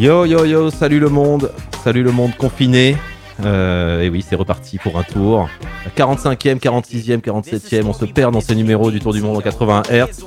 [0.00, 1.52] Yo yo yo, salut le monde,
[1.84, 2.96] salut le monde confiné.
[3.44, 5.46] Euh, et oui, c'est reparti pour un tour.
[5.94, 9.82] 45e, 46e, 47e, on se perd dans ces numéros du Tour du Monde en 80
[9.90, 10.24] Hz.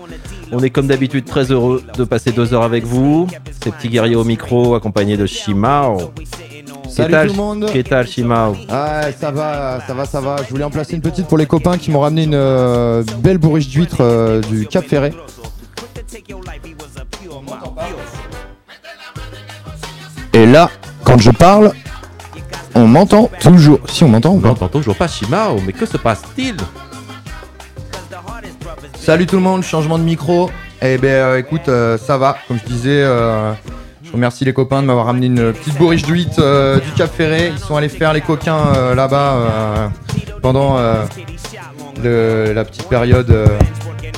[0.52, 3.28] On est comme d'habitude très heureux de passer deux heures avec vous.
[3.64, 6.14] Ces petits guerriers au micro accompagnés de Shimao.
[6.88, 10.36] Salut tout le monde Qu'est-ce que Shimao Ah ça va, ça va, ça va.
[10.46, 13.40] Je voulais en placer une petite pour les copains qui m'ont ramené une euh, belle
[13.40, 15.14] bourriche d'huîtres euh, du Cap Ferré.
[20.34, 20.70] Et là,
[21.04, 21.72] quand je parle,
[22.74, 23.80] on m'entend toujours.
[23.88, 26.58] Si on m'entend, On n'entend toujours pas Shimao, mais que se passe-t-il?
[29.00, 30.50] Salut tout le monde, changement de micro.
[30.82, 32.38] Eh ben euh, écoute, euh, ça va.
[32.48, 33.54] Comme je disais, euh,
[34.04, 36.04] je remercie les copains de m'avoir ramené une petite bourriche
[36.40, 37.52] euh, du Cap Ferré.
[37.54, 39.92] Ils sont allés faire les coquins là-bas
[40.42, 40.78] pendant
[42.02, 43.48] le- la petite période euh,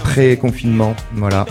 [0.03, 0.95] pré-confinement.
[1.13, 1.45] Voilà,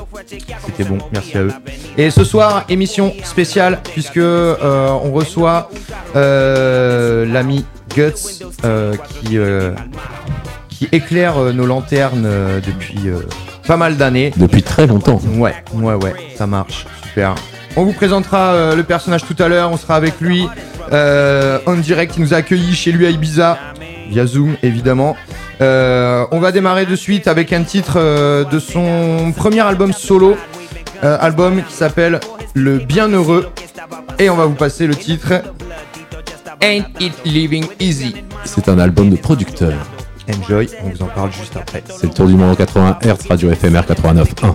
[0.66, 0.98] c'était bon.
[1.12, 1.52] Merci à eux.
[1.98, 5.70] Et ce soir, émission spéciale puisque euh, on reçoit
[6.16, 8.44] euh, l'ami Guts
[9.20, 9.38] qui
[10.68, 12.28] qui éclaire nos lanternes
[12.66, 12.98] depuis
[13.66, 14.32] pas mal d'années.
[14.36, 15.20] Depuis très longtemps.
[15.36, 17.34] Ouais, ouais, ouais, ça marche, super.
[17.76, 20.48] On vous présentera le personnage tout à l'heure, on sera avec lui
[20.92, 23.56] euh, en direct, il nous a accueillis chez lui à Ibiza,
[24.08, 25.16] via Zoom évidemment.
[25.60, 30.36] Euh, on va démarrer de suite avec un titre euh, de son premier album solo,
[31.02, 32.20] euh, album qui s'appelle
[32.54, 33.50] Le Bienheureux,
[34.18, 35.42] et on va vous passer le titre
[36.60, 38.14] Ain't It Living Easy.
[38.44, 39.72] C'est un album de producteur.
[40.28, 41.82] Enjoy, on vous en parle juste après.
[41.86, 44.54] C'est le tour du monde en 80 Hz, radio FMR 89.1.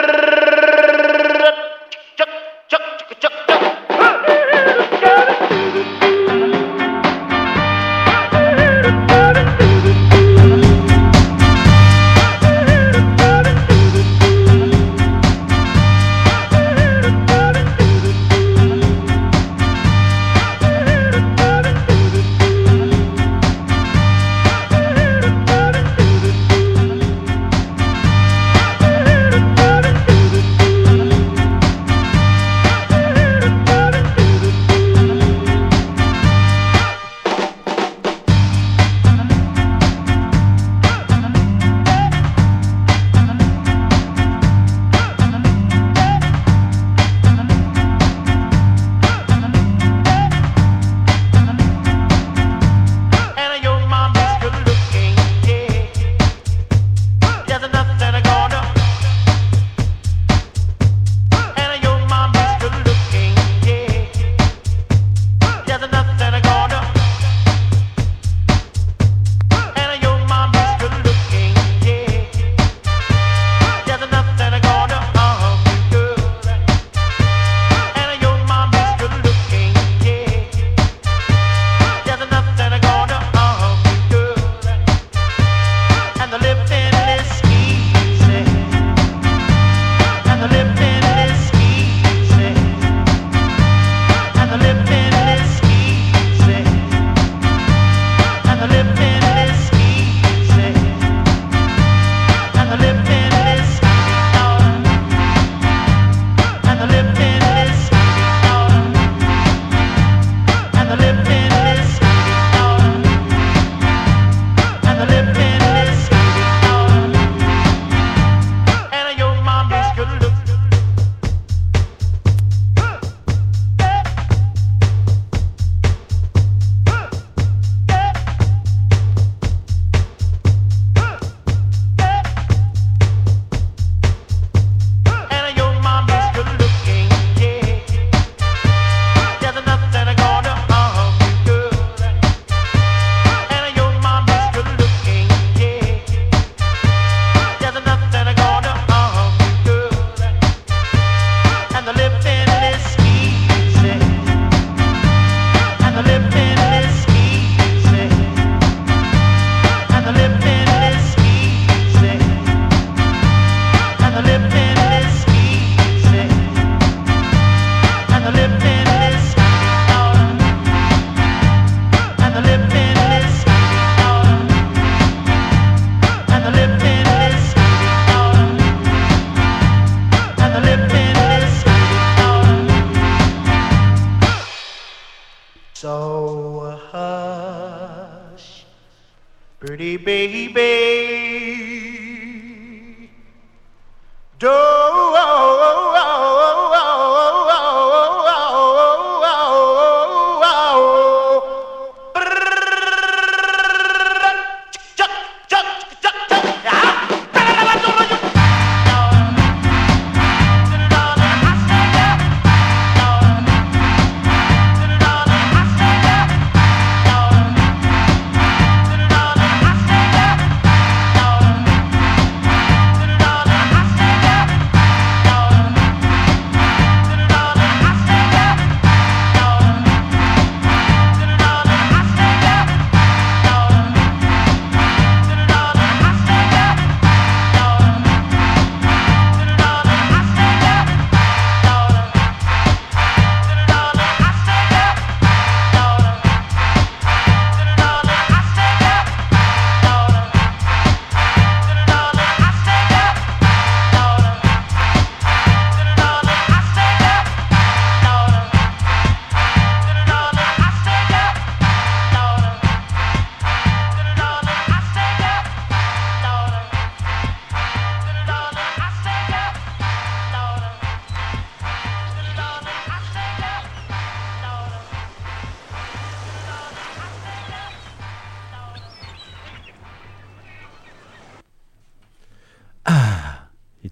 [190.11, 190.60] baby.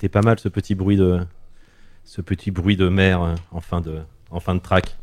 [0.09, 1.19] Pas mal ce petit bruit de,
[2.03, 3.95] ce petit bruit de mer euh, en fin de,
[4.31, 4.95] en fin de track.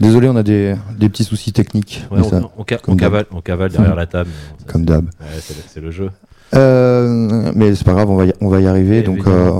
[0.00, 2.04] Désolé, on a des, des petits soucis techniques.
[2.10, 3.00] Ouais, on, ça, on ca- comme on d'hab.
[3.10, 4.30] cavale, on cavale derrière la table.
[4.58, 5.08] ça, comme d'hab.
[5.20, 5.24] c'est-
[5.54, 6.10] ouais, c'est le- jeu.
[6.54, 8.98] Euh, mais c'est pas grave, on va y, on va y arriver.
[8.98, 9.52] Et Donc, euh,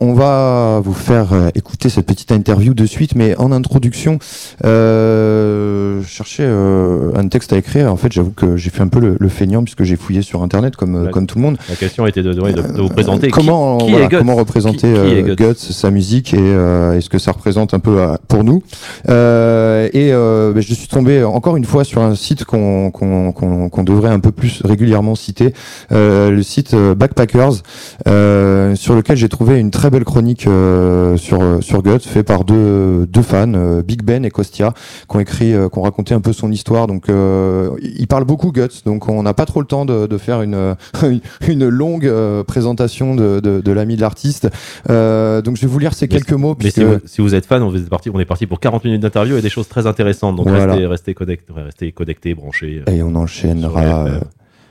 [0.00, 1.50] on va vous faire euh,
[1.82, 3.14] écouter cette petite interview de suite.
[3.16, 4.18] Mais en introduction,
[4.64, 7.90] euh, je cherchais euh, un texte à écrire.
[7.92, 10.42] En fait, j'avoue que j'ai fait un peu le, le feignant puisque j'ai fouillé sur
[10.42, 11.56] Internet comme, euh, comme tout le monde.
[11.68, 13.26] La question était de, ouais, de- de vous présenter.
[13.28, 14.18] qui- comment, qui voilà, est Guts?
[14.18, 15.44] comment représenter Qui- est euh, Guts?
[15.44, 18.62] Guts, sa musique et, euh, et ce que ça représente un peu euh, pour nous?
[19.08, 23.32] Euh, et euh, ben, je suis tombé encore une fois sur un site qu'on qu'on
[23.32, 25.52] qu'on devrait un peu plus régulièrement citer,
[25.90, 27.62] euh, le site euh, Backpackers,
[28.06, 32.22] euh, sur lequel j'ai trouvé une très belle chronique euh, sur euh, sur Guts, fait
[32.22, 34.74] par deux deux fans, euh, Big Ben et Kostia,
[35.08, 36.86] qui ont écrit, euh, qui ont raconté un peu son histoire.
[36.86, 40.18] Donc, euh, ils parlent beaucoup Guts, donc on n'a pas trop le temps de, de
[40.18, 40.76] faire une
[41.48, 42.12] une longue
[42.46, 44.44] présentation de, de, de l'ami de l'artiste.
[44.88, 46.54] Donc je vais vous lire ces Mais- quelques mots.
[46.62, 48.84] Mais si vous, si vous êtes fan, on est parti, on est parti pour 40
[48.84, 50.36] minutes d'interview et des choses très intéressantes.
[50.36, 50.66] Donc Voilà.
[50.74, 52.82] restez, restez, connectés, restez connectés, branchés.
[52.90, 54.06] Et on enchaînera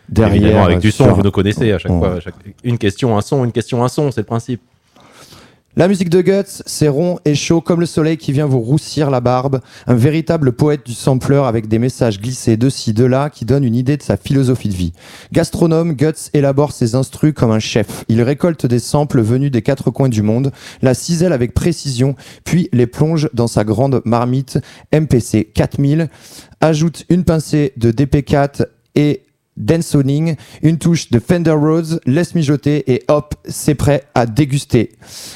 [0.08, 0.36] derrière.
[0.36, 2.14] Évidemment, avec du son, sur- vous nous connaissez à chaque on- fois.
[2.16, 4.62] à chaque- Une question, un son, une question, un son, c'est le principe.
[5.78, 9.10] La musique de Guts, c'est rond et chaud comme le soleil qui vient vous roussir
[9.10, 9.62] la barbe.
[9.88, 13.64] Un véritable poète du sampleur avec des messages glissés de ci, de là qui donnent
[13.64, 14.92] une idée de sa philosophie de vie.
[15.32, 18.04] Gastronome, Guts élabore ses instrus comme un chef.
[18.10, 20.52] Il récolte des samples venus des quatre coins du monde,
[20.82, 24.60] la cisèle avec précision, puis les plonge dans sa grande marmite
[24.94, 26.10] MPC 4000,
[26.60, 29.24] ajoute une pincée de DP4 et
[29.62, 34.92] Dansoning, une touche de Fender Rhodes, laisse mijoter et hop, c'est prêt à déguster.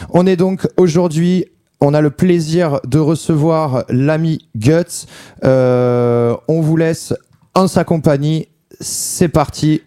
[0.09, 1.45] On est donc aujourd'hui,
[1.81, 5.05] on a le plaisir de recevoir l'ami Guts.
[5.43, 7.13] Euh, on vous laisse
[7.53, 8.47] en sa compagnie.
[8.81, 9.81] C'est parti.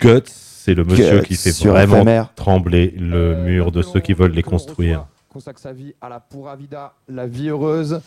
[0.00, 2.22] Guts, c'est le monsieur Guts qui fait vraiment FMR.
[2.36, 5.06] trembler le mur de ceux qui veulent les construire.
[5.28, 8.00] Consacre sa vie à la pura vida, la vie heureuse.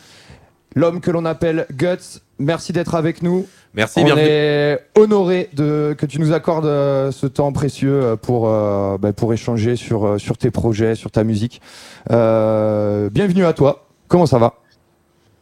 [0.74, 2.20] L'homme que l'on appelle Guts.
[2.38, 3.46] Merci d'être avec nous.
[3.74, 4.26] Merci, on bienvenue.
[4.28, 9.12] est honoré de que tu nous accordes euh, ce temps précieux euh, pour euh, bah,
[9.12, 11.60] pour échanger sur sur tes projets, sur ta musique.
[12.10, 13.86] Euh, bienvenue à toi.
[14.08, 14.54] Comment ça va?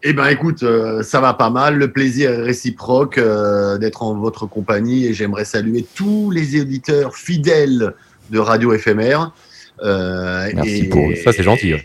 [0.03, 1.77] Eh ben, écoute, euh, ça va pas mal.
[1.77, 7.15] Le plaisir est réciproque euh, d'être en votre compagnie et j'aimerais saluer tous les éditeurs
[7.17, 7.93] fidèles
[8.31, 9.33] de Radio éphémère.
[9.83, 11.07] Euh, Merci et- pour.
[11.25, 11.75] Ça, c'est gentil.
[11.75, 11.79] hein.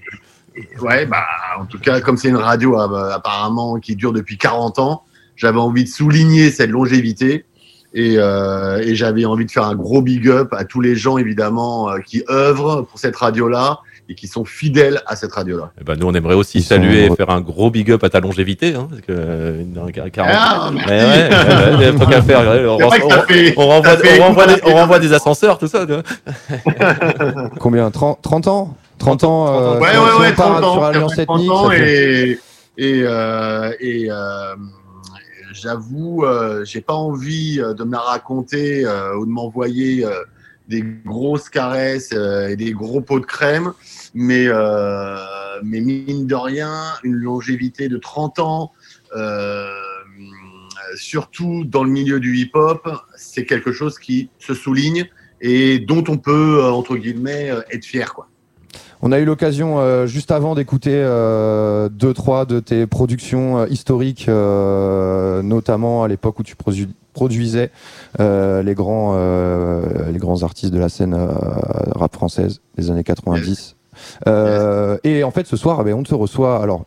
[0.58, 1.24] Et- Ouais, bah,
[1.60, 5.04] en tout cas, comme c'est une radio euh, apparemment qui dure depuis 40 ans,
[5.36, 7.46] j'avais envie de souligner cette longévité
[7.94, 11.18] et, euh, et j'avais envie de faire un gros big up à tous les gens
[11.18, 15.72] évidemment euh, qui œuvrent pour cette radio-là et qui sont fidèles à cette radio-là.
[15.82, 18.10] Eh ben, nous, on aimerait aussi Ils saluer et faire un gros big up à
[18.10, 18.74] ta longévité.
[18.74, 20.96] Hein, parce que, euh, une- un 40 Ah, Mais merci.
[20.96, 22.40] ouais, ouais, ouais, faut qu'à faire.
[23.58, 25.86] on, renvoie, on des, on renvoie des ascenseurs, tout ça.
[27.60, 28.78] Combien 30, 30 ans?
[28.98, 30.74] 30 ans euh, Ouais, si on- ouais, si on ouais, part 30 ans.
[30.74, 31.52] sur Alliance fait 30 Ethnique.
[31.52, 32.40] ans et,
[32.78, 34.56] et, euh, et euh,
[35.54, 40.12] j'avoue, euh, j'ai pas envie euh, de me la raconter euh, ou de m'envoyer euh,
[40.68, 43.72] des grosses caresses euh, et des gros pots de crème,
[44.14, 45.16] mais, euh,
[45.64, 46.74] mais mine de rien,
[47.04, 48.72] une longévité de 30 ans.
[49.16, 49.70] euh,
[50.96, 52.88] surtout dans le milieu du hip-hop,
[53.18, 55.06] c'est quelque chose qui se souligne
[55.42, 58.14] et dont on peut, euh, entre guillemets, euh, être fier.
[58.14, 58.28] Quoi.
[59.02, 63.68] On a eu l'occasion euh, juste avant d'écouter euh, deux, trois de tes productions euh,
[63.70, 67.70] historiques, euh, notamment à l'époque où tu produ- produisais
[68.20, 71.16] euh, les, grands, euh, les grands artistes de la scène
[71.96, 73.76] rap française des années 90.
[74.28, 76.62] Euh, Et en fait, ce soir, eh ben, on te reçoit.
[76.62, 76.84] Alors,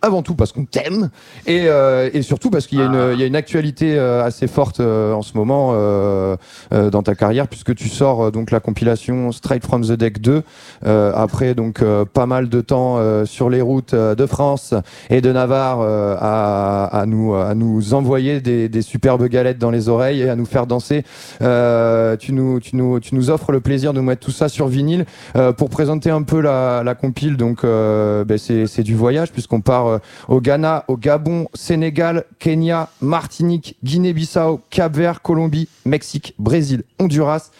[0.00, 1.10] avant tout parce qu'on t'aime,
[1.46, 4.22] et, euh, et surtout parce qu'il y, a une- il y a une actualité euh,
[4.24, 6.36] assez forte euh, en ce moment euh,
[6.72, 10.20] euh, dans ta carrière, puisque tu sors euh, donc la compilation Straight from the Deck
[10.20, 10.42] 2
[10.86, 14.74] euh, après donc euh, pas mal de temps euh, sur les routes de France
[15.10, 19.70] et de Navarre euh, à, à nous à nous envoyer des, des superbes galettes dans
[19.70, 21.04] les oreilles et à nous faire danser.
[21.40, 24.48] Euh, tu nous tu nous tu nous offres le plaisir de nous mettre tout ça
[24.48, 25.04] sur vinyle
[25.36, 27.36] euh, pour présenter un peu la, la compile.
[27.36, 29.98] Donc euh, ben, c'est c'est du voyage puisqu'on part euh,
[30.28, 37.50] au Ghana, au Gabon, Sénégal, Kenya, Martinique, Guinée-Bissau, Cap-Vert, Colombie, Mexique, Brésil, Honduras.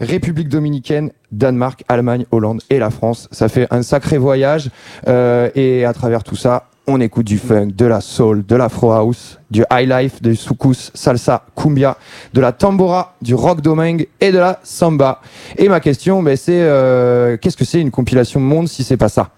[0.00, 3.28] République dominicaine, Danemark, Allemagne, Hollande et la France.
[3.30, 4.68] Ça fait un sacré voyage.
[5.06, 8.92] Euh, et à travers tout ça, on écoute du funk, de la soul, de l'afro
[8.92, 11.96] house, du high life, du soukous, salsa, cumbia,
[12.34, 15.20] de la tambora, du rock domingue et de la samba.
[15.56, 19.08] Et ma question, ben, c'est euh, qu'est-ce que c'est une compilation monde si c'est pas
[19.08, 19.30] ça?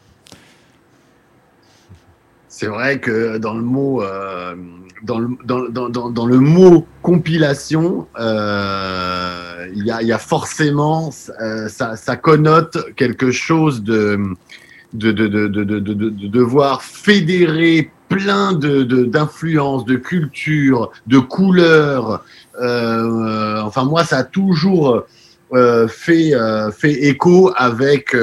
[2.56, 4.54] C'est vrai que dans le mot, euh,
[5.02, 11.10] dans, le, mot compilation, euh, il y, a, y a forcément,
[11.42, 14.20] euh, ça, ça connote quelque chose de,
[14.92, 22.24] de, de, de, de, de, de, de devoir fédérer plein d'influences, de cultures, de couleurs.
[22.56, 25.02] Enfin, moi, ça a toujours
[25.88, 26.34] fait,
[26.84, 28.14] écho avec,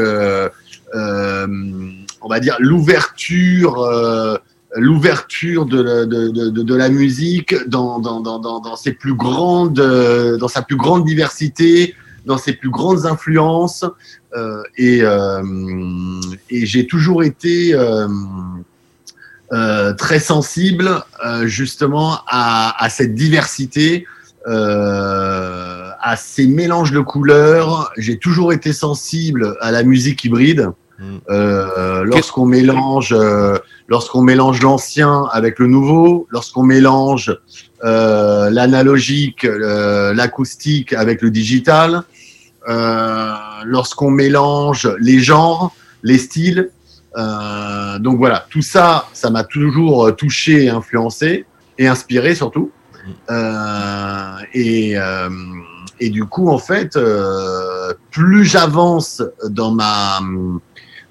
[2.22, 3.80] on va dire, l'ouverture.
[3.80, 4.38] Euh,
[4.78, 11.94] l'ouverture de, la- musique dans, ses plus grandes, euh, dans sa plus grande diversité,
[12.26, 13.84] dans ses plus grandes influences.
[14.34, 15.04] Euh, et
[16.66, 17.76] j'ai toujours été
[19.98, 21.04] très sensible
[21.44, 24.08] justement à, cette diversité,
[24.46, 27.92] à ces mélanges de couleurs.
[27.98, 30.70] J'ai toujours été sensible à la musique hybride.
[31.02, 31.18] Mm.
[31.30, 37.36] Euh, lorsqu'on mélange, euh, lorsqu'on mélange l'ancien avec le nouveau, lorsqu'on mélange
[37.84, 42.04] euh, l'analogique, l'acoustique avec le digital,
[43.66, 46.70] lorsqu'on mélange les genres, les styles.
[47.16, 51.46] Donc voilà, tout ça, ça m'a toujours touché, influencé
[51.80, 52.72] et inspiré surtout.
[53.32, 54.96] Euh, et,
[56.00, 56.98] et du coup, en fait,
[58.12, 60.20] plus j'avance dans ma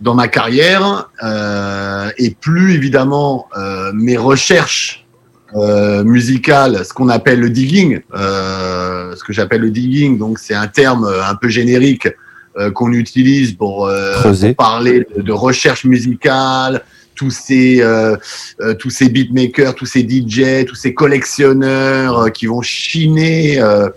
[0.00, 5.06] dans ma carrière euh, et plus évidemment euh, mes recherches
[5.54, 10.54] euh, musicales, ce qu'on appelle le digging, euh, ce que j'appelle le digging, donc c'est
[10.54, 12.08] un terme un peu générique
[12.56, 16.82] euh, qu'on utilise pour, euh, pour parler de, de recherche musicale,
[17.14, 18.16] tous ces euh,
[18.60, 23.88] euh, tous ces beatmakers, tous ces DJ, tous ces collectionneurs euh, qui vont chiner euh,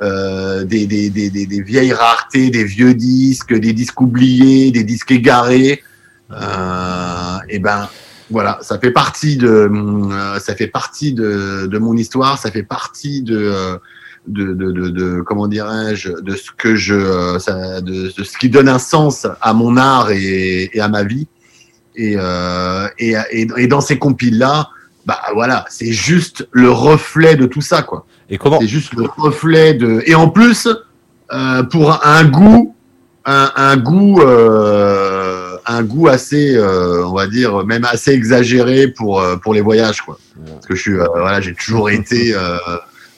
[0.00, 5.10] euh, des, des, des, des, vieilles raretés, des vieux disques, des disques oubliés, des disques
[5.10, 5.82] égarés.
[6.32, 7.88] Euh, et ben
[8.30, 12.62] voilà, ça fait partie de euh, ça fait partie de, de mon histoire, ça fait
[12.62, 13.76] partie de euh,
[14.26, 19.52] de, de, comment dirais-je de ce que je de, ce qui donne un sens à
[19.54, 21.26] mon art et, à ma vie
[21.96, 22.16] et,
[22.98, 24.68] et, et, et dans ces compiles là
[25.06, 29.04] bah voilà c'est juste le reflet de tout ça quoi Et comment c'est juste le
[29.16, 30.02] reflet de.
[30.06, 30.68] Et en plus,
[31.32, 32.74] euh, pour un goût,
[33.24, 39.20] un, un goût, euh, un goût assez, euh, on va dire, même assez exagéré pour
[39.20, 40.18] euh, pour les voyages, quoi.
[40.54, 42.56] Parce que je suis, euh, voilà, j'ai toujours été euh,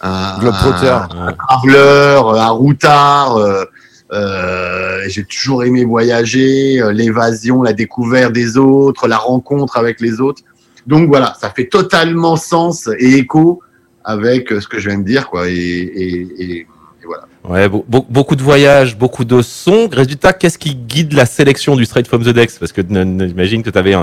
[0.01, 0.89] un, Globetrotter.
[0.89, 3.37] un, un traveleur, un routard.
[3.37, 3.65] euh,
[4.13, 10.21] euh, j'ai toujours aimé voyager, euh, l'évasion, la découverte des autres, la rencontre avec les
[10.21, 10.43] autres.
[10.87, 13.63] Donc voilà, ça fait totalement sens et écho
[14.05, 15.49] avec euh, ce que je viens de dire, quoi.
[15.49, 16.67] Et, et, et, et
[17.05, 17.25] voilà.
[17.49, 19.89] Ouais, be- be- beaucoup de voyages, beaucoup de sons.
[19.93, 23.71] Résultat, qu'est-ce qui guide la sélection du Straight from the Dex Parce que j'imagine que
[23.71, 23.95] tu avais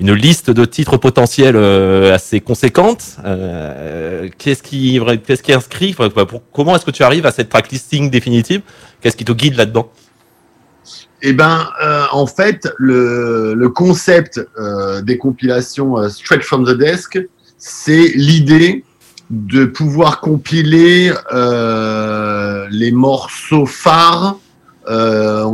[0.00, 3.16] une liste de titres potentiels euh, assez conséquente.
[3.24, 5.94] Euh, qu'est-ce qui, qu'est-ce qui est inscrit?
[5.94, 8.60] Pour- Comment est-ce que tu arrives à cette tracklisting définitive?
[9.00, 9.90] Qu'est-ce qui te guide là-dedans?
[11.22, 17.18] Eh ben, euh, en fait, le, le concept euh, des compilations Straight from the Desk,
[17.56, 18.84] c'est l'idée
[19.30, 24.38] de pouvoir compiler euh, les morceaux phares
[24.88, 25.44] euh,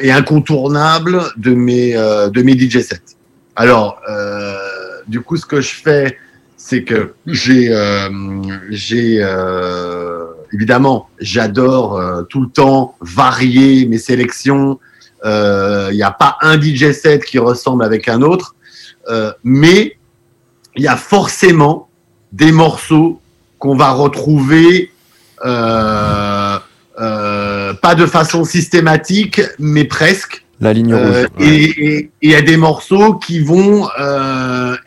[0.00, 3.16] et incontournables de mes, euh, de mes DJ sets.
[3.56, 4.00] Alors,
[5.06, 6.16] du coup, ce que je fais,
[6.56, 7.70] c'est que j'ai,
[8.70, 9.22] j'ai
[10.52, 14.78] évidemment, j'adore tout le temps varier mes sélections.
[15.24, 18.54] Il n'y a pas un DJ set qui ressemble avec un autre,
[19.44, 19.98] mais
[20.76, 21.89] il y a forcément
[22.32, 23.20] des morceaux
[23.58, 24.90] qu'on va retrouver.
[25.42, 26.60] pas
[27.96, 30.44] de façon systématique, mais presque.
[30.60, 31.26] La ligne rouge.
[31.38, 33.88] Et il y a des morceaux qui vont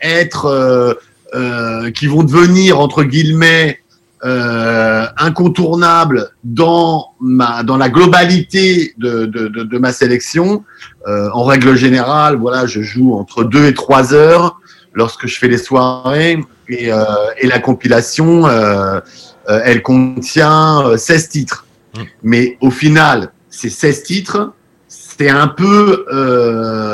[0.00, 0.96] être
[1.34, 3.80] euh, qui vont devenir entre guillemets
[4.24, 10.62] euh, incontournables dans ma dans la globalité de, de, de, de ma sélection.
[11.08, 14.60] Euh, en règle générale, voilà, je joue entre deux et trois heures
[14.92, 17.04] lorsque je fais les soirées et, euh,
[17.38, 19.00] et la compilation, euh,
[19.48, 21.66] euh, elle contient 16 titres.
[21.94, 22.00] Mmh.
[22.22, 24.52] Mais au final, ces 16 titres,
[24.88, 26.04] c'est un peu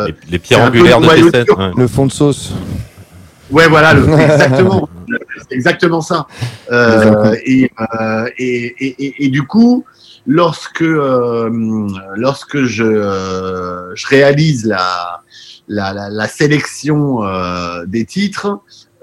[0.06, 1.70] les, les pierres angulaires de tes ouais.
[1.76, 2.52] le fond de sauce.
[3.50, 4.88] Ouais, voilà, le, exactement.
[5.48, 6.26] c'est exactement ça.
[6.70, 9.84] Euh, et, euh, et, et, et, du coup,
[10.26, 11.50] lorsque, euh,
[12.14, 15.22] lorsque je, euh, je réalise la,
[15.68, 18.60] la, la, la sélection euh, des titres,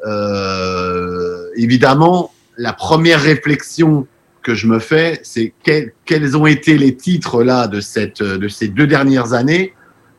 [0.07, 4.07] euh, évidemment, la première réflexion
[4.41, 8.47] que je me fais, c'est quels, quels ont été les titres là de, cette, de
[8.47, 9.73] ces deux dernières années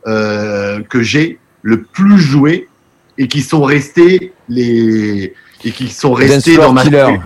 [0.05, 2.69] que j'ai le plus joué
[3.19, 5.35] et qui sont restés les
[5.65, 7.19] et qui sont restés dans ma killer.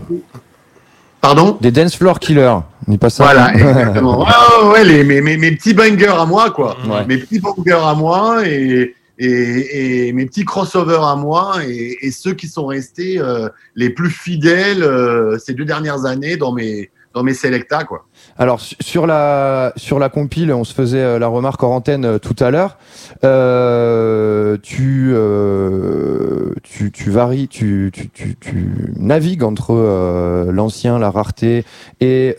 [1.20, 1.58] Pardon?
[1.60, 2.58] Des dance floor killers.
[2.88, 4.24] N'est pas ça Voilà, exactement.
[4.24, 6.76] ouais, ouais, les, mes, mes, mes, petits bangers à moi, quoi.
[6.84, 7.06] Ouais.
[7.06, 12.34] Mes petits bangers à moi et, et, mes petits crossovers à moi et, et ceux
[12.34, 17.22] qui sont restés euh, les plus fidèles euh, ces deux dernières années dans mes dans
[17.22, 18.06] mes selecta, quoi.
[18.38, 22.18] Alors sur la sur la compile, on se faisait euh, la remarque en antenne euh,
[22.18, 22.78] tout à l'heure.
[23.24, 31.10] Euh, tu, euh, tu tu varies, tu tu, tu, tu navigues entre euh, l'ancien, la
[31.10, 31.64] rareté
[32.00, 32.34] et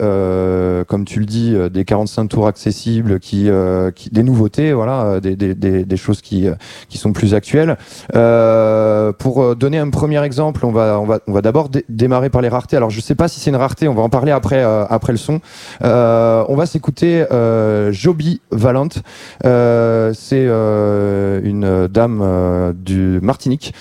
[0.87, 3.49] comme tu le dis, des 45 tours accessibles, qui,
[3.95, 6.47] qui des nouveautés, voilà, des, des, des, des, choses qui
[6.89, 7.77] qui sont plus actuelles.
[8.11, 12.49] pour donner un premier exemple, on va on va on va d'abord démarrer par les
[12.49, 12.77] raretés.
[12.77, 15.17] Alors je sais pas si c'est une rareté, on va en parler après après le
[15.17, 15.39] son.
[15.83, 18.99] Euh, on va s'écouter euh, Joby Valente.
[19.45, 23.73] Euh, c'est euh, une dame euh, du Martinique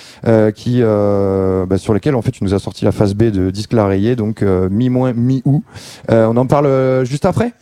[0.55, 3.73] qui, bah, sur laquelle en fait tu nous as sorti la phase B de disque
[3.73, 5.63] la rayé, donc mi moins mi ou.
[6.09, 7.53] on en parle juste après?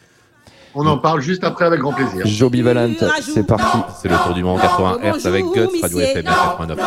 [0.74, 2.24] On en parle juste après avec grand plaisir.
[2.24, 3.78] Joby Valente, c'est parti.
[4.00, 6.78] C'est le tour du monde 80 Hz avec Guts, Radio FM 89.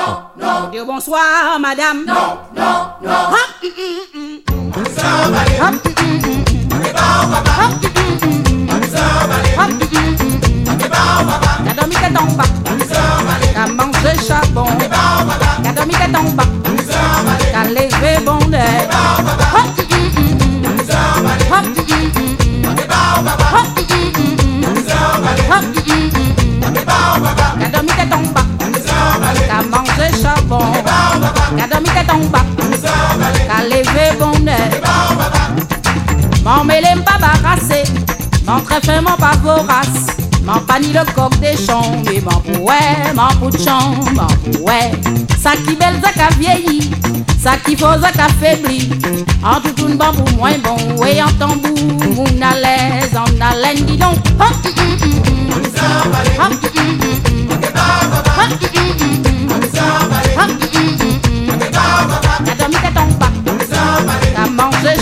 [0.41, 2.05] Non, bonsoir, madame.
[2.07, 2.63] Non, non,
[3.03, 3.13] non.
[11.65, 12.43] T'as dormi qu'elle tombe pas
[13.53, 14.67] T'as mangé charbon
[15.63, 16.43] T'as dormi qu'elle tombe pas
[17.51, 18.39] T'as levé bon
[36.43, 37.83] Mon mêlé pas barrassé
[38.45, 40.07] Mon très fin, mon pas vorace
[40.43, 44.91] Mon pas le coq des champs Mais mon pouet, de champ Mon pouet
[45.41, 46.91] Ça qui belle, ça qui vieilli
[47.41, 48.89] Ça qui faut, ça qui faibli
[49.43, 51.77] En tout une pour moins bon Et en tambour,
[52.13, 55.73] mon à l'aise En haleine, dis donc oh, mm, mm,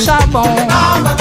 [0.01, 1.20] charbon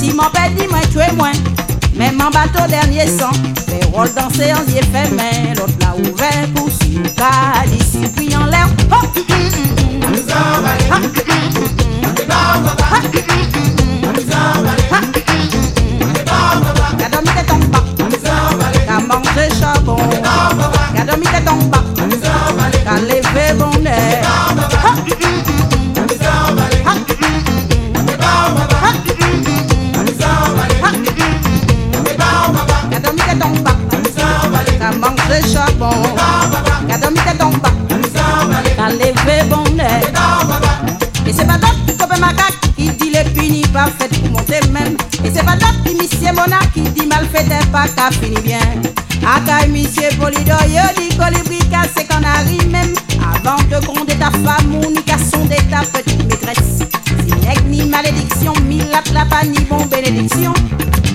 [0.00, 1.32] Si mon père dit moi tu es moins
[1.94, 3.32] Même en bateau dernier sang
[3.66, 8.46] Fait rôle danser en yeux fait main L'autre l'a ouvert pour suivre dit puis en
[8.46, 8.96] l'air oh,
[35.80, 37.70] mangé charbon Qu'a dormi t'es ton pas
[38.76, 39.84] Qu'a levé bon nez
[41.26, 41.32] Et
[43.72, 44.96] pas pour monter même.
[45.24, 48.58] Et c'est pas là que monsieur Mona qui dit mal fait pas qu'à finir bien.
[49.22, 52.94] Akaï monsieur Polidor, yo dit colibri cassé qu'on arrive même.
[53.20, 56.80] Avant de gronder ta femme ou ni casson de ta petite maîtresse.
[57.24, 60.52] Si nègre ni malédiction, mille la la ni bon bénédiction.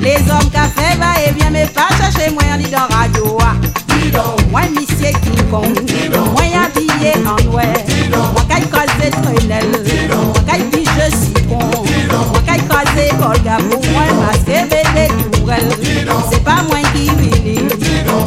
[0.02, 3.45] Les hommes fait va et bien mais pas chercher moi on dit dans radio.
[4.56, 4.62] Ah.
[4.62, 5.74] Moi monsieur King Kong,
[6.32, 7.66] moi habillé en noir.
[8.10, 9.68] Moi qu'aille croiser Trenel,
[10.10, 11.60] moi qu'aille pige citron.
[11.60, 15.70] Moi qu'aille croiser Olga pour moi masqué bébé tourelle.
[16.32, 17.60] C'est pas moi qui vini,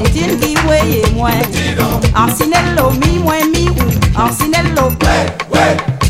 [0.05, 1.31] c'est il qui voyait moi.
[2.15, 4.93] Arsinello mi moi mi ou, Arsinello.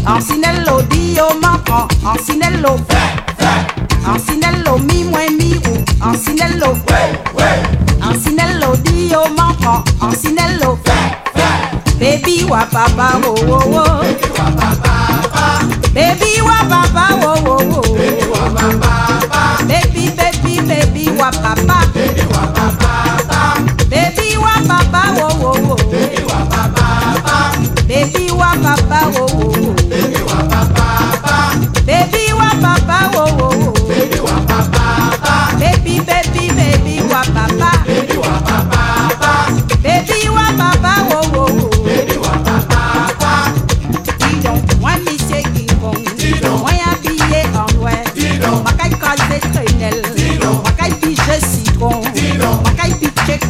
[0.07, 2.77] Arsinello di au m'apprend, Arsinello.
[4.07, 6.77] Arsinello mi moi mi ou, Arsinello.
[8.01, 8.88] Ansinello di
[9.69, 10.79] o m'apprend, Ansinello.
[11.99, 13.85] Baby wa papa wo wo wo.
[15.95, 17.83] Baby wa papa wo wo wo.
[19.67, 21.88] Baby baby baby wa papa.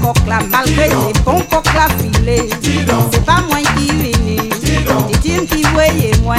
[0.08, 2.48] Coq là, malgré les bons coq là filés,
[3.12, 6.36] c'est pas moi qui vini, c'est Tim qui voyait moi,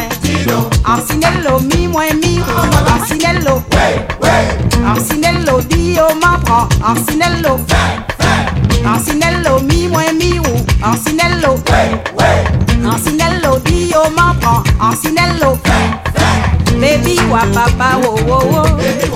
[0.85, 1.87] Ansinello mi.
[1.87, 2.39] Moi mi,
[2.93, 3.63] Ansinello,
[4.85, 7.59] Ansinello di o m'apprend, Ansinello,
[8.85, 10.43] Ansinello mi moi mi ou,
[10.83, 11.55] Ansinello,
[12.85, 15.57] Ansinello di o m'apprend, Ansinello,
[16.79, 19.09] baby wa papa wo wo wo, baby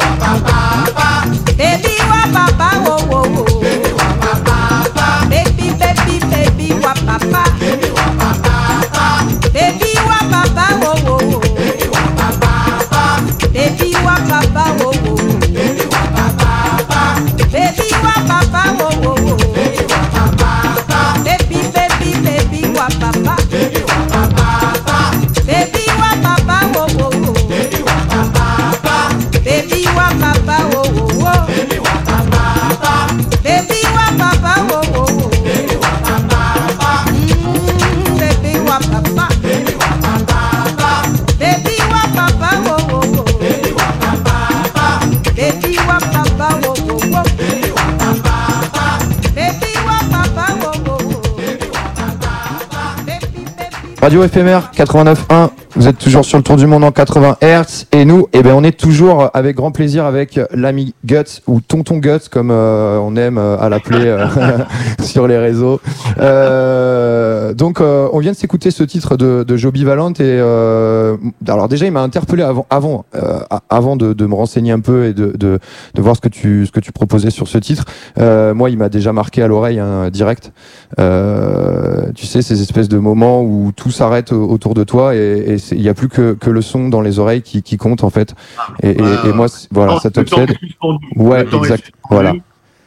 [54.04, 58.06] Radio éphémère 89.1, vous êtes toujours sur le tour du monde en 80 Hz et
[58.06, 62.30] nous, eh ben, on est toujours avec grand plaisir avec l'ami Guts ou Tonton Guts
[62.30, 64.28] comme euh, on aime euh, à l'appeler euh,
[65.02, 65.82] sur les réseaux.
[66.20, 71.18] Euh, donc euh, on vient de s'écouter ce titre de, de Joby Valente et euh,
[71.48, 75.14] alors déjà il m'a interpellé avant, avant, euh, avant de, me renseigner un peu et
[75.14, 75.58] de, de,
[75.96, 77.86] de voir ce que tu, ce que tu proposais sur ce titre.
[78.20, 80.52] Euh, moi il m'a déjà marqué à l'oreille hein, direct.
[81.00, 85.34] Euh, tu sais, ces espèces de moments où tout s'arrête au- autour de toi et
[85.54, 88.04] et il n'y a plus que, que le son dans les oreilles qui, qui compte
[88.04, 88.34] en fait.
[88.82, 90.56] Et, et- Ah, et moi, voilà, ça t'obsède.
[91.16, 91.92] Ouais, exact.
[92.10, 92.34] Voilà.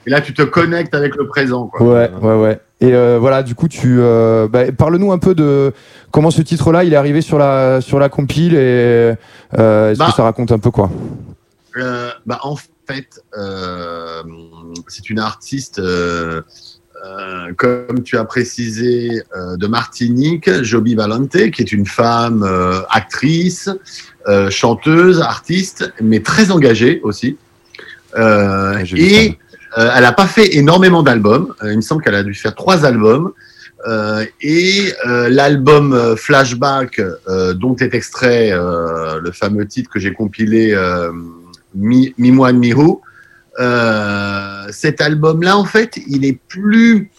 [0.06, 1.66] Et là, tu te connectes avec le présent.
[1.66, 1.86] Quoi.
[1.86, 2.60] Ouais, ouais, ouais.
[2.80, 5.72] Et euh, voilà, du coup, tu euh, bah, parle-nous un peu de
[6.10, 9.14] comment ce titre-là, il est arrivé sur la sur la compile et
[9.58, 10.06] euh, est-ce Bah.
[10.06, 10.90] que ça raconte un peu quoi?
[12.26, 13.22] Bah, en fait,
[14.88, 15.80] c'est une artiste,
[17.04, 22.80] euh, comme tu as précisé, euh, de Martinique, Joby Valente, qui est une femme euh,
[22.90, 23.70] actrice,
[24.50, 27.36] chanteuse, artiste, mais très engagée aussi.
[28.16, 29.38] Vu et
[29.76, 31.54] elle n'a pas fait énormément d'albums.
[31.62, 33.32] Il me semble qu'elle a dû faire trois albums.
[34.40, 37.00] Et l'album Flashback,
[37.54, 40.76] dont est extrait le fameux titre que j'ai compilé,
[41.76, 43.02] Mi, Mi Moi Mi Who,
[43.58, 47.10] euh, cet album-là, en fait, il est plus,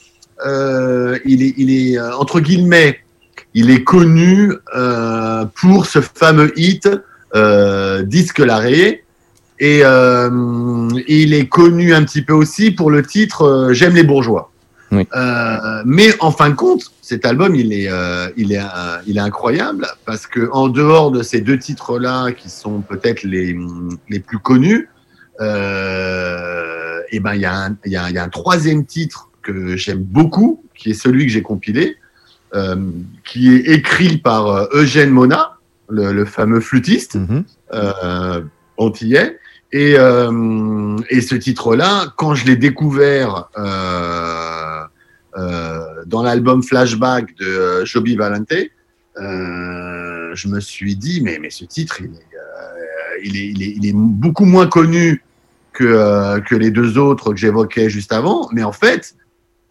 [0.45, 2.99] euh, il est, il est euh, entre guillemets,
[3.53, 6.89] il est connu euh, pour ce fameux hit
[8.03, 9.03] Disque l'arrêt.
[9.59, 14.51] Et il est connu un petit peu aussi pour le titre J'aime les bourgeois.
[14.91, 15.07] Oui.
[15.85, 17.89] Mais en fin de compte, cet album, il est,
[18.37, 18.61] il est,
[19.05, 23.55] il est incroyable parce que en dehors de ces deux titres-là, qui sont peut-être les,
[24.09, 24.89] les plus connus,
[25.39, 28.85] euh, et ben il y, a un- il y, a, il y a un troisième
[28.85, 31.97] titre que j'aime beaucoup, qui est celui que j'ai compilé,
[32.55, 32.75] euh,
[33.25, 35.57] qui est écrit par euh, Eugène Mona,
[35.89, 37.17] le, le fameux flûtiste.
[37.73, 38.41] Euh,
[38.77, 39.39] antillais.
[39.73, 43.49] Et, et ce titre-là, quand je l'ai découvert
[46.05, 48.53] dans l'album Flashback de Joby Valente,
[49.19, 53.63] euh, je me suis dit, mais, mais ce titre, il est, euh, il, est, il,
[53.63, 55.23] est, il est beaucoup moins connu
[55.77, 59.13] que, euh, que les deux autres que j'évoquais juste avant, mais en fait,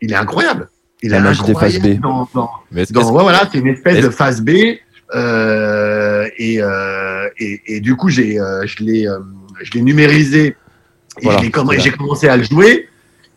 [0.01, 0.69] il est incroyable.
[1.03, 2.01] Il est magie des phases B.
[2.01, 4.51] dans- dans- Mais ouais, voilà, c'est une espèce de phase B.
[5.15, 9.19] Euh, et, euh, et, et du coup, j'ai, euh, je l'ai, euh,
[9.63, 10.47] je l'ai numérisé.
[11.21, 12.89] Et Voilà, comm- j'ai commencé à le jouer.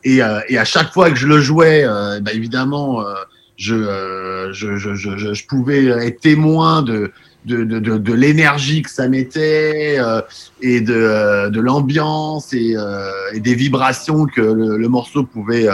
[0.03, 3.13] Et, euh, et à chaque fois que je le jouais, euh, bah, évidemment, euh,
[3.58, 7.12] je, euh, je, je, je, je, je pouvais être témoin de,
[7.45, 10.21] de, de, de, l'énergie que ça mettait euh,
[10.62, 15.67] et de, euh, de l'ambiance et, euh, et des vibrations que le, morceau pouvait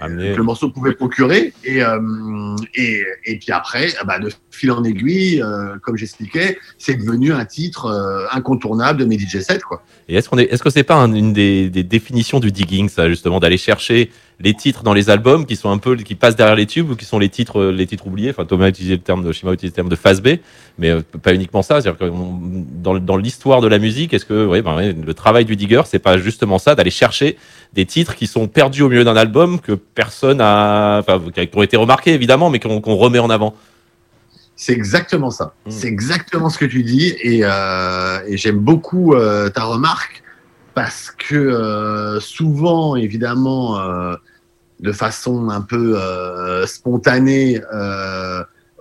[0.00, 0.34] Amener.
[0.34, 1.52] le morceau pouvait procurer.
[1.64, 6.58] Et, euh, et, et puis après, ah bah, de fil en aiguille, euh, comme j'expliquais,
[6.78, 9.60] c'est devenu un titre euh, incontournable de mes DJ sets.
[9.60, 9.82] Quoi.
[10.08, 12.88] Et est-ce qu'on est, est-ce que c'est pas un- une des, des définitions du digging,
[12.88, 14.10] ça, justement, d'aller chercher
[14.42, 16.96] les titres dans les albums qui sont un peu, qui passent derrière les tubes ou
[16.96, 18.30] qui sont les titres, les titres oubliés?
[18.30, 20.28] Enfin, Thomas a utilisé le terme de, Shima a utilisé le terme de phase B,
[20.78, 21.80] mais pas uniquement ça.
[21.80, 22.40] C'est-à-dire que on-
[22.82, 25.82] dans, dans l'histoire de la musique, est-ce que, ouais, ben, ouais, le travail du digger,
[25.84, 27.36] c'est pas justement ça, d'aller chercher
[27.74, 31.62] des titres qui sont perdus au milieu d'un album que personne a, enfin, qui ont
[31.62, 33.54] été remarqués évidemment, mais qu'on remet en avant.
[34.56, 35.54] C'est exactement ça.
[35.64, 35.70] Mm.
[35.70, 37.14] C'est exactement ce que tu dis.
[37.22, 40.22] Et, euh, et j'aime beaucoup euh, ta remarque
[40.74, 43.78] parce que euh, souvent, évidemment,
[44.80, 45.98] de façon un peu
[46.66, 47.60] spontanée,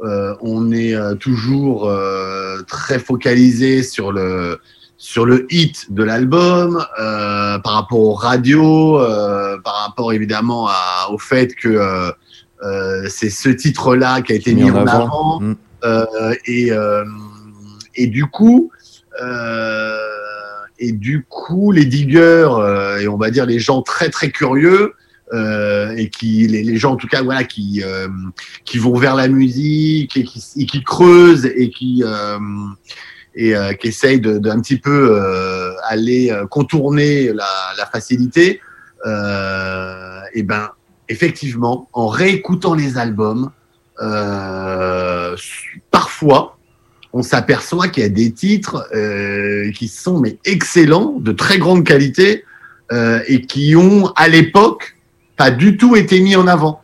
[0.02, 1.92] on est toujours
[2.68, 4.60] très focalisé sur le
[5.00, 11.10] sur le hit de l'album, euh, par rapport aux radios, euh, par rapport évidemment à,
[11.10, 12.12] au fait que euh,
[12.64, 15.40] euh, c'est ce titre-là qui a été mis, en avant.
[15.40, 15.56] Mm.
[15.86, 17.06] Euh, et, euh,
[17.96, 18.72] et du coup,
[19.24, 19.98] euh,
[20.80, 24.94] et du coup, les diggers euh, et on va dire les gens très très curieux
[25.32, 28.08] euh, et qui les, les gens en tout cas voilà qui euh,
[28.66, 32.38] qui vont vers la musique et qui, et qui creusent et qui euh,
[33.36, 38.62] et euh, qui essayent de, de petit peu euh, aller euh, contourner la, facilité.
[39.06, 40.70] Ben
[41.08, 43.52] effectivement, en réécoutant les albums,
[45.92, 46.58] parfois,
[47.14, 48.88] on s'aperçoit qu'il y a des titres
[49.74, 52.44] qui sont excellents, de très grande qualité,
[53.28, 54.98] et qui ont à l'époque
[55.36, 56.82] pas du tout été mis en avant.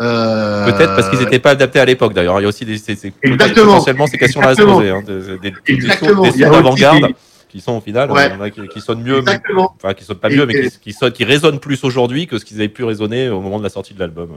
[0.00, 2.38] Euh, Peut-être parce qu'ils n'étaient pas adaptés à l'époque d'ailleurs.
[2.40, 3.66] Il y a aussi des, Exactement.
[3.66, 4.90] potentiellement ces questions-là à se poser.
[4.90, 6.24] Hein, des, Exactement.
[6.24, 7.14] sons aussi d'avant-garde des-
[7.48, 8.30] qui sont au final, Ouais.
[8.40, 9.74] euh, qui, qui sonnent mieux, Exactement.
[9.82, 12.38] enfin qui sonnent pas Et- mieux, mais qui, qui, sonnent, qui résonnent plus aujourd'hui que
[12.38, 14.28] ce qu'ils avaient pu résonner au moment de la sortie de l'album.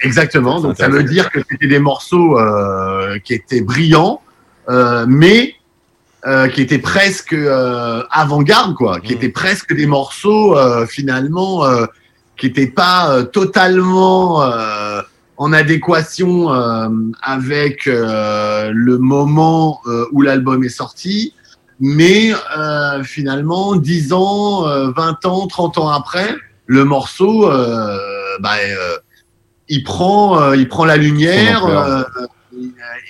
[0.00, 0.60] Exactement.
[0.60, 4.20] Donc ça veut dire que c'était des morceaux euh, qui étaient brillants,
[4.68, 5.54] euh, mais
[6.52, 7.34] qui étaient presque
[8.10, 9.00] avant-garde, quoi.
[9.00, 9.18] Qui Mhm.
[9.18, 11.64] étaient presque des morceaux finalement
[12.40, 15.02] qui n'étaient pas euh, totalement euh,
[15.36, 16.88] en adéquation euh,
[17.22, 21.34] avec euh, le moment euh, où l'album est sorti.
[21.80, 26.34] Mais euh, finalement, 10 ans, euh, 20 ans, 30 ans après,
[26.66, 27.98] le morceau, euh,
[28.40, 28.96] bah, euh,
[29.68, 32.02] il prend, euh, il prend la lumière euh,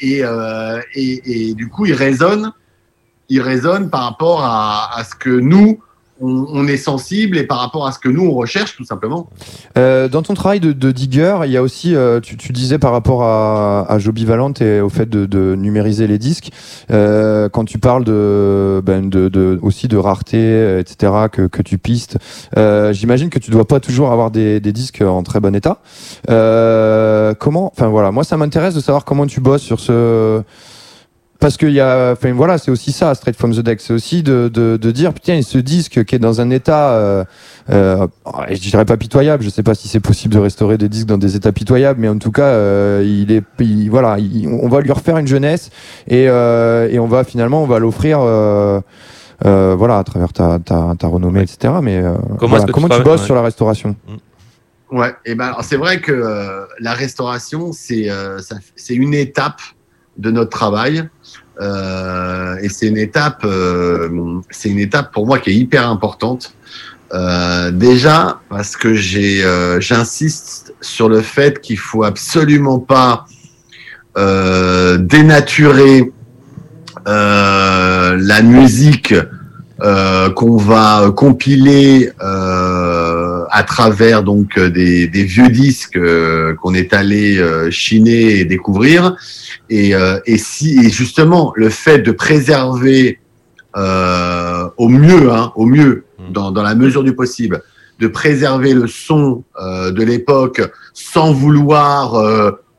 [0.00, 2.52] et, euh, et, et du coup, il résonne,
[3.28, 5.80] il résonne par rapport à, à ce que nous
[6.20, 9.28] on, on est sensible et par rapport à ce que nous on recherche tout simplement.
[9.78, 12.78] Euh, dans ton travail de, de digger, il y a aussi, euh, tu, tu disais
[12.78, 16.50] par rapport à, à Joby Valente et au fait de, de numériser les disques,
[16.90, 22.18] euh, quand tu parles de, ben de, aussi de rareté, etc., que, que tu pistes,
[22.56, 25.78] euh, j'imagine que tu dois pas toujours avoir des, des disques en très bon état.
[26.28, 30.42] Euh, comment, enfin voilà, moi ça m'intéresse de savoir comment tu bosses sur ce.
[31.40, 34.22] Parce qu'il y a, enfin voilà, c'est aussi ça, Straight from the Deck, c'est aussi
[34.22, 37.24] de, de, de dire, putain, ce disque qui est dans un état, euh,
[37.70, 38.06] euh,
[38.50, 41.16] je dirais pas pitoyable, je sais pas si c'est possible de restaurer des disques dans
[41.16, 44.82] des états pitoyables, mais en tout cas, euh, il est, il- voilà, il- on va
[44.82, 45.70] lui refaire une jeunesse
[46.06, 48.80] et, euh, et on va finalement, on va l'offrir, euh,
[49.46, 51.72] euh, voilà, à travers ta, ta, ta renommée, etc.
[51.82, 53.26] Mais euh, Comment voilà, tu comment tu, bosses ouais.
[53.26, 53.96] sur la restauration?
[54.92, 58.40] Ouais, et ben alors, c'est vrai que euh, la restauration c'est euh,
[58.76, 59.60] c'est une étape
[60.20, 61.08] de notre travail
[61.60, 64.08] euh, et c'est une étape euh,
[64.50, 66.54] c'est une étape pour moi qui est hyper importante.
[67.12, 73.26] Euh, déjà parce que j'insiste sur le fait qu'il faut absolument pas
[74.16, 76.12] dénaturer
[77.06, 79.14] la musique
[79.78, 85.98] qu'on va compiler à travers donc des, des vieux disques
[86.60, 89.16] qu'on est allé chiner et découvrir
[89.70, 93.18] Et, euh, et si et justement le fait de préserver
[93.76, 96.32] euh, au mieux, hein, au mieux, Mm.
[96.32, 97.62] dans, dans la mesure du possible,
[97.98, 100.60] de préserver le son euh, de l'époque
[100.92, 102.14] sans vouloir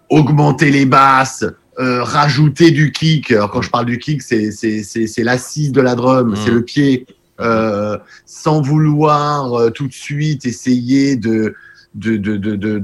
[0.10, 1.46] augmenter les basses,
[1.80, 3.32] euh, rajouter du kick.
[3.32, 6.36] Alors quand je parle du kick, c'est c'est c'est c'est l'assise de la drum, Mm.
[6.36, 7.06] c'est le pied.
[7.40, 11.56] Euh, sans vouloir euh, tout de suite essayer de
[11.94, 12.78] de de de de,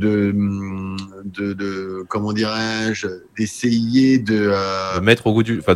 [1.54, 5.76] de, comment dirais-je d'essayer de euh, mettre au goût du, enfin,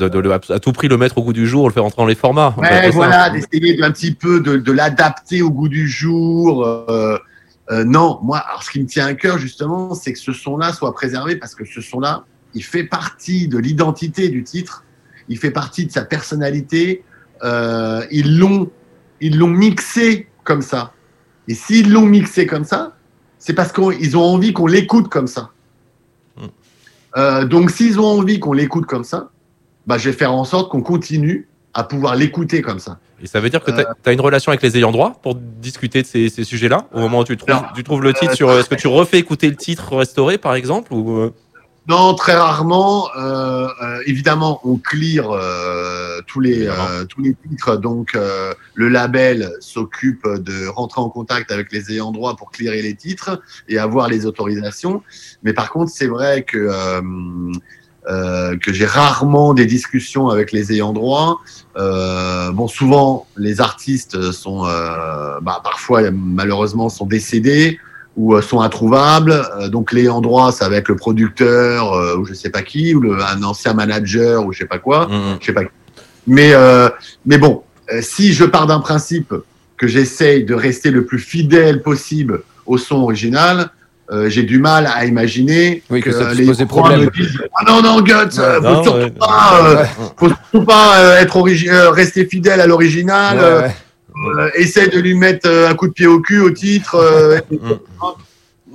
[0.49, 2.53] à tout prix le mettre au goût du jour, le faire rentrer dans les formats.
[2.57, 6.65] Ouais, voilà, d'essayer d'un petit peu de, de l'adapter au goût du jour.
[6.65, 7.17] euh,
[7.69, 10.73] euh, non, moi, alors ce qui me tient à cœur justement, c'est que ce son-là
[10.73, 14.83] soit préservé parce que ce son-là, il fait partie de l'identité du titre,
[15.29, 17.03] il fait partie de sa personnalité.
[17.43, 18.69] Ils l'ont,
[19.21, 20.93] ils l'ont mixé comme ça.
[21.47, 22.97] Et s'ils l'ont mixé comme ça,
[23.41, 25.49] c'est parce qu'ils ont envie qu'on l'écoute comme ça.
[26.37, 26.45] Mm.
[27.17, 29.31] Euh, donc, s'ils ont envie qu'on l'écoute comme ça,
[29.87, 32.99] bah, je vais faire en sorte qu'on continue à pouvoir l'écouter comme ça.
[33.21, 35.35] Et ça veut dire que tu Euh, as, une relation avec les ayants droit pour
[35.35, 38.33] discuter de ces, ces sujets-là au moment où tu trouves, Alors, tu trouves le titre
[38.33, 38.51] euh, sur.
[38.51, 41.33] Est-ce que tu refais écouter le titre restauré par exemple ou euh,
[41.91, 43.09] Non, très rarement.
[43.17, 47.75] Euh, euh, évidemment, on clear euh, tous les euh, tous les titres.
[47.75, 48.17] Donc,
[48.75, 53.41] le label s'occupe de rentrer en contact avec les ayants droit pour clearer les titres
[53.67, 55.03] et avoir les autorisations.
[55.43, 56.69] Mais par contre, c'est vrai que
[58.09, 61.41] euh, que j'ai rarement des discussions avec les ayants droit.
[61.77, 67.79] Euh, bon, souvent, les artistes sont euh, bah, parfois malheureusement sont décédés
[68.17, 69.45] ou euh, sont introuvables.
[69.59, 72.93] Euh, donc les endroits, ça va être le producteur euh, ou je sais pas qui,
[72.95, 75.63] ou le, un ancien manager ou je sais pas quoi, hum, je sais pas.
[75.63, 75.71] qui.
[76.27, 76.89] Mais euh,
[77.25, 79.33] mais bon, euh, si je pars d'un principe
[79.77, 83.69] que j'essaye de rester le plus fidèle possible au son original.
[84.11, 87.05] euh, j'ai du mal à imaginer Oui, que ça les poser problème.
[87.05, 89.09] me disent, ah non non Guts, euh, faut non, surtout ouais.
[89.11, 89.89] pas, euh, Ouais.
[90.17, 91.37] faut surtout pas euh, être
[91.69, 93.37] euh, rester fidèle à l'original.
[93.37, 93.75] Ouais, ouais.
[94.55, 96.95] Essaie de lui mettre euh, un coup de pied au cul au titre.
[96.95, 97.39] euh,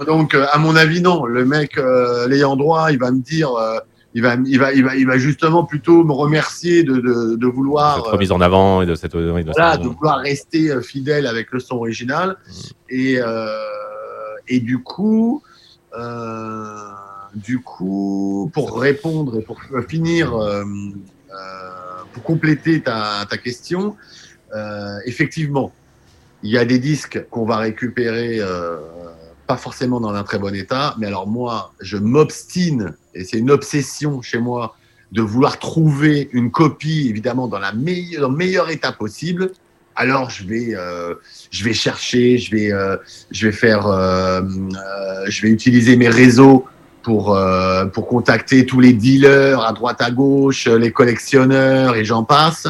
[0.06, 1.24] donc, euh, à mon avis, non.
[1.24, 3.78] Le mec, euh, l'ayant droit, il va me dire, euh,
[4.14, 7.46] il va, il va, il va, il va justement plutôt me remercier de, de, de
[7.46, 9.16] vouloir, cette euh, remise en avant et de cette.
[9.16, 12.36] de voilà, de vouloir rester euh, fidèle avec le son original.
[12.88, 13.48] Et, euh,
[14.48, 15.42] et du coup,
[15.98, 16.76] euh,
[17.34, 21.34] du coup, pour répondre et pour finir, euh, euh,
[22.12, 23.96] pour compléter ta, ta question,
[24.54, 25.72] euh, effectivement,
[26.42, 28.76] il y a des disques qu'on va récupérer, euh,
[29.46, 33.50] pas forcément dans un très bon état, mais alors moi, je m'obstine, et c'est une
[33.50, 34.76] obsession chez moi,
[35.12, 39.52] de vouloir trouver une copie, évidemment, dans, la le meilleur état possible.
[39.94, 41.14] Alors je vais, euh,
[41.50, 42.70] je vais chercher, je vais,
[43.30, 46.66] je vais faire, je vais utiliser mes réseaux
[47.02, 47.38] pour
[47.94, 52.66] pour contacter tous les dealers à droite à gauche, les collectionneurs et j'en passe.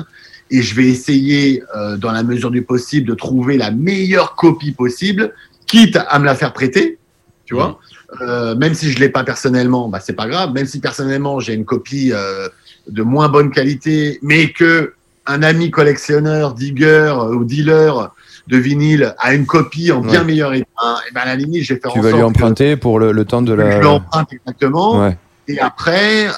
[0.50, 4.72] Et je vais essayer, euh, dans la mesure du possible, de trouver la meilleure copie
[4.72, 5.32] possible,
[5.66, 6.98] quitte à me la faire prêter,
[7.44, 7.78] tu vois.
[8.20, 10.52] Euh, même si je l'ai pas personnellement, bah c'est pas grave.
[10.52, 12.48] Même si personnellement j'ai une copie euh,
[12.88, 14.94] de moins bonne qualité, mais que
[15.26, 18.12] un ami collectionneur, digger ou dealer
[18.46, 20.26] de vinyle a une copie en bien Ouais.
[20.26, 22.22] meilleur état, et ben à la limite, je vais faire Tu en vas lui que-
[22.24, 23.80] emprunter pour le, le temps de que je la.
[23.80, 25.00] l'emprunte exactement.
[25.04, 25.18] Ouais.
[25.48, 26.28] Et après,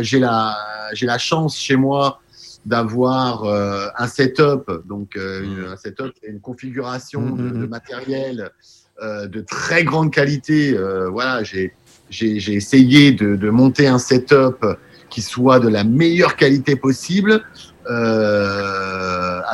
[0.00, 0.56] j'ai la
[0.94, 2.22] j'ai la chance chez moi
[2.68, 7.66] d'avoir euh, un setup, donc euh, une- un setup, une configuration Mm, de, mm, de
[7.66, 7.70] mm.
[7.70, 8.50] matériel
[9.02, 10.76] euh, de très grande qualité.
[11.10, 11.72] Voilà, j'ai
[12.60, 14.66] essayé de, de monter un setup
[15.08, 17.42] qui soit de la meilleure qualité possible,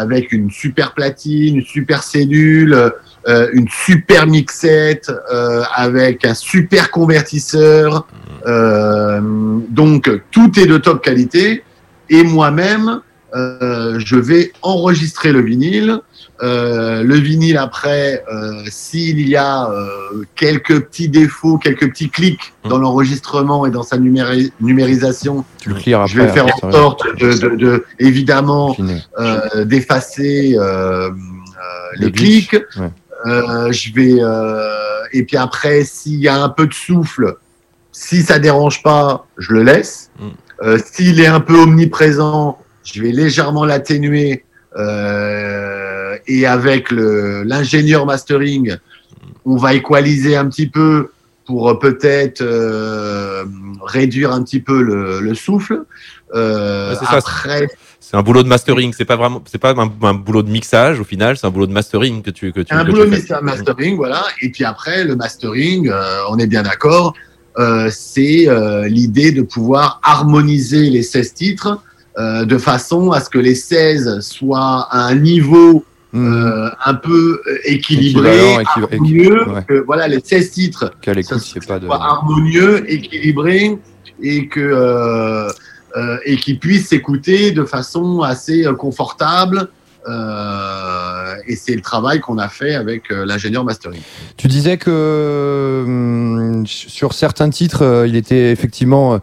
[0.02, 2.92] avec une super platine, une super cellule,
[3.28, 5.12] une super mixette,
[5.76, 8.06] avec un super convertisseur.
[9.68, 11.62] Donc tout est de top qualité.
[12.10, 13.00] Et moi-même,
[13.34, 16.00] euh, je vais enregistrer le vinyle.
[16.42, 19.68] Euh, le vinyle après, euh, s'il y a
[20.34, 25.74] quelques petits défauts, quelques petits clics dans l'enregistrement et dans sa numéri- numérisation, Tu le
[25.76, 26.12] clears après.
[26.12, 28.76] je vais faire après, en sorte de, de, de- évidemment
[29.64, 31.10] d'effacer Le
[31.98, 32.52] les clics.
[32.76, 33.72] ouais.
[33.72, 34.20] Je vais
[35.12, 37.36] et puis après, s'il y a un peu de souffle,
[37.92, 40.10] si ça dérange pas, je le laisse.
[40.18, 40.28] Mm.
[40.62, 44.44] Euh, S'il est un peu omniprésent, je vais légèrement l'atténuer.
[44.76, 48.76] Euh, et avec l'ingénieur mastering,
[49.44, 51.10] on va équaliser un petit peu
[51.46, 53.44] pour euh, peut-être euh,
[53.84, 55.84] réduire un petit peu le, le souffle.
[56.34, 57.16] Euh, c'est ça.
[57.18, 57.68] après,
[58.00, 60.98] C'est un boulot de mastering, c'est pas vraiment, c'est pas un, un boulot de mixage
[60.98, 62.74] au final, c'est un boulot de mastering que tu que tu.
[62.74, 64.24] un que boulot de mastering, voilà.
[64.40, 67.14] Et puis après, le mastering, euh, on est bien d'accord.
[67.58, 71.80] Euh, c'est euh, l'idée de pouvoir harmoniser les 16 titres
[72.18, 75.84] euh, de façon à ce que les 16 soient à un niveau
[76.16, 76.70] Mmh.
[76.86, 79.64] un peu équilibré, harmonieux, ouais.
[79.66, 81.88] que voilà les 16 titres Qu'à ça l'écoute, c'est pas de.
[81.88, 83.76] harmonieux, équilibré
[84.22, 85.48] et que euh,
[85.96, 89.68] euh, et qui puisse s'écouter de façon assez euh, confortable.
[90.08, 94.00] Euh, et c'est le travail qu'on a fait avec euh, l'ingénieur mastering.
[94.36, 99.18] Tu disais que hum, sur certains titres, euh, il était effectivement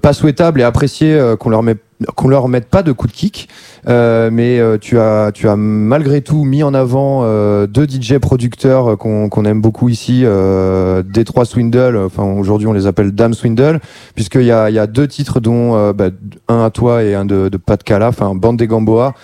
[0.00, 1.74] pas souhaitable et apprécié qu'on leur met
[2.14, 3.48] qu'on leur mette pas de coup de kick,
[3.86, 7.24] mais tu as tu as malgré tout mis en avant
[7.66, 11.96] deux DJ producteurs qu'on aime beaucoup ici, euh, Détroit Swindle.
[11.96, 13.80] Enfin aujourd'hui on les appelle Dame Swindle,
[14.14, 16.10] puisqu'il y a deux titres dont bah,
[16.46, 19.14] un à toi et un de, de Pat Cala, enfin Bande des Gamboa,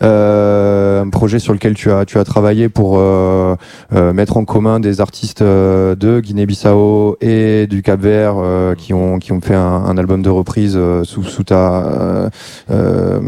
[0.00, 3.56] un projet sur lequel tu as tu as travaillé pour euh,
[3.94, 9.18] euh, mettre en commun des artistes euh, de Guinée-Bissau et du Cap-Vert euh, qui ont
[9.18, 12.30] qui ont fait un, un album de reprise euh, sous sous ta euh,
[12.70, 13.20] euh,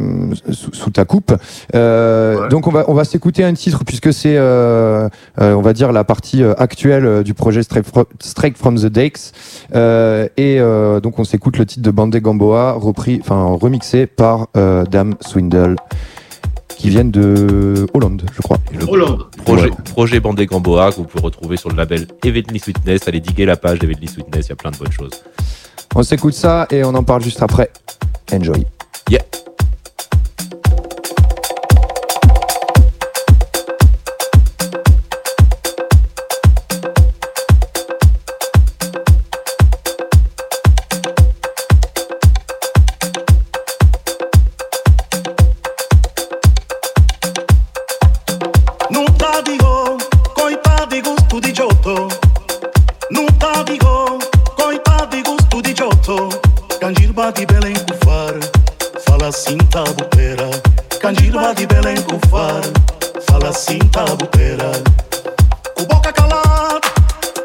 [0.51, 1.33] sous, sous ta coupe.
[1.75, 2.49] Euh, Ouais.
[2.49, 5.09] Donc on va on va s'écouter un titre puisque c'est euh,
[5.41, 8.77] euh, on va dire la partie euh, actuelle euh, du projet Straight from, Straight from
[8.77, 9.33] the Dakes
[9.75, 14.49] Euh, et euh, donc on s'écoute le titre de Bandé Gamboa repris enfin remixé par
[14.57, 15.77] euh, Dame Swindle
[16.81, 18.57] qui viennent de Hollande je crois.
[18.73, 19.27] Et le Hollande.
[19.45, 19.71] projet, Ouais.
[19.93, 23.07] projet Bandé Gamboa que vous pouvez retrouver sur le label Evenly Sweetness.
[23.07, 25.11] Allez diguer la page d'Evenly Sweetness, il y a plein de bonnes choses.
[25.95, 27.71] On s'écoute ça et on en parle juste après.
[28.33, 28.65] Enjoy.
[59.71, 60.51] Fala sinta bupera.
[61.01, 62.63] Canjirba di belen kufar,
[63.27, 64.71] fala sinta bupera.
[65.77, 66.81] Com boca calada,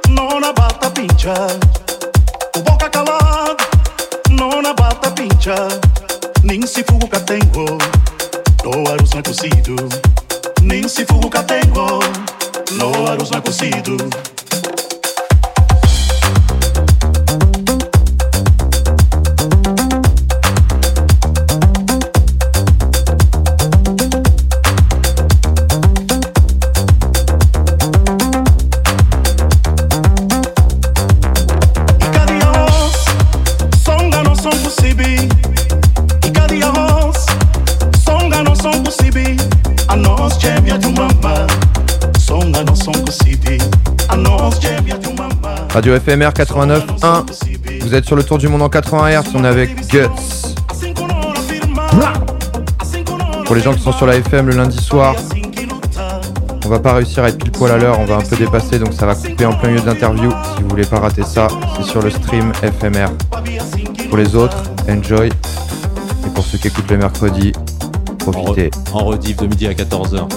[0.09, 1.33] non abata pincha.
[2.53, 3.55] Com boca calada,
[4.31, 5.67] non abata pincha.
[6.43, 7.77] Nem se fugo que tenho,
[8.63, 9.75] do arroz não é cozido.
[10.61, 11.99] Nem se fugo que tenho,
[12.73, 14.34] no arroz não é cozido.
[45.85, 47.81] Radio FMR 89.1.
[47.81, 49.23] Vous êtes sur le tour du monde en 80 Hz.
[49.35, 50.07] On est avec Guts.
[53.45, 55.13] Pour les gens qui sont sur la FM le lundi soir,
[56.65, 57.99] on va pas réussir à être pile poil à l'heure.
[57.99, 60.31] On va un peu dépasser, donc ça va couper en plein milieu de l'interview.
[60.55, 63.09] Si vous voulez pas rater ça, c'est sur le stream FMR.
[64.09, 64.57] Pour les autres,
[64.89, 65.27] enjoy.
[65.27, 67.51] Et pour ceux qui écoutent le mercredi,
[68.25, 68.69] En, profitez.
[68.71, 70.27] re- en rediff de midi à 14h.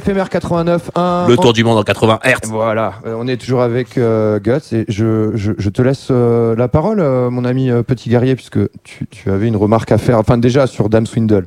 [0.00, 1.26] FMR 89 1.
[1.28, 2.48] Le tour du monde en 80 Hz.
[2.48, 6.56] Voilà, euh, on est toujours avec euh, Guts et je, je, je te laisse euh,
[6.56, 10.18] la parole, euh, mon ami Petit Guerrier, puisque tu, tu avais une remarque à faire,
[10.18, 11.46] enfin déjà sur Dame Swindle.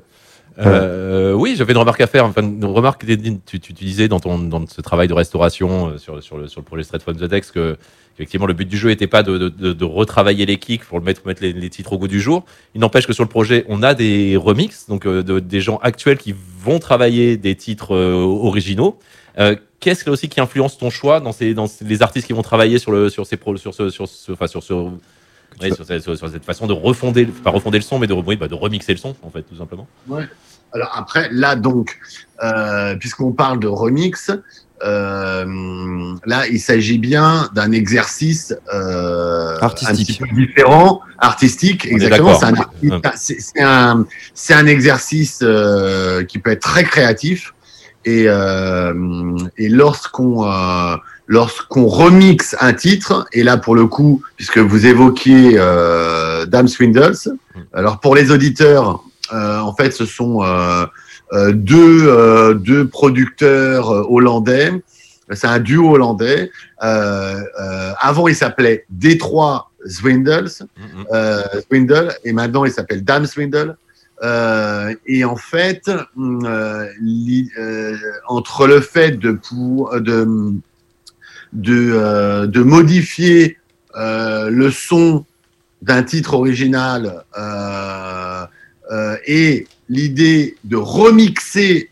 [1.53, 2.25] Oui, j'avais une remarque à faire.
[2.25, 3.13] Enfin, une remarque, que
[3.45, 6.61] tu, tu, disais dans, ton, dans ce travail de restauration euh, sur, sur, le, sur
[6.61, 7.77] le projet Straight from the Dex que
[8.15, 11.25] effectivement le but du jeu n'était pas de, de, retravailler les kicks pour le mettre,
[11.25, 12.43] mettre les, les titres au goût du jour.
[12.75, 15.77] Il n'empêche que sur le projet, on a des remixes, donc euh, de, des gens
[15.77, 18.97] actuels qui vont travailler des titres euh, originaux.
[19.39, 22.41] Euh, Qu'est-ce aussi qui influence ton choix dans, ces, dans ces- les artistes qui vont
[22.41, 25.83] travailler sur, le, sur, ces pro, sur, ce, sur, ce, enfin, sur, ce, ouais, sur,
[25.85, 28.55] cette, sur cette façon de refonder, pas refonder le son, mais de, oui, bah, de
[28.55, 29.85] remixer le son, en fait, tout simplement.
[30.73, 31.99] Alors après, là donc,
[32.43, 34.31] euh, puisqu'on parle de remix,
[34.83, 35.45] euh,
[36.25, 39.89] là il s'agit bien d'un exercice euh, Artistique.
[39.89, 42.39] un petit peu différent, artistique, On exactement.
[43.15, 44.05] C'est un, un,
[44.49, 47.53] un exercice euh, qui peut être très créatif
[48.05, 48.93] et, euh,
[49.57, 50.95] et lorsqu'on euh,
[51.27, 57.15] lorsqu'on remixe un titre, et là pour le coup, puisque vous évoquiez euh, Dame Swindles,
[57.73, 59.03] alors pour les auditeurs,
[59.33, 60.85] en fait, ce sont euh,
[61.33, 64.71] euh, deux, euh, deux producteurs euh, hollandais.
[65.31, 66.51] C'est un duo hollandais.
[66.83, 70.51] Euh, euh, avant, il s'appelait Détroit Swindles,
[71.11, 73.75] euh, Swindle, et maintenant, il s'appelle Dame Swindle.
[74.21, 77.95] Euh, et en fait, euh, li- euh,
[78.27, 80.53] entre le fait de, pour, de,
[81.51, 83.57] de, euh, de modifier
[83.97, 85.25] euh, le son
[85.81, 87.23] d'un titre original
[88.93, 91.89] euh, et l'idée de remixer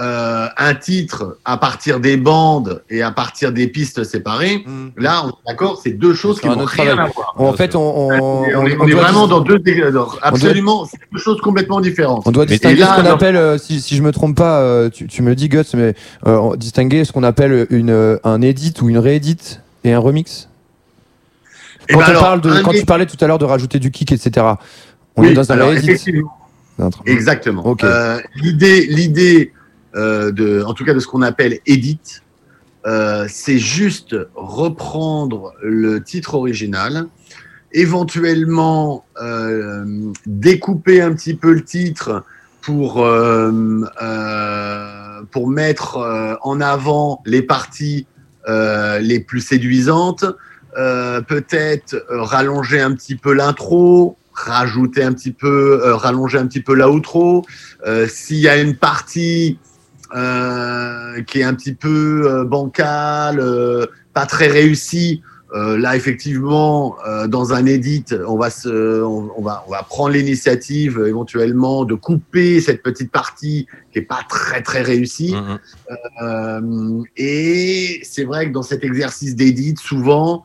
[0.00, 4.64] euh, un titre à partir des bandes et à partir des pistes séparées,
[4.96, 7.10] là, on est d'accord, c'est deux choses qui n'ont rien travail.
[7.10, 7.34] à voir.
[7.36, 9.62] En fait, on, on, on, est, on- on est on doit vraiment dans deux
[10.22, 12.22] absolument c'est deux choses complètement différentes.
[12.24, 14.88] On doit distinguer là, ce qu'on appelle, euh, si, si je me trompe pas, euh,
[14.88, 15.94] tu, tu me dis Guts, mais
[16.26, 20.48] euh, distinguer ce qu'on appelle une, un edit ou une réédit et un remix.
[21.90, 23.78] Quand, ben on alors, parle de, un quand tu parlais tout à l'heure de rajouter
[23.80, 24.46] du kick, etc.
[25.20, 25.90] On Oui, est dans un alors, réédit.
[25.90, 26.32] effectivement,
[27.04, 27.76] Exactement.
[27.84, 29.52] Euh, l'idée, l'idée
[29.94, 32.00] euh, de, en tout cas de ce qu'on appelle edit,
[32.86, 37.06] euh, c'est juste reprendre le titre original,
[37.72, 39.04] éventuellement
[40.26, 42.24] découper un petit peu le titre
[42.62, 43.06] pour
[45.30, 48.06] pour mettre en avant les parties
[48.48, 50.24] les plus séduisantes,
[50.74, 56.74] peut-être rallonger un petit peu l'intro, rajouter un petit peu, euh, rallonger un petit peu
[56.74, 57.44] l'outro.
[57.86, 59.58] Euh, S'il y a une partie
[60.14, 63.42] euh, qui est un petit peu euh, bancale,
[64.12, 65.22] pas très réussie,
[65.52, 71.02] là effectivement, dans un edit, on va se, on, on va, on va prendre l'initiative
[71.04, 75.34] éventuellement de couper cette petite partie qui est pas très très réussie.
[75.34, 75.58] Mhm.
[76.22, 80.44] Euh, et c'est vrai que dans cet exercice d'édit, souvent,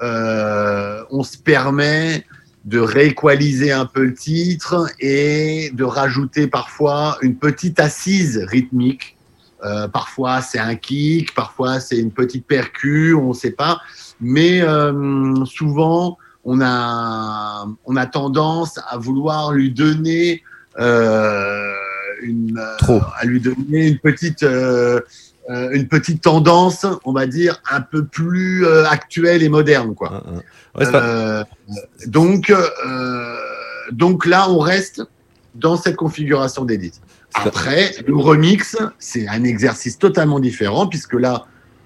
[0.00, 2.24] on se permet
[2.64, 9.16] de rééqualiser un peu le titre et de rajouter parfois une petite assise rythmique.
[9.62, 13.80] Euh, parfois c'est un kick, parfois c'est une petite percu, on ne sait pas.
[14.20, 20.42] Mais euh, souvent, on a, on a tendance à vouloir lui donner
[20.78, 21.72] euh,
[22.22, 23.00] une, euh, Trop.
[23.18, 24.44] à lui donner une petite,
[25.50, 30.22] euh, une petite tendance, on va dire, un peu plus euh, actuelle et moderne, quoi.
[30.74, 31.44] Ouais, c'est pas- Euh,
[32.06, 32.52] donc,
[33.92, 35.02] donc là, on reste
[35.54, 36.92] dans cette configuration d'edit.
[37.34, 41.44] Après, le remix, c'est un exercice totalement différent, puisque là,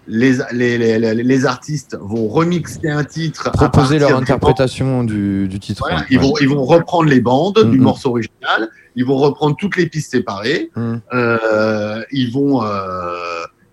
[0.08, 3.50] les, les, les, les- artistes vont remixer un titre.
[3.52, 5.82] Proposer leur interprétation du, du titre.
[5.82, 6.06] voilà, ouais.
[6.10, 7.84] ils, vont, ils vont reprendre les bandes du Mhm.
[7.84, 11.00] morceau original, ils vont reprendre toutes les pistes séparées, Mhm.
[11.14, 13.14] euh, ils vont euh,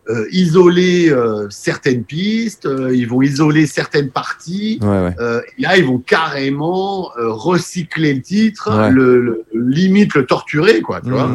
[0.09, 1.11] euh, isoler
[1.49, 4.77] certaines pistes, ils vont isoler certaines parties.
[4.83, 5.15] Ouais, ouais.
[5.57, 11.01] Et là, ils vont carrément recycler le titre, le, le- limite le torturer, quoi.
[11.01, 11.27] Tu vois.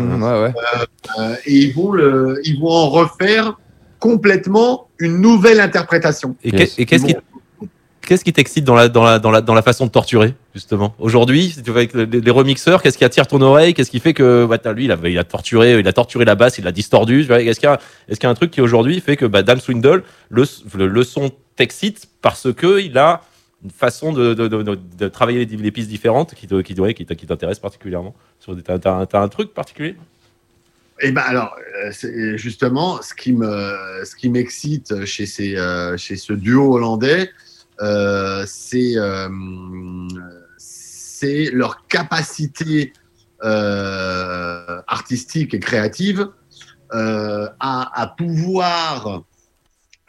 [1.18, 3.58] Euh, et ils vont, le, ils vont en refaire
[4.00, 6.34] complètement une nouvelle interprétation.
[6.42, 6.74] Et Yes.
[6.74, 7.14] qu'est-ce qui,
[8.00, 10.94] qu'est-ce qui t'excite dans la, dans, la, dans, la, dans la façon de torturer, justement?
[10.98, 13.72] Aujourd'hui, avec les, les remixeurs, qu'est-ce qui attire ton oreille?
[13.74, 16.34] Qu'est-ce qui fait que bah, lui, il a, il, a torturé, il a torturé la
[16.34, 17.40] basse, il l'a distordu tu vois?
[17.40, 20.02] Est-ce qu'il y, qu'il y a un truc qui aujourd'hui fait que bah, Dame Swindle,
[20.30, 20.44] le,
[20.74, 23.20] le, le son t'excite parce que il a
[23.62, 26.72] une façon de, de, de, de- de travailler les, les pistes différentes qui, te- qui,
[26.80, 28.14] ouais, qui, t- qui t'intéresse particulièrement?
[28.38, 29.96] Sur des- T'as un, t'as un truc particulier?
[31.02, 35.96] Et ben alors, euh, c'est justement ce qui me, ce qui m'excite chez ces, euh,
[35.96, 37.30] chez ce duo hollandais,
[37.80, 39.28] euh, c'est, euh,
[41.52, 42.92] leur capacité
[43.42, 46.28] euh, artistique et créative
[46.94, 49.22] euh, à, pouvoir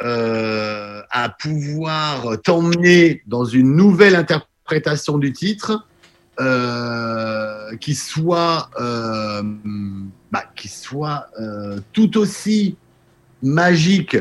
[0.02, 5.86] euh, à pouvoir t'emmener dans une nouvelle interprétation du titre
[6.40, 9.42] euh, qui soit euh,
[10.32, 12.76] bah, qui soit euh, tout aussi
[13.44, 14.18] magique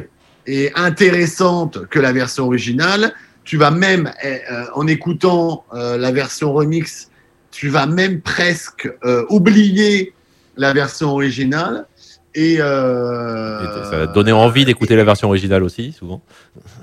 [0.47, 3.13] et intéressante que la version originale.
[3.45, 7.11] Tu vas même, eh, euh, en écoutant euh, la version remix,
[7.51, 10.13] tu vas même presque euh, oublier
[10.57, 11.87] la version originale.
[12.35, 16.23] Et, euh, Et ça va te donner envie d'écouter la version originale aussi, souvent.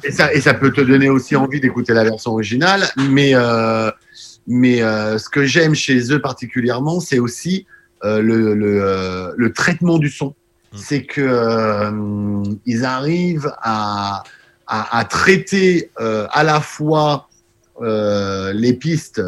[0.04, 2.84] et ça, et ça peut te donner aussi envie d'écouter la version originale.
[3.10, 3.90] Mais, euh,
[4.48, 7.68] mais euh, ce que j'aime chez eux particulièrement, c'est aussi
[8.04, 10.34] euh, le, le, euh, le traitement du son.
[10.72, 10.78] Mm.
[10.78, 14.24] C'est que ils arrivent à,
[14.66, 17.30] à, à traiter à la fois
[17.82, 19.22] les pistes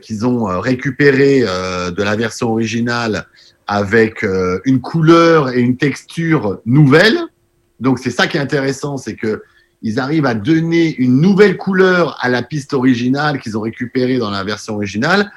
[0.00, 3.26] qu'ils ont récupérées de la version originale
[3.66, 4.24] avec
[4.64, 7.18] une couleur et une texture nouvelle.
[7.78, 9.42] Donc c'est ça qui est intéressant, c'est que
[9.86, 14.30] ils arrivent à donner une nouvelle couleur à la piste originale qu'ils ont récupérée dans
[14.30, 15.30] la version originale.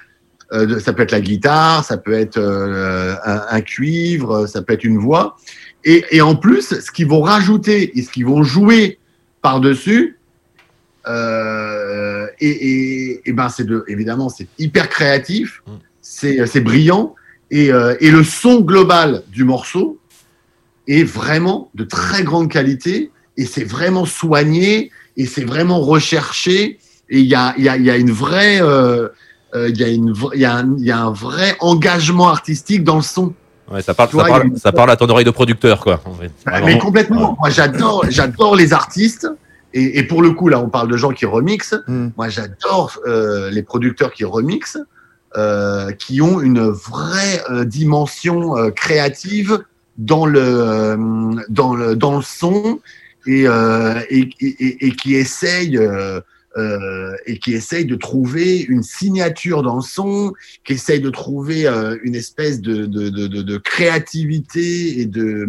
[0.52, 4.74] Euh, ça peut être la guitare, ça peut être euh, un, un cuivre, ça peut
[4.74, 5.38] être une voix.
[5.86, 8.98] Et, et en plus, ce qu'ils vont rajouter et ce qu'ils vont jouer
[9.44, 10.18] par-dessus,
[11.08, 15.72] euh, et, et, et ben c'est de, évidemment, c'est hyper créatif, Mm.
[16.02, 17.14] c'est brillant,
[17.52, 17.68] et,
[18.00, 20.00] et le son global du morceau
[20.88, 26.78] est vraiment de très grande qualité, et c'est vraiment soigné, et c'est vraiment recherché,
[27.10, 29.08] et il y a, il y, a, il y a une vraie, euh,
[29.56, 32.98] euh, il y a une, y a un, y a un vrai engagement artistique dans
[32.98, 33.34] le son.
[33.72, 36.02] Ouais, ça, parle, ça, parle, une- ça parle à ton oreille de producteur, quoi.
[36.06, 36.32] en fait.
[36.46, 36.66] Bah, Vraiment.
[36.68, 37.38] mais complètement.
[37.40, 39.28] Moi, j'adore, j'adore les artistes.
[39.74, 41.76] Et, et pour le coup, là, on parle de gens qui remixent.
[41.88, 42.08] Mm.
[42.18, 44.80] Moi, j'adore euh, les producteurs qui remixent,
[45.38, 49.60] euh, qui ont une vraie euh, dimension euh, créative
[50.00, 50.98] dans le, euh,
[51.50, 52.80] dans le, dans le son
[53.26, 55.78] et, euh, et, et, et- et qui essayent.
[55.78, 56.20] euh,
[56.58, 60.34] euh, et qui essaye de trouver une signature dans le son,
[60.66, 65.48] qui essaye de trouver euh, une espèce de, de, de, de, créativité et de,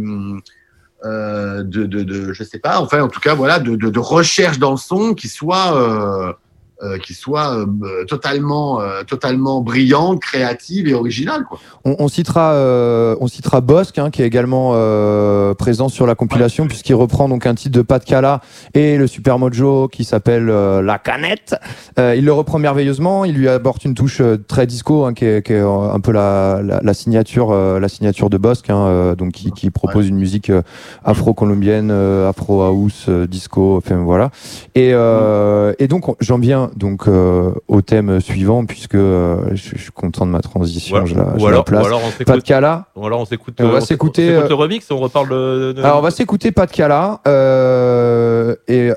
[1.05, 5.15] euh, de, je sais pas, enfin en tout cas voilà, de, recherche dans le son
[5.15, 6.37] qui soit,
[6.83, 11.59] euh, euh, qui soit euh, totalement, euh, totalement brillante, créative et originale quoi.
[11.85, 16.15] On, on citera, euh, on citera Bosque, hein, qui est également euh, présent sur la
[16.15, 18.41] compilation, puisqu'il reprend donc un titre de Pat Cala
[18.75, 21.55] et le Super Mojo qui s'appelle euh, La Canette.
[21.99, 23.25] Euh, il le reprend merveilleusement.
[23.25, 26.01] Il lui apporte une touche euh, très disco, hein, qui, est, qui est, euh, un
[26.01, 29.71] peu la, la, la signature, euh, la signature de Bosque, hein, euh, donc qui, qui
[29.71, 30.63] propose une musique euh,
[31.05, 34.31] afro-colombienne, euh, afro house, euh, disco, enfin voilà.
[34.75, 39.71] Et, euh, et donc on- j'en viens donc euh, au thème suivant, puisque euh, je,
[39.77, 41.03] je suis content de ma transition.
[41.03, 41.83] Ou, je la, je ou la alors, place.
[41.83, 42.43] ou alors on Pas de s'écoute.
[42.45, 42.87] Cala.
[42.97, 43.55] ou alors on s'écoute.
[43.61, 45.73] On va euh, s'écouter, s'écoute euh, le remix on reparle de.
[45.73, 47.21] de- Alors on va s'écouter Pas de Cala.
[47.27, 48.91] Euh, et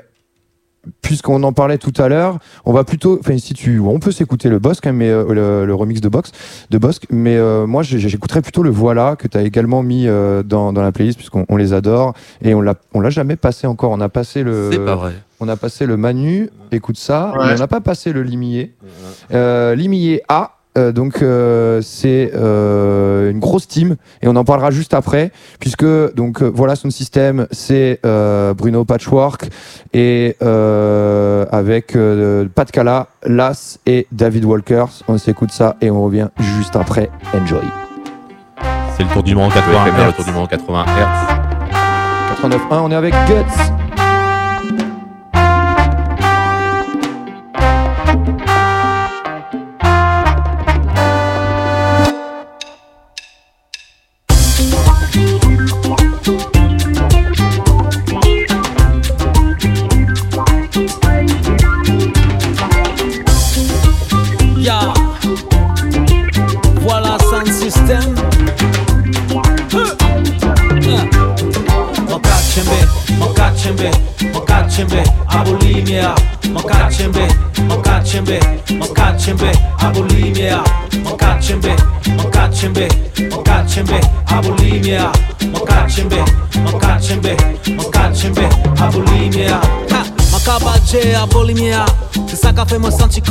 [1.00, 4.50] puisqu'on en parlait tout à l'heure, on va plutôt, enfin si tu, on peut s'écouter
[4.50, 6.30] le Bosque, hein, mais euh, le, le remix de Box,
[6.70, 10.42] de Bosque, mais euh, moi j'écouterais plutôt le Voilà que tu as également mis euh,
[10.42, 12.12] dans, dans la playlist puisqu'on on les adore
[12.42, 13.92] et on l'a, on l'a jamais passé encore.
[13.92, 15.12] On a passé le, C'est pas vrai.
[15.44, 17.46] On a passé le Manu, écoute ça, Ouais.
[17.48, 18.74] mais on n'a pas passé le Limier.
[19.32, 20.52] Euh, Limier A.
[20.76, 25.30] euh, donc euh, c'est euh, une grosse team et on en parlera juste après
[25.60, 25.84] puisque
[26.16, 29.50] donc euh, voilà son système c'est euh, Bruno Patchwork
[29.92, 36.02] et euh, avec euh, Pat Cala, Las et David Walkers on s'écoute ça et on
[36.02, 37.62] revient juste après enjoy
[38.96, 40.06] C'est le tour du monde 80 FM Hz.
[40.08, 42.50] Le tour du monde 80 Hz.
[42.50, 43.83] 89.1 on est avec Guts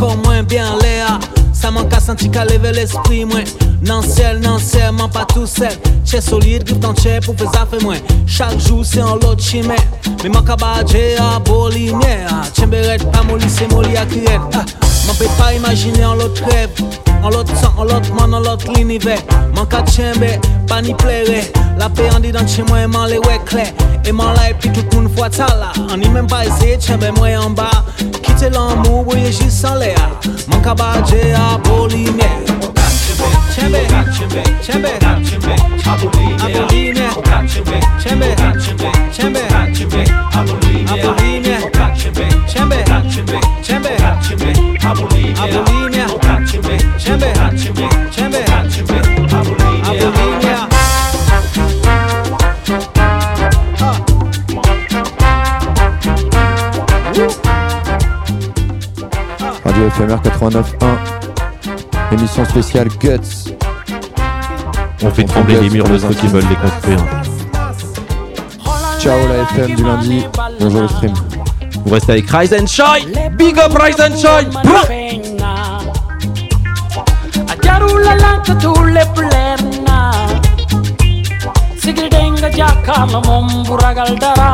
[0.04, 1.20] moi moins bien Léa.
[1.54, 3.43] Ça manque à sentir qu'à lever l'esprit moins.
[3.86, 5.72] Non ciel, non ciel, man pas tout seul.
[6.06, 7.97] Che solide, ton che pour faire ça fait moins.
[8.26, 9.76] Chaque jour c'est un lot chimé
[10.24, 12.26] Mais man kabaje a bolimier
[12.58, 14.56] Chemberet pas molli c'est molli à criette
[15.06, 16.70] M'en peut pas imaginer un l'autre rêve
[17.24, 19.20] En l'autre sang, en l'autre man, en l'autre l'univers
[19.56, 21.42] Man ka tchembe, pa ni plere
[21.78, 23.72] La paix en dit dans chez moi, man les ouais clair
[24.06, 25.72] Et man là, et puis tout le monde fois ça là.
[25.90, 27.86] On n'y même pas essayé, tchembe moi en bas.
[28.22, 29.96] Quitter l'amour, oui, juste sans l'air.
[30.50, 32.12] Man ka badje à Bolivie
[33.54, 33.78] Tchembe,
[34.12, 34.90] tchembe, tchembe,
[36.44, 37.08] Aboline,
[37.48, 38.28] tchembe, tchembe,
[39.14, 39.42] tchembe,
[40.90, 41.56] Aboline,
[42.44, 42.78] tchembe,
[43.64, 43.92] tchembe,
[45.42, 46.23] Aboline,
[59.64, 60.74] Radio FMR 89.1.
[62.12, 63.56] Émission spéciale Guts.
[65.01, 66.99] On fait trembler les murs de ceux qui veulent les construire.
[68.99, 70.24] Ciao la FM du lundi.
[70.60, 71.14] Bonjour le stream.
[71.84, 73.36] Vous restez avec Rise and Shine.
[73.38, 75.03] Big up Rise and Shine.
[78.62, 79.97] tule plena
[81.82, 84.51] sigidenga jakama momburagal dara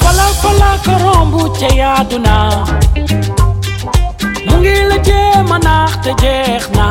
[0.00, 2.36] fala fala karombu che yaduna
[4.46, 5.20] mungila che
[5.50, 6.88] manakh te jehna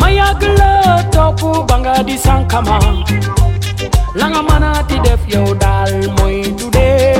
[0.00, 0.72] mayagla
[1.14, 2.78] topu banga di sankama.
[4.20, 7.15] Langa mana ti def yow dal moy today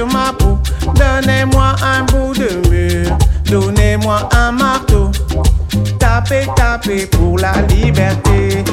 [0.00, 0.58] ma peau.
[0.94, 5.10] Donnez-moi un bout de mur, donnez-moi un marteau.
[5.98, 8.64] Tapez, tapez pour la liberté.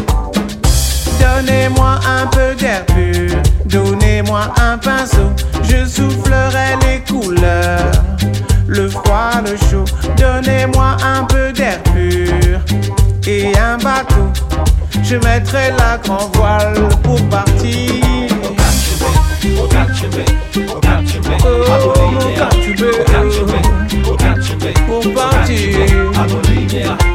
[1.20, 5.30] Donnez-moi un peu d'air pur, donnez-moi un pinceau.
[5.64, 7.92] Je soufflerai les couleurs,
[8.68, 9.86] le froid, le chaud.
[10.18, 12.60] Donnez-moi un peu d'air pur
[13.28, 14.28] et un bateau.
[15.04, 17.49] Je mettrai la grand voile pour partir.
[26.48, 27.09] J'ai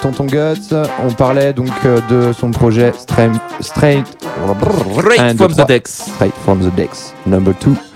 [0.00, 0.74] Tonton Guts.
[1.04, 4.06] On parlait donc euh, de son projet Straight, Straight,
[4.98, 6.10] Straight from the decks.
[6.14, 7.87] Straight from the Decks, number 2.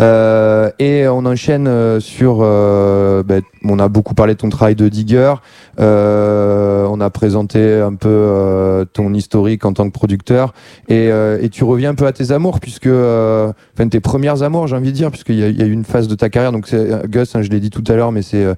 [0.00, 2.38] Euh, et on enchaîne euh, sur.
[2.42, 5.34] euh, ben, on a beaucoup parlé de ton travail de digger.
[5.80, 10.54] Euh, on a présenté un peu euh, ton historique en tant que producteur.
[10.88, 12.86] Et, euh, et tu reviens un peu à tes amours, puisque.
[12.88, 16.14] Enfin, tes premières amours, j'ai envie de dire, puisqu'il y, a- eu une phase de
[16.14, 16.52] ta carrière.
[16.52, 16.68] Donc,
[17.06, 18.54] Gus, hein, je l'ai dit tout à l'heure, mais c'est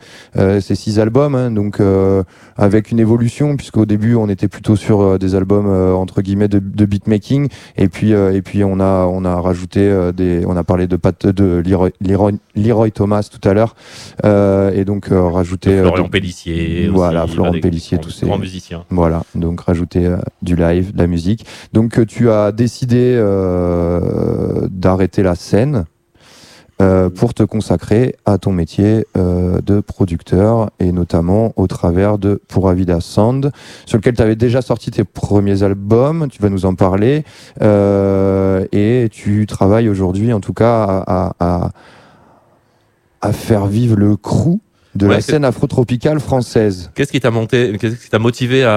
[0.74, 1.34] six albums.
[1.34, 1.78] hein, donc,
[2.56, 7.48] avec une évolution, puisqu'au début, on était plutôt sur des albums, entre guillemets, de, beatmaking.
[7.76, 10.44] Et puis, et puis on, a, on a rajouté des.
[10.46, 13.74] On a parlé de, Pat, de Leroy, Leroy, Leroy Thomas tout à l'heure.
[14.24, 15.70] Euh, et donc, euh, rajouter.
[15.70, 16.88] euh, Florian de- Pellissier.
[16.88, 18.84] Voilà, aussi, Florent Pellissier, tous ces Grands musiciens.
[18.90, 21.46] voilà, donc rajouter du live, de la musique.
[21.72, 23.16] Donc tu as décidé
[24.70, 25.84] d'arrêter la scène.
[26.80, 32.40] Euh, pour te consacrer à ton métier euh, de producteur et notamment au travers de
[32.48, 33.50] Pura Vida Sound,
[33.86, 37.24] sur lequel tu avais déjà sorti tes premiers albums, tu vas nous en parler,
[37.62, 41.70] euh, et tu travailles aujourd'hui en tout cas à, à-
[43.22, 44.58] à faire vivre le crew
[44.94, 46.90] de Ouais, la scène afro-tropicale française.
[46.94, 48.70] Qu'est-ce qui t'a monté, qu'est-ce qui t'a motivé à,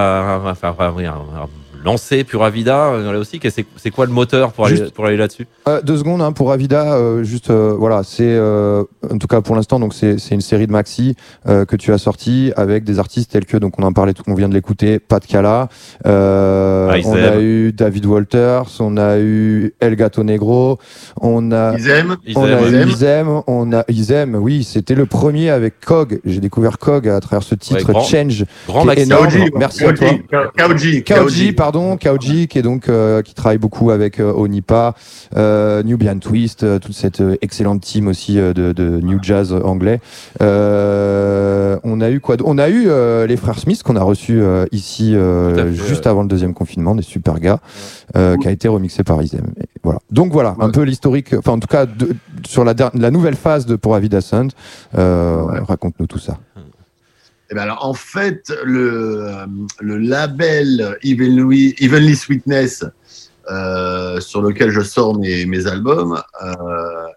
[0.43, 1.47] à- à-
[1.83, 4.77] à lancer Pura Vida euh, là aussi Qu'est-ce- C'est c'est quoi le moteur pour aller,
[4.77, 5.47] Juste- pour aller là-dessus?
[5.67, 9.41] Euh, deux secondes hein, pour Avida, euh, juste euh, voilà, c'est euh, en tout cas
[9.41, 11.15] pour l'instant donc c'est une série de maxi
[11.47, 14.23] euh, que tu as sorti avec des artistes tels que donc on en parlait, tout-
[14.27, 15.67] on vient de l'écouter, Pat Cala,
[16.05, 17.41] euh, Ah, on a aiment.
[17.41, 20.79] eu David Walters, on a eu El Gato Negro,
[21.21, 22.15] on a Ils aiment.
[22.25, 22.69] Ils on aiment, a ouais.
[22.69, 22.89] eu Ils aiment.
[22.89, 26.19] Isem, on a Isem, oui, c'était le premier avec Cog.
[26.25, 28.45] J'ai découvert Cog à travers ce titre grand- Change.
[28.67, 29.03] Grand maxi.
[29.03, 29.27] énorme.
[29.55, 30.07] Merci à toi.
[30.57, 34.93] Kaoji, Kaoji, pardon, Kaoji, qui est donc euh, qui travaille beaucoup avec euh, Onipa,
[35.35, 39.99] euh, Nubian Twist, euh, toute cette excellente team aussi de, de new jazz anglais.
[40.39, 42.87] On a eu quoi On a eu
[43.27, 45.15] les frères Smith qu'on a reçus ici
[45.71, 47.59] juste avant le deuxième confinement, des super gars,
[48.13, 49.45] qui a été remixé par Isem.
[49.83, 49.99] Voilà.
[50.11, 51.33] Donc voilà, un peu l'historique.
[51.33, 52.15] Enfin, en tout cas, de-
[52.45, 52.73] sur la,
[53.11, 53.93] nouvelle phase de pour.
[53.93, 55.59] Euh, Ouais.
[55.67, 56.37] Raconte-nous tout ça.
[57.53, 59.45] Eh ben alors, en fait, le,
[59.79, 62.83] label Evenly, Sweetness,
[63.51, 66.55] euh, sur lequel je sors mes, albums, euh,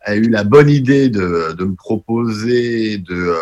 [0.05, 3.37] a eu la bonne idée de, me proposer de, euh,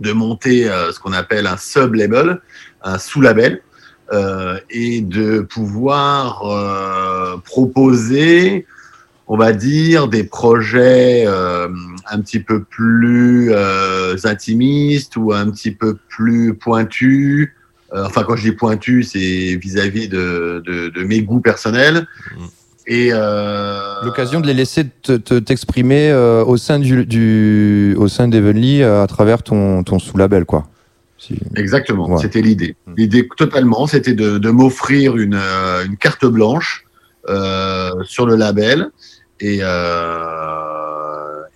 [0.00, 2.40] de monter ce qu'on appelle un sub-label,
[2.82, 3.62] un sous-label,
[4.68, 6.42] et de pouvoir
[7.44, 8.66] proposer,
[9.28, 13.52] on va dire, des projets un petit peu plus
[14.24, 17.50] intimistes ou un petit peu plus pointus.
[17.92, 22.06] Euh, enfin, quand je dis pointu, c'est vis-à-vis de, de, de mes goûts personnels.
[22.38, 22.46] Mhm.
[22.88, 28.06] Et euh, L'occasion de les laisser te- te- t'exprimer euh, au sein du, du au
[28.06, 30.68] sein d'Evenly euh, à travers ton, ton sous-label quoi.
[31.18, 32.22] Si- Exactement, Ouais.
[32.22, 32.76] c'était l'idée.
[32.86, 32.92] Mm.
[32.96, 35.34] L'idée totalement, c'était de, de m'offrir une,
[35.86, 36.84] une carte blanche
[37.28, 38.90] euh, sur le label.
[39.40, 40.75] Et, euh,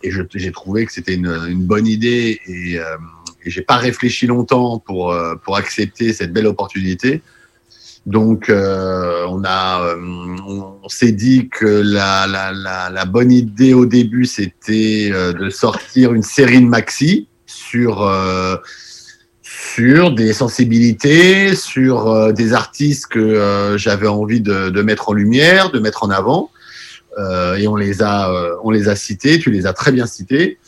[0.03, 2.97] et j'ai trouvé que c'était une, bonne idée et, euh,
[3.45, 7.23] et j'ai pas réfléchi longtemps pour, euh, pour accepter cette belle opportunité.
[8.07, 9.97] Donc, euh, on a, euh,
[10.47, 16.61] on, s'est dit que la, la, bonne idée au début, c'était de sortir une série
[16.61, 18.11] de maxi sur
[19.43, 26.03] sur des sensibilités, sur des artistes que j'avais envie de mettre en lumière, de mettre
[26.03, 26.51] en avant.
[27.19, 29.39] Euh, et on les a, euh, on les a cités.
[29.39, 30.59] Tu les as très bien cités.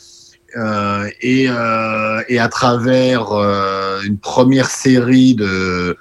[0.55, 1.45] Euh, et,
[2.27, 3.31] et à travers
[4.05, 5.97] une première série de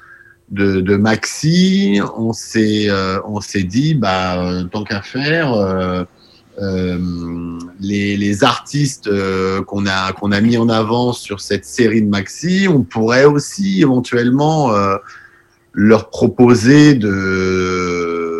[0.51, 2.89] de, maxi, on s'est
[3.25, 6.07] on s'est dit bah tant qu'à faire.
[6.61, 9.09] les, les artistes
[9.65, 13.81] qu'on a qu'on a mis en avant sur cette série de maxi, on pourrait aussi
[13.81, 14.71] éventuellement
[15.73, 18.32] leur proposer de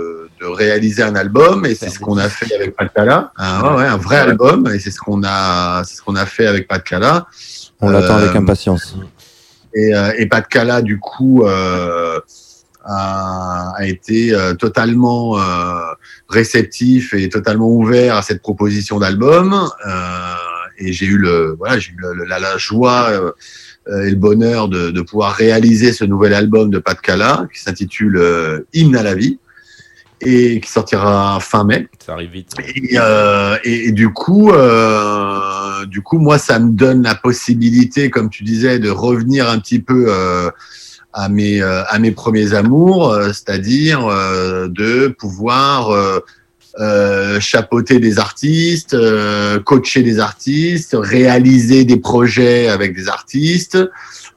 [0.43, 3.77] de réaliser un album et c'est ce qu'on a fait avec Pat Cala, un, ouais,
[3.77, 6.83] ouais, un vrai album et c'est ce qu'on a ce qu'on a fait avec Pat
[6.83, 7.27] Cala.
[7.81, 8.97] On l'attend avec Euh, impatience.
[9.75, 12.19] et, euh, et Pat Cala, du coup, euh,
[12.85, 15.43] a, a été euh, totalement euh,
[16.29, 19.53] réceptif et totalement ouvert à cette proposition d'album.
[19.87, 20.35] Euh,
[20.79, 23.11] et j'ai eu le, voilà, j'ai eu le- la, la joie
[24.05, 28.65] et le bonheur de, de pouvoir réaliser ce nouvel album de Pat Cala qui s'intitule
[28.73, 29.39] Hymne à la vie
[30.25, 31.89] et qui sortira fin mai.
[32.05, 32.53] Ça arrive vite.
[32.59, 38.11] Et, euh, et, et du coup, euh, du coup, moi, ça me donne la possibilité,
[38.11, 40.51] comme tu disais, de revenir un petit peu euh,
[41.13, 44.07] à mes à mes premiers amours, c'est-à-dire
[44.71, 45.91] de pouvoir
[47.39, 48.97] chapeauter des artistes,
[49.65, 53.79] coacher des artistes, réaliser des projets avec des artistes,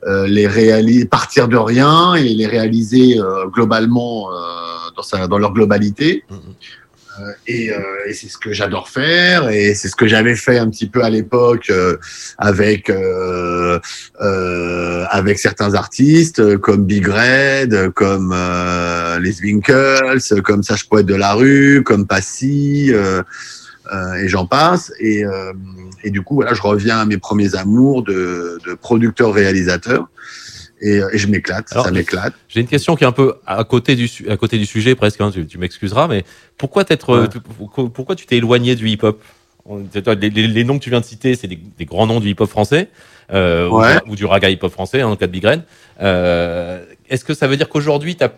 [0.06, 3.22] les réaliser, partir de rien et les réaliser
[3.54, 6.24] globalement euh, dans, sa, dans leur globalité.
[6.30, 6.40] Mhm.
[7.20, 10.58] Euh, et, euh, et c'est ce que j'adore faire et c'est ce que j'avais fait
[10.58, 11.96] un petit peu à l'époque euh,
[12.38, 13.80] avec euh,
[14.22, 21.06] euh, avec certains artistes euh, comme Big Red, comme euh, les Winkles, comme Sage Poète
[21.06, 23.24] de la rue, comme Passy euh,
[23.94, 25.54] euh, et j'en passe et, euh,
[26.04, 30.10] et du coup voilà je reviens à mes premiers amours de, de producteur-réalisateur
[30.82, 32.34] et, euh, et je m'éclate, ça m'éclate.
[32.50, 35.22] J'ai une question qui est un peu à côté du, à côté du sujet presque,
[35.22, 36.24] hein, tu, tu m'excuseras, mais
[36.58, 37.28] pourquoi, t'être, Ouais.
[37.30, 37.40] tu-
[37.90, 39.22] pourquoi- tu t'es éloigné du hip-hop?
[39.70, 42.30] Les, les- les noms que tu viens de citer, c'est des, des grands noms du
[42.30, 42.90] hip-hop français,
[43.34, 43.96] euh, ou Ouais.
[44.06, 45.46] du- ou, du raga hip-hop français, hein, dans le cas de Big.
[46.02, 48.30] Euh, Est-ce que ça veut dire qu'aujourd'hui, t'as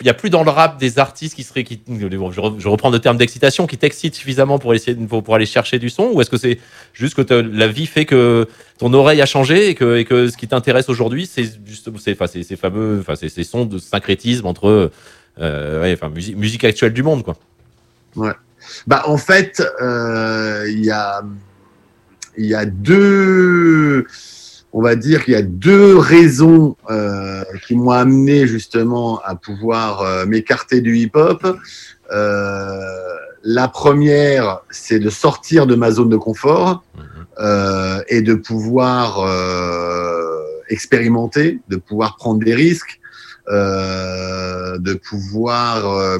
[0.00, 2.68] il y a plus dans le rap des artistes qui seraient, qui, je, re- je
[2.68, 6.20] reprends le terme d'excitation, qui t'excitent suffisamment pour essayer pour, aller chercher du son, ou
[6.20, 6.58] est-ce que c'est
[6.92, 10.36] juste que la vie fait que ton oreille a changé et que, et que ce
[10.36, 14.90] qui t'intéresse aujourd'hui, c'est juste, c'est ces fameux, enfin, c'est ces sons de syncrétisme entre,
[15.40, 17.36] euh, ouais, enfin, musique, musique actuelle du monde, quoi.
[18.86, 21.22] Bah, en fait, euh, il y a,
[22.36, 24.06] il y a deux,
[24.74, 30.02] on va dire qu'il y a deux raisons euh, qui m'ont amené justement à pouvoir
[30.02, 31.46] euh, m'écarter du hip-hop.
[32.12, 32.80] Euh,
[33.44, 36.82] la première, c'est de sortir de ma zone de confort
[37.38, 42.98] euh, et de pouvoir euh, expérimenter, de pouvoir prendre des risques,
[43.48, 46.18] euh, de pouvoir euh,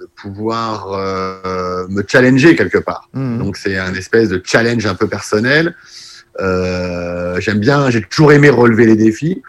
[0.00, 3.08] de pouvoir euh, me challenger quelque part.
[3.12, 3.38] Mhm.
[3.38, 5.76] Donc c'est un espèce de challenge un peu personnel.
[6.40, 9.42] Euh, J'aime bien, j'ai toujours aimé relever les défis.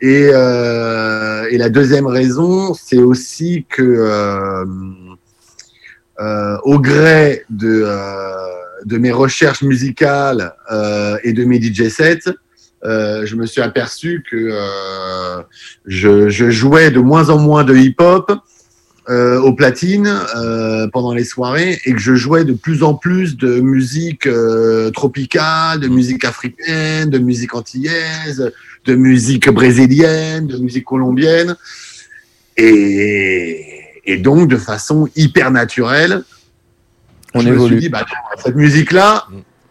[0.00, 3.82] Et, euh, la deuxième raison, c'est aussi que
[6.20, 7.86] euh, au gré de,
[8.98, 10.54] mes recherches musicales
[11.22, 12.30] et de mes DJ sets,
[12.84, 14.52] je me suis aperçu que
[15.86, 18.30] je jouais de moins en moins de hip-hop
[19.08, 20.06] euh, au platine
[20.36, 24.90] euh, pendant les soirées et que je jouais de plus en plus de musique euh,
[24.90, 28.52] tropicale, de musique africaine, de musique antillaise,
[28.84, 31.56] de musique brésilienne, de musique colombienne.
[32.56, 33.64] Et,
[34.04, 36.22] et donc, de façon hyper naturelle,
[37.34, 37.74] On je me évolue.
[37.76, 38.04] suis dit, bah,
[38.42, 39.26] cette musique-là,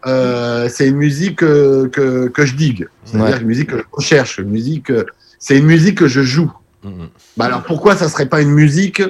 [0.06, 2.88] euh, c'est une musique que, que, que je digue.
[3.04, 3.40] C'est-à-dire Ouais.
[3.40, 4.92] une musique que je recherche, une musique,
[5.38, 6.52] c'est une musique que je joue.
[6.84, 7.08] Mhm.
[7.36, 9.02] Bah alors pourquoi ça serait pas une musique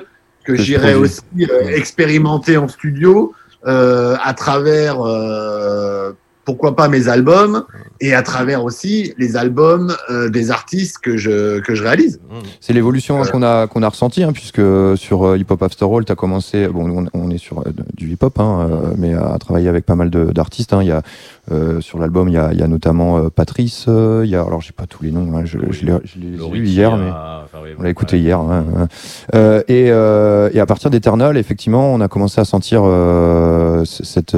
[0.56, 0.94] que produis.
[0.94, 3.34] aussi euh, expérimenter en studio
[3.66, 6.12] euh, à travers euh,
[6.48, 7.64] pourquoi pas mes albums
[8.00, 12.20] et à travers aussi les albums euh, des artistes que je que je réalise.
[12.60, 13.24] C'est l'évolution Euh.
[13.26, 14.62] qu'on a qu'on a ressentie, hein, puisque
[14.96, 16.66] sur euh, Hip Hop After All, tu as commencé.
[16.68, 19.84] Bon, on, on est sur euh, du hip hop, hein, euh, mais à travailler avec
[19.84, 20.72] pas mal de- d'artistes.
[20.72, 20.80] hein.
[20.82, 21.02] Il y a
[21.52, 23.84] euh, sur l'album, il y a, il y a notamment euh, Patrice.
[23.88, 25.36] euh, Il y a alors j'ai pas tous les noms.
[25.36, 28.22] hein, je, l'ai je l'ai lu hier, mais enfin, oui, on l'a écouté ouais.
[28.22, 28.38] hier.
[28.40, 28.88] hein, hein.
[29.34, 34.34] Euh, et, euh, et à partir d'Eternal, effectivement, on a commencé à sentir euh, cette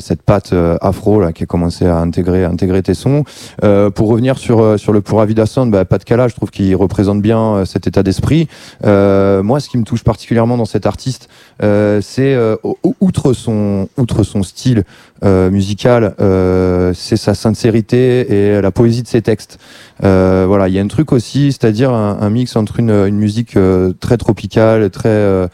[0.00, 3.24] cette patte euh, afro là qui a commencé à intégrer intégrer tes sons.
[3.62, 6.50] Euh, pour revenir sur euh, sur le Pura Vida Sound, bah, Pat Kala, je trouve
[6.50, 8.48] qu'il représente bien euh, cet état d'esprit.
[8.84, 11.28] Euh, moi, ce qui me touche particulièrement dans cet artiste,
[11.62, 14.84] euh, c'est euh, ou- outre son outre son style
[15.24, 19.58] euh, musical, euh, c'est sa sincérité et la poésie de ses textes.
[20.02, 23.16] Euh, voilà, il y a un truc aussi, c'est-à-dire un, un mix entre une, une
[23.16, 23.56] musique
[24.00, 25.48] très tropicale, très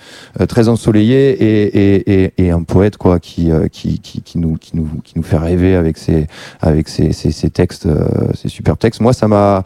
[0.49, 4.77] très ensoleillée et, et, et, et un poète quoi qui, qui, qui, qui nous qui
[4.77, 6.27] nous qui nous fait rêver avec ses
[6.61, 9.01] avec ses, ses, ses textes, euh, ses super textes.
[9.01, 9.64] Moi, ça m'a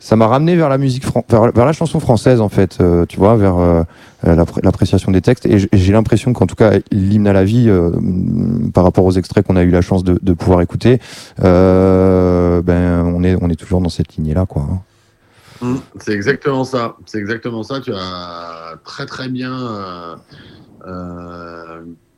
[0.00, 3.36] ça m'a ramené vers la musique vers, la chanson française en fait, euh, tu vois,
[3.36, 3.82] vers euh,
[4.24, 5.44] l'appré- l'appréciation des textes.
[5.46, 9.12] Et j'ai l'impression qu'en tout cas, l'hymne à la vie, euh, mm, par rapport aux
[9.12, 11.00] extraits qu'on a eu la chance de, pouvoir écouter,
[11.38, 14.62] ben on est on est toujours dans cette lignée là quoi.
[14.62, 14.80] hein.
[15.60, 16.96] Mm, C'est exactement ça.
[17.04, 17.80] C'est exactement ça.
[17.80, 20.16] Tu as très très bien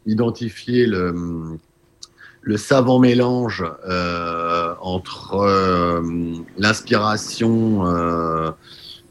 [0.06, 1.58] identifié le,
[2.42, 6.02] le savant mélange euh, entre euh,
[6.58, 8.50] l'inspiration euh,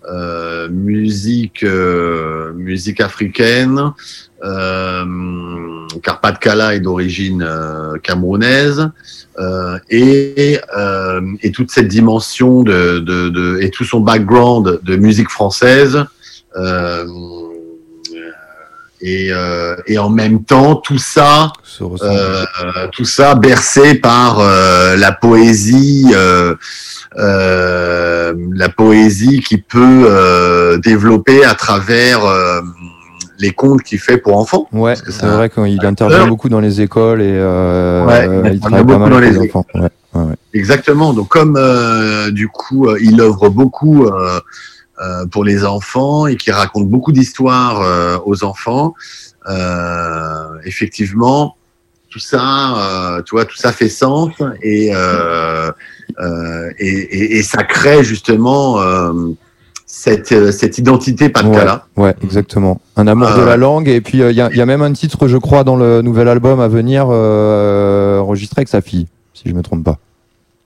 [0.10, 3.94] euh, musique musique africaine,
[4.44, 5.06] euh,
[6.04, 7.48] car Pat Kala est d'origine
[8.04, 8.90] camerounaise.
[9.90, 10.60] Et,
[11.42, 16.04] et toute cette dimension de, de, et tout son background de musique française
[19.02, 22.44] et, euh, et en même temps tout ça euh,
[22.92, 26.56] tout ça bercé par euh, la poésie euh,
[27.18, 32.62] euh, la poésie qui peut euh, développer à travers euh,
[33.40, 37.22] les contes qu'il fait pour enfants Ouais, c'est vrai qu'il intervient beaucoup dans les écoles
[37.22, 39.66] et euh, Ouais, il travaille pas beaucoup mal dans les les enfants.
[39.74, 39.82] Ouais,
[40.14, 40.36] ouais, ouais.
[40.54, 41.14] Exactement.
[41.14, 44.08] Donc comme euh, du coup il œuvre beaucoup
[45.32, 48.94] pour les enfants et qui raconte beaucoup d'histoires euh, aux enfants,
[49.50, 51.56] euh, effectivement
[52.10, 55.72] tout ça, euh, tu vois, tout ça fait sens et euh,
[56.20, 59.14] euh, et, et, et ça crée justement euh,
[59.86, 61.66] cette euh, cette identité de Ouais.
[61.96, 62.82] Ouais, exactement.
[62.98, 63.88] Un amour Ah de la langue.
[63.88, 66.28] Et puis, il y, a, y a même un titre, je crois, dans le nouvel
[66.28, 69.98] album à venir, euh, enregistré avec sa fille, si je me trompe pas.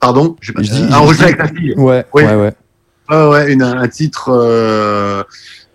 [0.00, 1.74] Pardon, je, Je dis- euh, je enregistré avec ta fille.
[1.76, 2.24] Ouais, Oui.
[2.24, 2.52] ouais, ouais.
[3.10, 5.22] Ouais, ouais, une, un titre euh,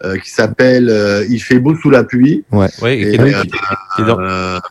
[0.04, 2.44] euh, qui s'appelle euh, Il fait beau sous la pluie.
[2.52, 3.50] Ouais, et qui est, dans- qui-
[3.96, 4.62] qui est dans, qui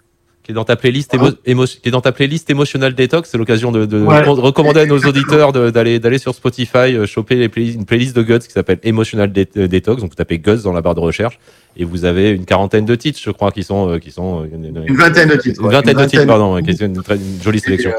[0.42, 3.28] qui est dans ta playlist, émo- émo- qui est dans ta playlist Emotional Detox.
[3.30, 4.20] C'est l'occasion de, de Ouais.
[4.22, 8.22] recom- recommander à nos auditeurs d'aller d'aller sur Spotify, choper les playlists- une playlist de
[8.22, 10.00] Guts qui s'appelle Emotional Det- Detox.
[10.02, 11.38] Donc vous tapez Guts dans la barre de recherche
[11.76, 14.96] et vous avez une quarantaine de titres, je crois, qui sont qui sont une, Une
[14.96, 15.62] vingtaine de titres.
[15.62, 17.92] une vingtaine de titres, pardon, ouais, qui est une, très- une jolie sélection.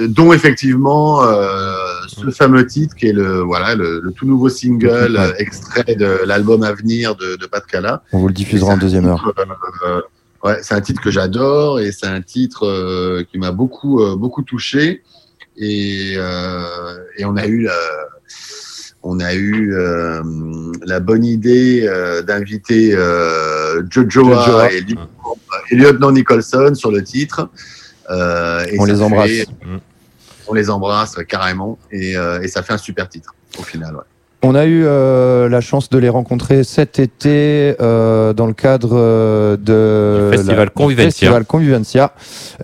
[0.00, 1.74] Euh, dont effectivement euh,
[2.24, 5.34] ce fameux titre qui est le voilà le, le tout nouveau single Ouais.
[5.38, 8.02] extrait de l'album à venir de, de Pat Cala.
[8.12, 9.32] On vous le diffusera en deuxième heure.
[9.86, 10.00] Euh,
[10.44, 14.16] ouais, c'est un titre que j'adore et c'est un titre euh, qui m'a beaucoup euh,
[14.16, 15.02] beaucoup touché
[15.56, 17.72] et, et on a eu la,
[19.02, 20.22] on a eu euh,
[20.84, 24.72] la bonne idée euh, d'inviter euh, Jojoa.
[24.72, 24.84] et,
[25.70, 27.48] et Lieutenant Nicholson sur le titre.
[28.10, 29.28] Et On les embrasse.
[29.30, 29.48] fait-
[30.48, 33.94] on les embrasse ouais, carrément et, euh, et ça fait un super titre au final.
[33.94, 34.02] Ouais.
[34.40, 38.90] On a eu euh, la chance de les rencontrer cet été euh, dans le cadre
[38.92, 41.06] euh, de Du festival la- Convivencia.
[41.10, 42.12] festival Convivencia.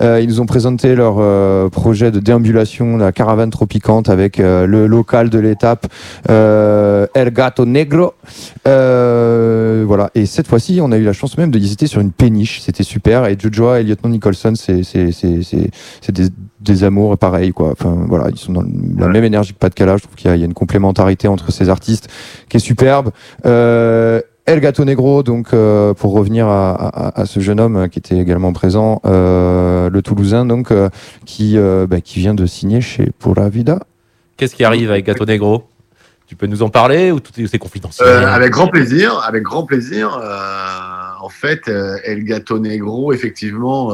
[0.00, 4.66] Euh, ils nous ont présenté leur euh, projet de déambulation, la caravane tropicante avec euh,
[4.66, 5.88] le local de l'étape
[6.30, 8.14] euh, El Gato Negro.
[8.68, 10.10] Euh, voilà.
[10.14, 12.60] Et cette fois-ci, on a eu la chance même de étaient sur une péniche.
[12.60, 13.26] C'était super.
[13.26, 15.70] Et Jojoa et Lieutenant Nicholson, c'est c'est c'est c'est
[16.00, 16.28] c'est des
[16.64, 17.70] des amours pareils quoi.
[17.72, 18.62] Enfin voilà, ils sont dans
[19.06, 19.96] la même énergie que Pat Cala.
[19.96, 22.08] Je trouve qu'il y, a- il y a une complémentarité entre ces artistes
[22.48, 23.10] qui est superbe.
[23.46, 27.88] Euh, El Gato Negro, donc euh, pour revenir à, à- à ce jeune homme euh,
[27.88, 30.90] qui était également présent, euh, le Toulousain, donc euh,
[31.24, 33.80] qui euh, bah, qui vient de signer chez Pura Vida.
[34.36, 35.64] Qu'est-ce qui arrive avec Gato Negro?
[36.26, 38.06] Tu peux nous en parler ou tout est c'est confidentiel?
[38.08, 40.18] Euh, avec grand plaisir, avec grand plaisir.
[40.22, 43.92] Euh, en fait, euh, El Gato Negro, effectivement,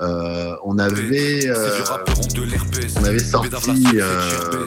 [0.00, 1.70] euh, euh, on avait, euh,
[3.00, 4.66] on avait sorti euh,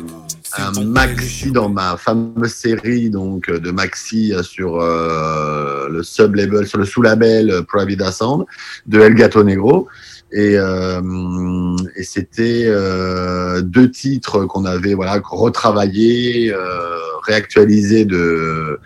[0.57, 6.77] un maxi dans ma fameuse série donc de maxi euh, sur euh, le sub-label, sur
[6.79, 8.45] le sous-label euh, Pravida Sound
[8.85, 9.87] de El Gato Negro.
[10.33, 18.77] Et, euh, et c'était euh, deux titres qu'on avait voilà retravaillés, euh, réactualisés de,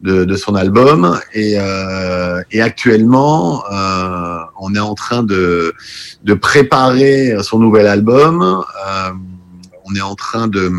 [0.00, 1.18] de de son album.
[1.32, 5.74] Et, euh, et actuellement, euh, on est en train de
[6.24, 8.64] de préparer son nouvel album.
[9.88, 10.70] On est en train de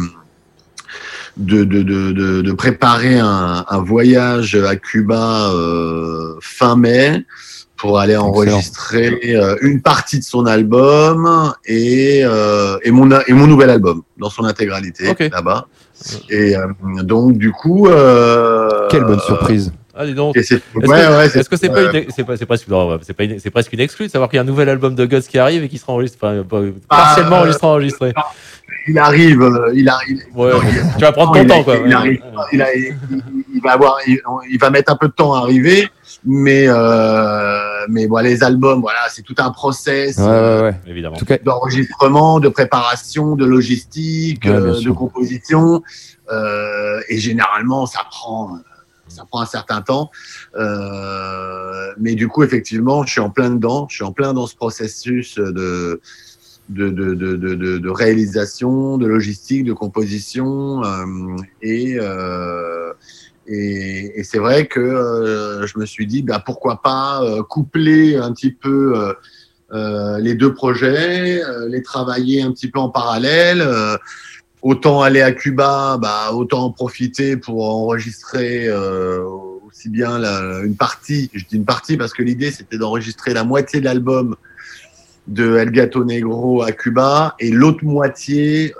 [1.38, 7.26] de, de, de, de, de préparer un, un voyage à Cuba euh, fin mai
[7.76, 13.46] pour aller enregistrer euh, une partie de son album et, euh, et, mon, et mon
[13.46, 15.68] nouvel album dans son intégralité là-bas.
[16.30, 16.68] Et euh,
[17.04, 17.88] donc, du coup.
[17.88, 19.72] Euh, Quelle bonne surprise.
[20.00, 20.38] Ah, dis donc.
[20.38, 24.06] Est-ce que c'est pas euh, une, c'est pas, c'est presque, une- c'est presque une exclue
[24.06, 25.94] de savoir qu'il y a un nouvel album de Guts qui arrive et qui sera
[25.94, 28.14] enregistré, enfin, partiellement euh, enregistré,
[28.88, 30.20] il arrive, euh, il arrive.
[30.36, 30.60] Ouais, non,
[30.98, 31.78] tu vas prendre ton temps, quoi.
[31.84, 32.22] Il, arrive,
[32.52, 35.90] il, va avoir, il va mettre un peu de temps à arriver,
[36.26, 40.76] mais euh, mais voilà, les albums, voilà, c'est tout un process Ouais, euh, ouais, ouais.
[40.88, 41.18] Évidemment.
[41.44, 45.82] D'enregistrement, de préparation, de logistique, euh, de composition,
[46.32, 48.58] euh, et généralement ça prend
[49.10, 50.12] ça prend un certain temps,
[50.56, 54.48] euh, mais du coup effectivement, je suis en plein dedans, je suis en plein dans
[54.48, 56.02] ce processus de
[56.70, 60.84] de, de, de, de, de- de réalisation, de logistique, de composition.
[60.84, 62.92] euh, et euh,
[63.48, 68.34] et, c'est vrai que euh, je me suis dit, bah, pourquoi pas euh, coupler un
[68.34, 69.14] petit peu
[69.72, 73.66] euh, les deux projets, les travailler un petit peu en parallèle.
[74.62, 78.70] autant aller à Cuba, bah, autant en profiter pour enregistrer
[79.66, 80.22] aussi bien
[80.64, 81.30] une partie.
[81.34, 84.36] Je dis une partie parce que l'idée c'était d'enregistrer la moitié de l'album
[85.28, 88.74] de El Gato Negro à Cuba et l'autre moitié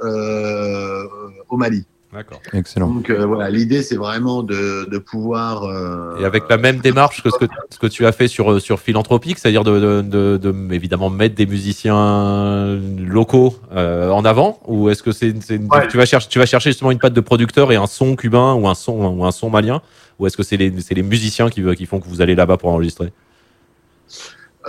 [1.50, 1.86] au Mali.
[2.18, 2.42] D'accord.
[2.52, 2.88] excellent.
[2.90, 5.66] Donc euh, voilà, l'idée c'est vraiment de, de pouvoir.
[5.66, 8.60] euh, Et avec la même démarche que ce que, ce que tu as fait sur,
[8.60, 14.60] sur Philanthropique, c'est-à-dire de, de, de, de, évidemment mettre des musiciens locaux euh, en avant,
[14.66, 15.88] ou est-ce que c'est, c'est une- Ouais.
[15.90, 18.56] tu vas chercher, tu vas chercher justement une patte de producteur et un son cubain
[18.56, 19.84] ou un son ou un son malien,
[20.18, 22.58] ou est-ce que c'est les, c'est les musiciens qui, qui font que vous allez là-bas
[22.58, 23.14] pour enregistrer?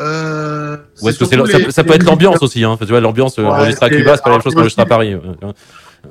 [0.01, 3.39] Euh, Ou est-ce que c'est, surtout ça, peut être l'ambiance aussi, hein Tu vois, l'ambiance
[3.39, 5.17] euh, Ouais, enregistrée à Cuba, c'est pas la même chose alors, qu'enregistrer à Paris.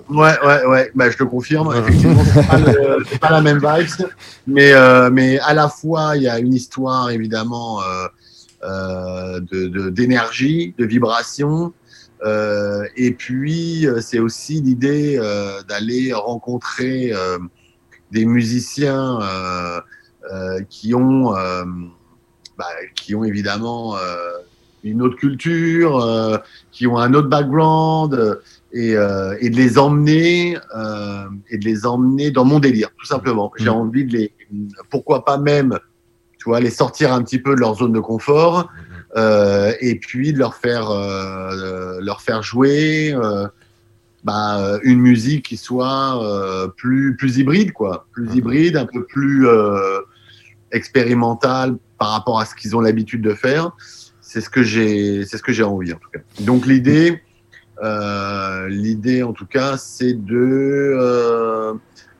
[0.09, 0.91] Ouais, ouais, ouais.
[0.95, 1.73] Bah, je te confirme.
[1.75, 4.07] Effectivement, c'est pas, le- c'est pas la même vibe,
[4.45, 8.07] mais euh, mais à la fois il y a une histoire évidemment euh,
[8.63, 11.73] euh, de de- d'énergie, de, vibration,
[12.95, 15.19] et puis c'est aussi l'idée
[15.67, 17.13] d'aller rencontrer
[18.11, 19.19] des musiciens
[20.69, 21.31] qui ont
[22.57, 22.65] bah,
[22.95, 23.95] qui ont évidemment
[24.83, 26.41] une autre culture,
[26.71, 28.39] qui ont un autre background.
[28.73, 33.05] Et, euh, et de les emmener euh, et de les emmener dans mon délire tout
[33.05, 33.75] simplement j'ai Mhm.
[33.75, 34.33] envie de les
[34.89, 35.77] pourquoi pas même
[36.37, 38.69] tu vois les sortir un petit peu de leur zone de confort
[39.15, 43.47] euh, et puis de leur faire, euh, leur faire jouer euh,
[44.23, 48.05] bah, une musique qui soit euh, plus, plus hybride, quoi.
[48.11, 49.99] Plus hybride, un peu plus euh,
[50.71, 53.71] expérimentale par rapport à ce qu'ils ont l'habitude de faire.
[54.21, 56.19] C'est ce que j'ai, c'est ce que j'ai envie en tout cas.
[56.41, 57.21] Donc l'idée,
[58.69, 60.35] l'idée en tout cas, c'est de
[60.99, 61.73] euh,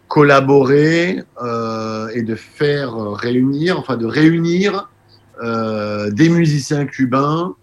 [0.08, 4.90] collaborer euh, et de faire réunir, enfin de réunir
[5.44, 7.56] euh, des musiciens cubains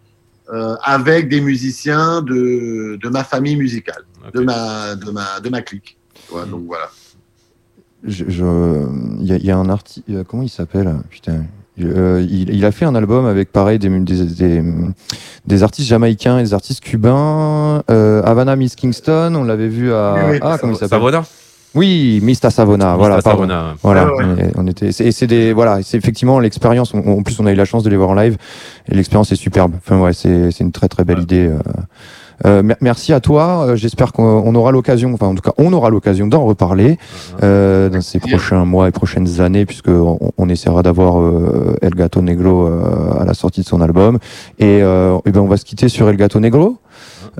[0.52, 4.04] euh, avec des musiciens de, de ma famille musicale,
[4.34, 5.96] de ma de ma de ma clique.
[6.30, 6.90] Ouais, donc voilà.
[8.06, 8.88] Je- je-
[9.20, 10.04] Il y, a- il y a un artiste.
[10.28, 11.44] Comment il s'appelle Putain.
[11.82, 14.62] Euh, il, il a fait un album avec pareil des, des, des,
[15.46, 17.82] des artistes jamaïcains et des artistes cubains.
[17.90, 20.14] Euh, Havana Miss Kingston, on l'avait vu à.
[20.16, 21.24] Oui, oui, ah, comment il s'appelle Savona
[21.74, 22.94] Oui, Mista Savona.
[22.96, 23.48] voilà, Mista pardon.
[23.48, 23.74] Savona.
[23.82, 24.52] Voilà, ouais.
[24.56, 24.92] on était.
[24.92, 26.94] c'est- Et c'est des voilà, c'est effectivement l'expérience.
[26.94, 28.36] on- En plus, on a eu la chance de les voir en live
[28.88, 29.72] et l'expérience est superbe.
[29.78, 31.48] Enfin ouais, c'est c'est une très très belle idée.
[31.48, 31.58] euh.
[32.46, 33.66] Euh, mer- merci à toi.
[33.68, 36.98] Euh, J'espère qu'on on aura l'occasion, enfin en tout cas, on aura l'occasion d'en reparler
[37.42, 41.94] euh, dans ces prochains mois et prochaines années, puisque on, on essaiera d'avoir euh, El
[41.94, 44.18] Gato Negro euh, à la sortie de son album.
[44.58, 46.78] Et, euh, eh ben on va se quitter sur El Gato Negro.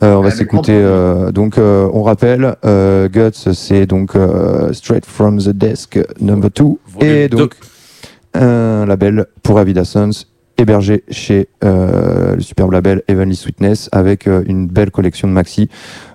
[0.03, 0.73] Euh, on va s'écouter.
[0.75, 6.51] euh, donc, euh, on rappelle, euh, Guts, c'est donc euh, Straight from the Desk Number
[6.51, 6.65] 2
[7.07, 7.55] et donc
[8.35, 10.11] un label pour Avida Sons
[10.59, 15.68] hébergé chez euh, le superbe label Heavenly Sweetness avec euh, une belle collection de maxi.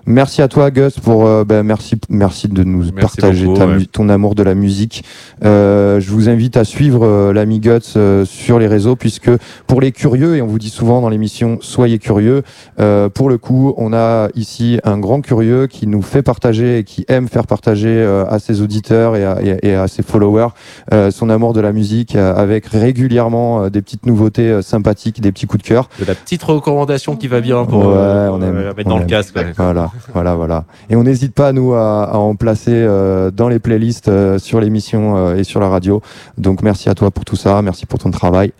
[0.06, 3.84] Merci à toi Gus pour euh, ben, merci merci de nous partager beaucoup, ta ouais.
[3.92, 5.04] ton amour de la musique.
[5.44, 9.30] Euh, je vous invite à suivre euh, l'ami Guts euh, sur les réseaux puisque
[9.66, 12.42] pour les curieux et on vous dit souvent dans l'émission soyez curieux.
[12.80, 16.84] euh, pour le coup, on a ici un grand curieux qui nous fait partager et
[16.84, 20.48] qui aime faire partager à ses auditeurs et à, et à- et à ses followers
[20.92, 25.62] euh, son amour de la musique avec régulièrement des petites nouveautés sympathiques, des petits coups
[25.62, 25.88] de cœur.
[26.00, 27.94] De la petite recommandation qui va bien pour Ouais,
[28.30, 29.36] on aime, mettre on dans le casque.
[29.36, 29.52] ouais.
[29.90, 30.64] Voilà, voilà, voilà.
[30.88, 34.60] Et on n'hésite pas, nous, à, à en placer euh, dans les playlists euh, sur
[34.60, 36.02] l'émission euh, et sur la radio.
[36.38, 37.60] Donc, merci à toi pour tout ça.
[37.62, 38.52] Merci pour ton travail.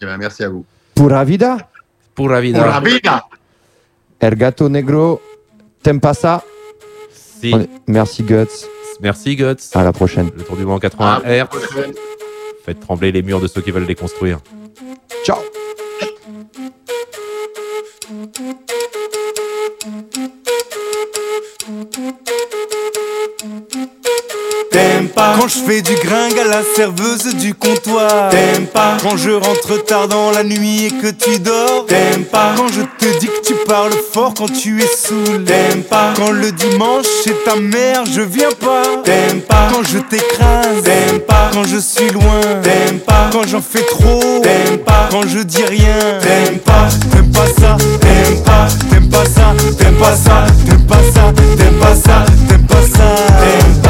[0.00, 0.64] Eh ben, merci à vous.
[0.94, 1.56] Pura vida,
[2.14, 2.62] Pour la vida.
[2.62, 3.24] Pura vida.
[4.20, 5.20] El Gato Negro,
[5.82, 6.42] Tempasa.
[7.12, 7.54] Si.
[7.86, 8.66] Merci, Guts.
[9.00, 9.70] Merci Guts.
[9.74, 10.30] À la prochaine.
[10.36, 11.48] Le tour du monde 80 À la Hz.
[12.64, 14.40] Faites trembler les murs de ceux qui veulent les construire.
[15.24, 15.38] Ciao.
[25.38, 29.84] Quand je fais du gringue à la serveuse du comptoir T'aimes pas quand je rentre
[29.84, 33.46] tard dans la nuit et que tu dors T'aimes pas quand je te dis que
[33.46, 38.04] tu parles fort quand tu es saoul T'aimes pas quand le dimanche chez ta mère
[38.06, 43.00] je viens pas T'aimes pas quand je t'écrase T'aimes pas quand je suis loin T'aimes
[43.00, 47.46] pas quand j'en fais trop T'aimes pas quand je dis rien T'aimes pas, t'aimes pas
[47.60, 52.24] ça T'aimes pas, t'aimes pas ça T'aimes pas ça, t'aimes pas ça T'aimes pas ça,
[52.48, 53.88] t'aimes pas ça T'aimes pas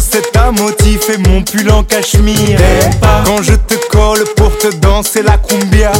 [0.00, 2.58] chaussettes à motif et mon pull en cachemire.
[3.24, 5.92] Quand je te colle pour te danser la cumbia.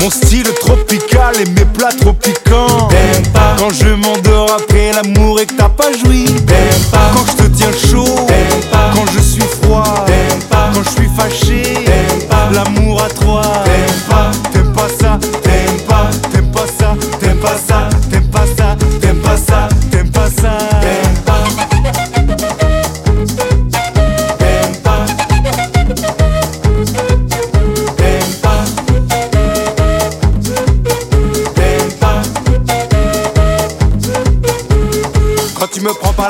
[0.00, 2.88] Mon style tropical et mes plats trop piquants
[3.58, 6.26] Quand je m'endors après l'amour et que t'as pas joui.
[6.92, 8.25] Quand je te tiens chaud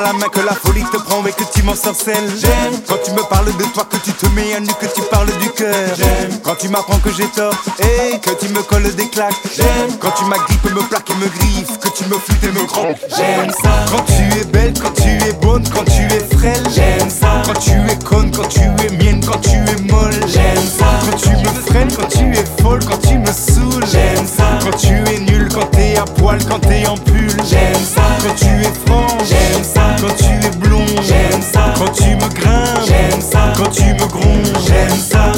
[0.07, 2.29] la main, que la folie te prend et que tu m'en sorcelles.
[2.39, 5.01] J'aime quand tu me parles de toi, que tu te mets à nu, que tu
[5.11, 5.73] parles du cœur.
[5.97, 9.35] J'aime quand tu m'apprends que j'ai tort et que tu me colles des claques.
[9.55, 12.65] J'aime quand tu m'agrippes, me plaques et me griffes, que tu me flûtes et me
[12.65, 13.01] croques.
[13.17, 16.63] J'aime ça quand tu es belle, quand tu es bonne, quand tu es frêle.
[16.73, 20.19] J'aime ça quand tu es conne, quand tu es mienne, quand tu es molle.
[20.27, 23.85] J'aime ça quand tu me freines, quand tu es folle, quand tu me saoules.
[23.91, 27.29] J'aime ça quand tu es nul, quand t'es à poil, quand t'es en pull.
[27.49, 29.06] J'aime ça quand tu es franc.
[29.27, 30.85] J'aime ça quand tu es blond.
[31.03, 32.87] J'aime ça quand tu me grimpes.
[32.87, 34.57] J'aime ça quand tu me grondes.
[34.65, 35.36] J'aime ça.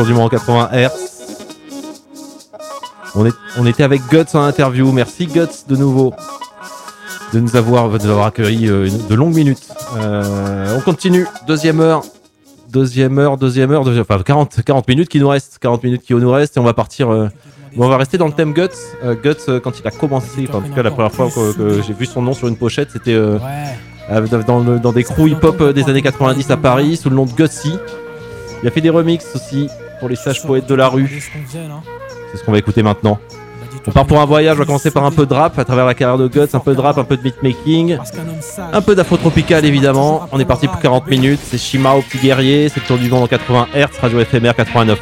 [0.00, 0.90] En 80 Hz.
[3.14, 4.90] On, est, on était avec Guts en interview.
[4.92, 6.14] Merci Guts de nouveau
[7.34, 9.68] de nous avoir, de nous avoir accueillis euh, de longues minutes.
[9.98, 11.26] Euh, on continue.
[11.46, 12.02] Deuxième heure.
[12.70, 16.14] Deuxième heure, deuxième heure, deuxième, enfin 40, 40 minutes qui nous restent, 40 minutes qui
[16.14, 17.10] nous restent et on va partir.
[17.10, 17.28] euh,
[17.76, 18.68] bon, on va rester dans le thème Guts.
[19.04, 21.82] Euh, Guts, quand il a commencé, enfin, en tout cas la première fois que, que
[21.82, 23.38] j'ai vu son nom sur une pochette, c'était euh,
[24.46, 27.76] dans, des crews hip-hop des années 90 à Paris sous le nom de Gutsy.
[28.62, 29.68] Il a fait des remixes aussi
[30.00, 31.22] pour les sages poètes de la rue.
[32.32, 33.20] C'est ce qu'on va écouter maintenant.
[33.86, 35.86] On part pour un voyage, on va commencer par un peu de rap à travers
[35.86, 37.98] la carrière de Guts, un peu de rap, un peu de beatmaking,
[38.72, 40.28] un peu d'afro-tropical évidemment.
[40.32, 43.08] On est parti pour 40 minutes, c'est Shima au petit guerrier, c'est le tour du
[43.08, 44.96] monde en 80 Hz, radio éphémère 89.1.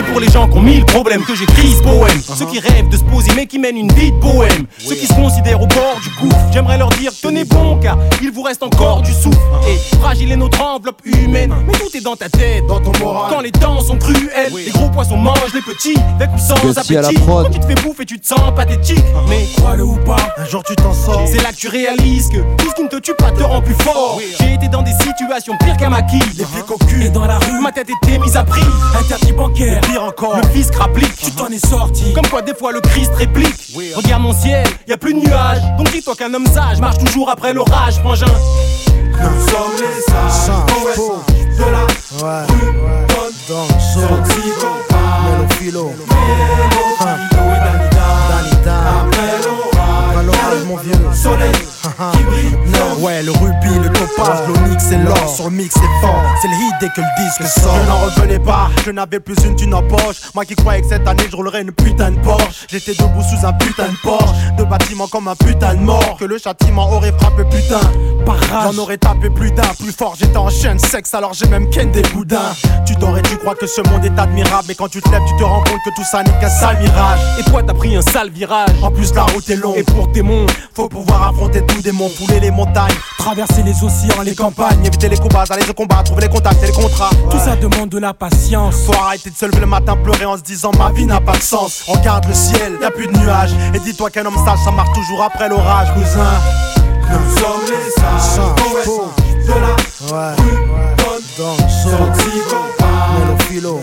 [0.00, 2.22] C'est pour les gens qui ont mille problèmes que j'écris ce poème.
[2.22, 4.64] Ceux qui rêvent de se poser mais qui mènent une vie de bohème.
[4.78, 6.40] Ceux qui se considèrent au bord du gouffre.
[6.54, 9.36] J'aimerais leur dire tenez bon car il vous reste encore du souffle.
[9.68, 11.52] Et fragile est notre enveloppe humaine.
[11.66, 13.30] Mais tout est dans ta tête, dans ton moral.
[13.30, 15.98] Quand les temps sont cruels, les gros poissons mangent les petits.
[16.16, 17.26] Avec ou sans Gauthier à la appétit.
[17.26, 19.04] Quand tu te fais bouffer, tu te sens pathétique.
[19.28, 21.26] Mais crois-le ou pas, un jour tu t'en sors.
[21.26, 23.60] C'est là que tu réalises que tout ce qui ne te tue pas te rend
[23.60, 24.18] plus fort.
[24.40, 26.22] J'ai été dans des situations pires qu'un maquis.
[26.38, 27.04] Les flics au cul.
[27.04, 28.64] Et dans la rue, ma tête était mise à prix.
[28.98, 29.82] Interdit bancaire.
[29.90, 31.16] Pire encore, le fisc rapplique.
[31.16, 32.12] Tu t'en es sorti.
[32.14, 33.74] Comme quoi, des fois, le Christ réplique.
[33.96, 35.58] Regarde mon ciel, y a plus de nuages.
[35.78, 38.26] Donc dis-toi qu'un homme sage marche toujours après l'orage, frangin.
[38.26, 40.96] Nous sommes les sages, poètes
[41.58, 41.86] de la
[42.46, 42.70] rue.
[43.48, 43.66] Dans
[45.42, 45.92] le philo.
[47.00, 47.38] Après
[50.24, 51.50] l'orage, mon vieux soleil
[52.00, 52.56] brille.
[52.98, 56.22] Ouais, le rubis, le topaz, l'onyx et l'or sur le mix est fort.
[56.42, 57.74] C'est le hit dès que le disque sort.
[57.74, 60.16] Je n'en revenais pas, je n'avais plus une thune en poche.
[60.34, 62.66] Moi qui croyais que cette année je roulerais une putain de Porsche.
[62.68, 66.16] J'étais debout sous un putain de Porsche, de bâtiment comme un putain de mort.
[66.18, 67.80] Que le châtiment aurait frappé putain.
[68.50, 69.62] J'en aurais tapé plus d'un.
[69.78, 72.52] Plus fort, j'étais en chaîne sexe, alors j'ai même ken des boudins.
[72.86, 74.64] Tu et tu crois que ce monde est admirable.
[74.68, 76.78] Mais quand tu te lèves, tu te rends compte que tout ça n'est qu'un sale
[76.80, 77.20] mirage.
[77.38, 78.68] Et toi, t'as pris un sale virage.
[78.82, 79.76] En plus, la route est longue.
[79.76, 83.82] Et pour tes monts, faut pouvoir affronter tous des monts, fouler les montagnes, traverser les
[83.82, 87.10] océans, les campagnes, éviter les combats, aller au combat, trouver les contacts et les contrats.
[87.30, 88.76] Tout ça demande de la patience.
[88.86, 91.36] Faut arrêter de se lever le matin, pleurer en se disant ma vie n'a pas
[91.36, 91.84] de sens.
[91.86, 93.52] Regarde le ciel, y a plus de nuages.
[93.74, 96.30] Et dis-toi qu'un homme sage, ça marche toujours après l'orage, cousin.
[97.10, 98.86] Nous sommes les sages, poètes
[99.46, 100.58] de la rue.
[101.38, 101.56] Dans
[103.26, 103.80] le philo.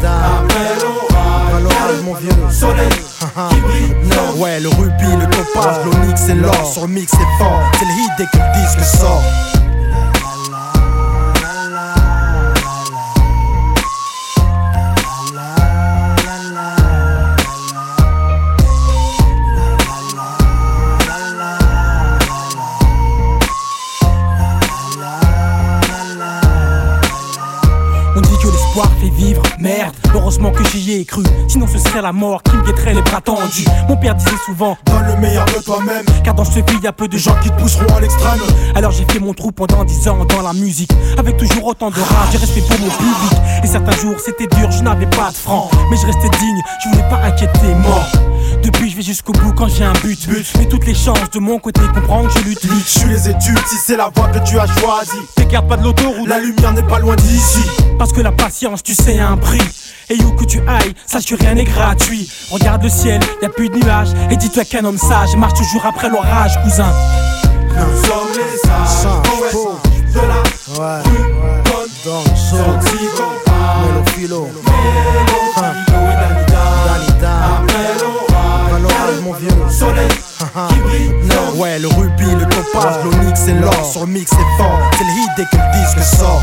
[0.00, 2.88] Après l'orage, mon vieux soleil
[3.50, 3.94] qui brille.
[4.38, 7.60] Ouais, le rubis, le topaz, l'onyx et l'or sur le mix est fort.
[7.76, 9.22] C'est le hit dès que le disque sort.
[28.14, 29.96] On dit que l'espoir fait vivre, merde,
[30.28, 31.22] heureusement que j'y ai cru.
[31.48, 33.64] Sinon ce serait la mort qui me guetterait les bras tendus.
[33.88, 36.04] Mon père disait souvent, Donne le meilleur de toi-même.
[36.22, 38.38] car dans ce pays y a peu de gens qui te pousseront à l'extrême.
[38.74, 41.94] Alors j'ai fait mon trou pendant 10 ans dans la musique, avec toujours autant de
[41.94, 43.40] rage et respect pour mon public.
[43.64, 46.90] Et certains jours c'était dur, je n'avais pas de francs, mais je restais digne, je
[46.90, 48.12] voulais pas inquiéter mort.
[48.62, 50.28] Depuis je vais jusqu'au bout quand j'ai un but,
[50.58, 52.84] mais toutes les chances de mon côté comprendre que je lutte, lutte.
[52.84, 55.24] Je suis les études, si c'est la voie que tu as choisie.
[55.36, 57.62] T'écartes pas de l'autoroute, la lumière n'est pas loin d'ici.
[57.98, 59.60] Parce que la patience, tu sais, a un prix.
[60.10, 62.30] Et où que tu ailles, sache que rien n'est gratuit.
[62.50, 64.10] Regarde le ciel, y a plus de nuages.
[64.30, 66.92] Et dis-toi qu'un homme sage marche toujours après l'orage, cousin.
[67.70, 69.54] Nous sommes les sages, poètes
[70.14, 70.42] de la
[71.02, 71.34] rue.
[72.04, 72.22] Dans
[73.94, 74.48] le philo.
[75.56, 75.82] Après
[78.80, 80.08] l'orage, mon vieux soleil
[80.68, 81.12] qui brille.
[81.56, 84.80] Ouais, le rubis, le topaz, l'onyx et l'or sur le mix est fort.
[84.96, 86.42] C'est le hit dès que le disque sort.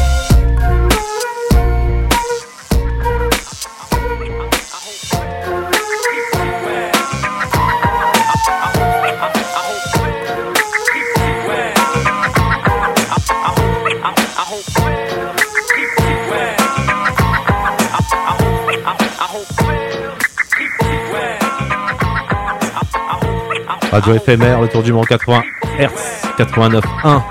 [23.95, 25.41] Radio éphémère, le tour du monde 80
[25.79, 27.21] Hz, 89.1.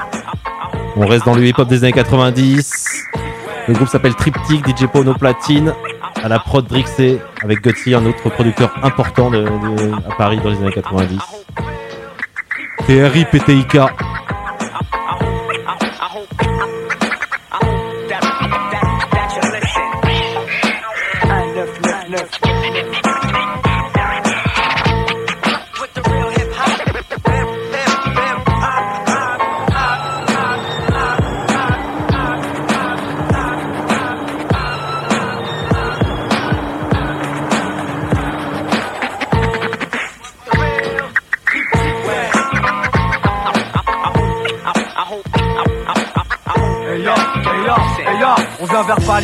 [0.96, 3.04] On reste dans le hip-hop des années 90.
[3.68, 5.74] Le groupe s'appelle Triptych, DJ Pono Platine,
[6.22, 10.72] à la prod Drixé, avec Gutsy, un autre producteur important à Paris dans les années
[10.72, 11.18] 90.
[12.86, 13.26] TRI,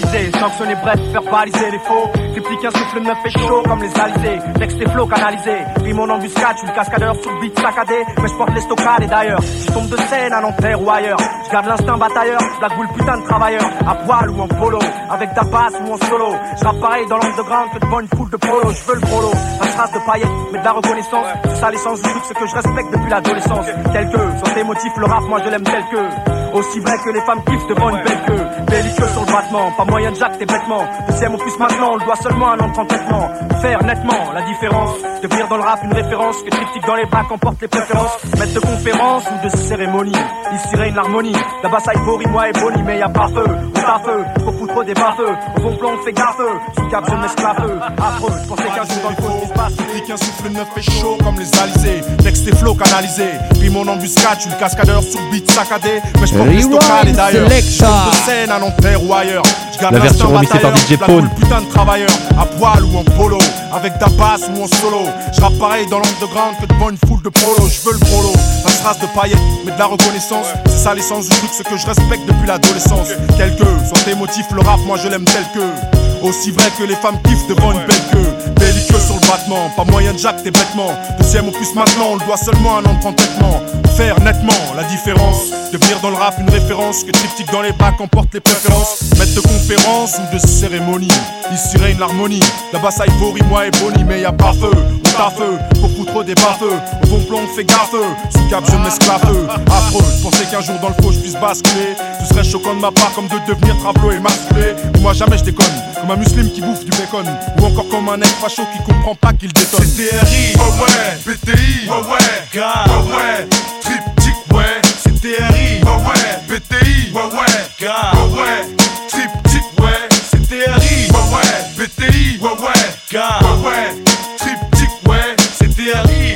[0.00, 0.10] PTIK.
[0.10, 2.08] bien verbalisé, sanctionner, bref, faire baliser les faux.
[2.32, 4.38] Triptyque, un souffle neuf et chaud comme les alizés.
[4.58, 8.04] Texte et flow canalisé, pris mon embuscade, je suis le cascadeur sur le beat saccadé.
[8.22, 11.18] Mais je porte les stockades et d'ailleurs, je tombe de scène à Nanterre ou ailleurs.
[11.46, 13.70] Je garde l'instinct batailleur, la boule putain de travailleur.
[13.86, 14.78] À poil ou en polo,
[15.10, 16.34] avec ta basse ou en solo.
[16.56, 18.70] Je pareil dans l'underground que devant une foule de polo.
[18.70, 21.26] Je veux le prolo, un trace de paillettes, mais de la reconnaissance.
[21.44, 23.66] C'est ça l'essence du truc, ce que je respecte depuis l'adolescence.
[23.92, 26.39] Tel que, sur tes motifs, le rap, moi je l'aime tel que.
[26.52, 28.44] Aussi vrai que les femmes kiffent devant une belle queue.
[28.66, 30.84] Belliqueux sur le battement, pas moyen de jacter bêtement.
[31.08, 33.28] Deuxième opus maintenant, on le doit seulement à entre traitement.
[33.60, 34.90] Faire nettement la différence.
[35.22, 36.42] Devenir dans le rap une référence.
[36.42, 38.18] Que triptyque dans les bacs emporte les préférences.
[38.38, 40.18] Maître de conférence ou de cérémonie.
[40.54, 41.36] Ici règne l'harmonie.
[41.62, 41.92] Là-bas ça
[42.30, 43.44] moi et Bonnie, mais y a pas feu.
[43.76, 44.24] On feu,
[44.72, 45.34] foutre des bas-feux.
[45.56, 46.36] Au bon plan, on fait gaffe.
[46.76, 47.56] Sous cap, je m'esclave.
[47.98, 49.72] Affreux, je pensais qu'un jour dans le il se passe.
[49.94, 52.00] Pique un souffle neuf et chaud comme les alizés.
[52.22, 53.30] Texte et flow canalisé.
[53.58, 56.00] Puis mon embuscade, je suis le cascadeur sur beat saccadé.
[56.20, 57.48] Mais je porte les stockades et d'ailleurs.
[57.48, 59.44] Je scène à Nanterre ou ailleurs.
[59.72, 62.10] Je garde La version remixée par DJ boule putain de travailleur.
[62.38, 63.38] À poil ou en polo.
[63.72, 65.06] Avec ta basse ou en solo.
[65.32, 67.68] Je rappe pareil dans l'underground que devant une foule de polo.
[67.68, 68.32] Je veux le prolo.
[68.64, 70.46] La trace de paillettes, mais de la reconnaissance.
[70.66, 73.08] C'est ça l'essence du truc, ce que je respecte depuis l'adolescence.
[73.36, 74.50] Tel que, sur tes motifs,
[74.86, 76.09] moi je l'aime tel que.
[76.22, 78.52] Aussi vrai que les femmes kiffent devant une belle queue.
[78.56, 80.92] Belliqueux sur le battement, pas moyen de jacter bêtement.
[81.18, 83.60] Deuxième opus maintenant, on le doit seulement à un an de traitement.
[83.96, 85.50] Faire nettement la différence.
[85.72, 87.04] Devenir dans le rap une référence.
[87.04, 89.00] Que triptyque dans les bacs emporte les préférences.
[89.18, 91.08] Maître de conférence ou de cérémonie.
[91.52, 92.42] Ici règne l'harmonie.
[92.72, 93.10] Là-bas ça y
[93.44, 94.70] moi et Bonnie, mais y a pas feu.
[94.70, 96.78] On t'a feu, faut foutre des bas-feux.
[97.02, 97.90] Au bon plan, on fait gaffe.
[97.90, 99.48] Sous cap, je m'esclave.
[99.66, 101.94] Affreux, je pensais qu'un jour dans le faux je puisse basculer.
[102.20, 104.74] Ce serait choquant de ma part comme de devenir travelot et masculé.
[105.00, 105.66] Moi jamais je déconne.
[106.10, 107.24] Un musulman qui bouffe du bacon.
[107.60, 109.80] Ou encore comme un mec facho qui comprend pas qu'il détonne.
[109.80, 110.62] CTRI, ouais.
[110.80, 111.94] Ouais, BTI, ouais.
[111.94, 112.18] ouais,
[112.52, 113.14] gars, ouais.
[113.14, 113.48] ouais,
[113.80, 115.90] triptyque, ouais, CTRI, ouais.
[115.90, 117.22] Ouais, BTI, ouais.
[117.22, 118.40] ouais, gars, ouais.
[118.40, 118.76] ouais,
[119.08, 121.20] triptyque, ouais, CTRI, ouais.
[121.32, 124.02] Ouais, BTI, ouais ouais, gars, ouais ouais,
[124.36, 126.29] triptyque, ouais, CTRI,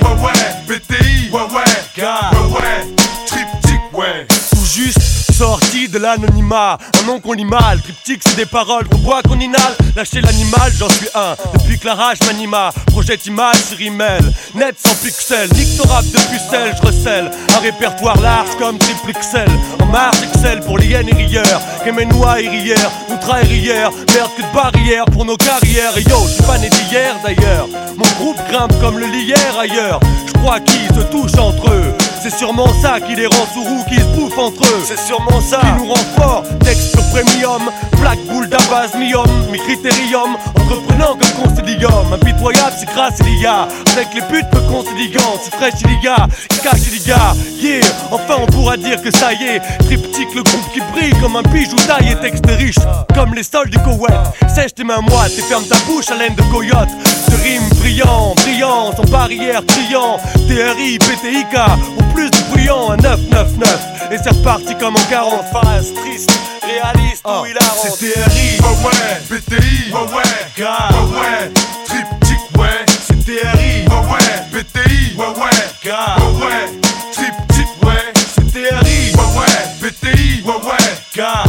[5.88, 9.76] de l'anonymat, un nom qu'on lit mal, triptyque c'est des paroles qu'on boit, qu'on inhale,
[9.96, 14.22] lâcher l'animal, j'en suis un, depuis que la rage m'anima, projette image sur email,
[14.54, 19.12] net sans pixels, nique ton rap de pucelle, je recèle, un répertoire large comme triple
[19.12, 19.48] XL,
[19.82, 24.30] en marge Excel pour les hyènes et rieurs, Kémenois et rieurs, Outra et rieurs, merde
[24.36, 28.38] que de pour nos carrières, et yo, je suis pas né d'hier d'ailleurs, mon groupe
[28.50, 31.93] grimpe comme le lierre ailleurs, je crois qu'ils se touchent entre eux,
[32.24, 34.82] c'est sûrement ça qui les rend sourds, qui se bouffent entre eux.
[34.82, 36.44] C'est sûrement ça qui nous rend forts.
[36.60, 37.70] Texte sur premium,
[38.00, 40.36] plaque boule d'abase, mium, mi critérium.
[40.58, 43.68] Entreprenant comme concilium, impitoyable, c'est grâce à l'IA.
[43.92, 46.26] Avec les putes peu conciliant, c'est fraîche et les gars,
[46.62, 47.34] cache les gars.
[47.60, 47.80] Yeah,
[48.10, 49.60] enfin on pourra dire que ça y est.
[49.86, 52.78] Triptyque, le groupe qui brille comme un bijou taillé, texte riche,
[53.14, 54.18] comme les sols du Koweït.
[54.54, 56.88] Sèche tes mains moites et ferme ta bouche à laine de coyote.
[57.28, 60.18] De rimes brillants, brillants, sans barrière, criant.
[60.48, 61.56] TRI, PTIK,
[61.98, 64.10] au plus de brillant, un 999.
[64.10, 66.30] Et c'est reparti comme en 40 phases, triste,
[66.62, 67.82] réaliste ou hilarant.
[67.82, 70.22] CTRI, ouais ouais, BTI, ouais ouais,
[70.58, 71.52] gars, ouais ouais,
[71.86, 75.50] triptyque, ouais, CTRI, ouais ouais, BTI, ouais ouais,
[75.84, 76.80] gars, ouais ouais,
[77.12, 79.56] triptyque, ouais, CTRI, ouais ouais,
[79.90, 81.43] BTI, ouais ouais, gars,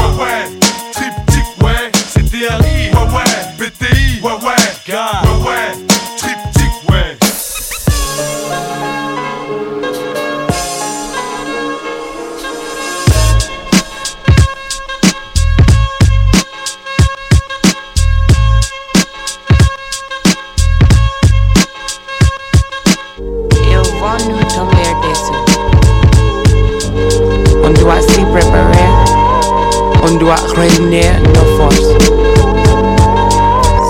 [30.66, 31.94] On doit réunir nos forces.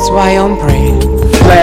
[0.07, 0.64] Soyons prêts.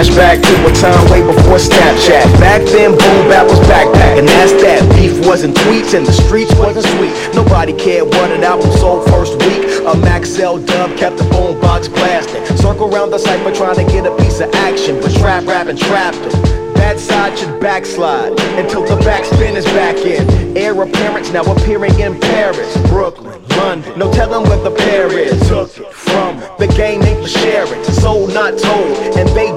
[0.02, 2.24] Flashback to a time way before Snapchat.
[2.40, 4.82] Back then, boom bap was backpack, and that's that.
[4.96, 7.14] Beef wasn't tweets, and the streets wasn't sweet.
[7.36, 9.62] Nobody cared what an album sold first week.
[9.86, 12.44] A Max L dub kept the phone box blasting.
[12.56, 16.18] Circle around the cipher trying to get a piece of action, but trap rapping trapped
[16.18, 16.32] it.
[16.74, 20.56] That side should backslide until the backspin is back in.
[20.56, 23.96] Heir appearance now appearing in Paris, Brooklyn, London.
[23.96, 25.38] No telling where the pair is.
[25.48, 29.51] Took it from the game ain't for sharing, sold not told, and they.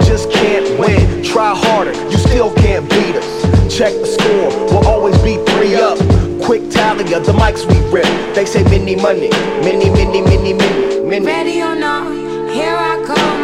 [1.35, 3.77] Try harder, you still can't beat us.
[3.77, 5.97] Check the score, we'll always be three up.
[6.41, 8.05] Quick tally of the mics we rip.
[8.33, 9.29] They say mini money,
[9.59, 11.25] mini, mini, mini, mini, mini.
[11.25, 12.09] Ready or not,
[12.53, 13.34] here I come.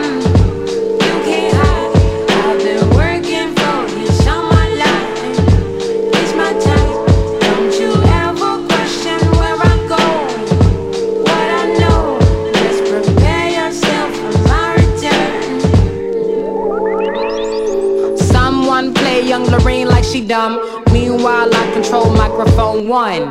[20.11, 20.83] she dumb.
[20.91, 23.29] Meanwhile, I control microphone one.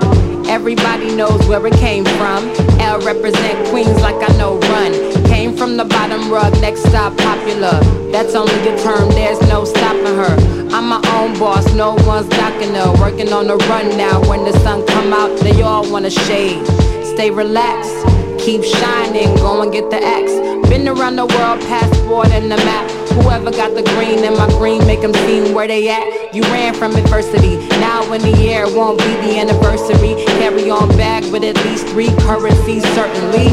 [0.48, 2.48] Everybody knows where it came from.
[2.81, 4.93] L represent Queens like I know run.
[5.27, 7.81] Came from the bottom rug, next stop popular.
[8.11, 10.36] That's only a term, there's no stopping her.
[10.74, 12.93] I'm my own boss, no one's docking her.
[12.98, 14.20] Working on the run now.
[14.28, 16.66] When the sun come out, they all wanna shade.
[17.05, 20.33] Stay relaxed keep shining, go and get the X.
[20.69, 22.91] Been around the world, passport and the map.
[23.11, 26.35] Whoever got the green in my green, make them see where they at.
[26.35, 30.15] You ran from adversity, now in the air won't be the anniversary.
[30.39, 33.49] Carry on back with at least three currencies, certainly.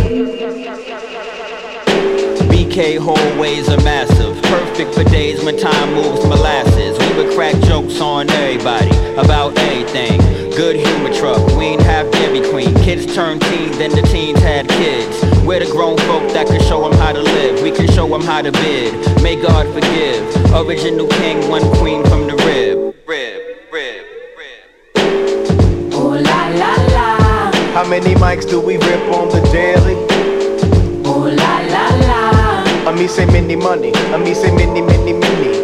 [2.47, 6.97] BK hallways are massive, perfect for days when time moves molasses.
[6.99, 10.19] We would crack jokes on everybody about anything.
[10.51, 12.09] Good humor truck, we ain't have
[12.57, 12.83] Dairy Queen.
[12.83, 15.21] Kids turned teens, then the teens had kids.
[15.45, 17.61] We're the grown folk that can show them how to live.
[17.61, 19.21] We can show them how to bid.
[19.21, 20.23] May God forgive.
[20.53, 22.95] Original king, one queen from the rib.
[23.07, 24.05] Rib, rib,
[24.37, 25.93] rib.
[25.93, 29.95] Oh la la la, How many mics do we rip on the daily?
[31.05, 33.93] oh la la la, I mean say mini money.
[33.95, 35.56] I mean say mini mini mini.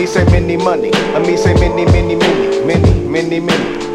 [0.00, 0.90] me say many money.
[0.94, 3.89] I me say many, many, many, many, many, many.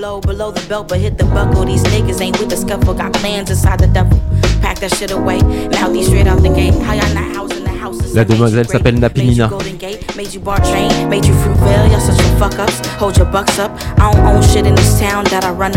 [0.00, 1.64] Throw a good blow below the belt, but hit the buckle.
[1.64, 4.18] These niggas ain't with the scuffle, got plans inside the duffel.
[4.60, 6.74] Pack that shit away, now these straight out the gate.
[6.82, 8.14] How y'all not housing the houses?
[8.14, 9.50] La demoiselle s'appelle Napinina.
[10.16, 12.86] Made you bar train, made you Fruitvale, y'all such a fuck ups.
[12.98, 13.72] Hold your bucks up.
[13.98, 15.70] I don't own shit in this town that I run.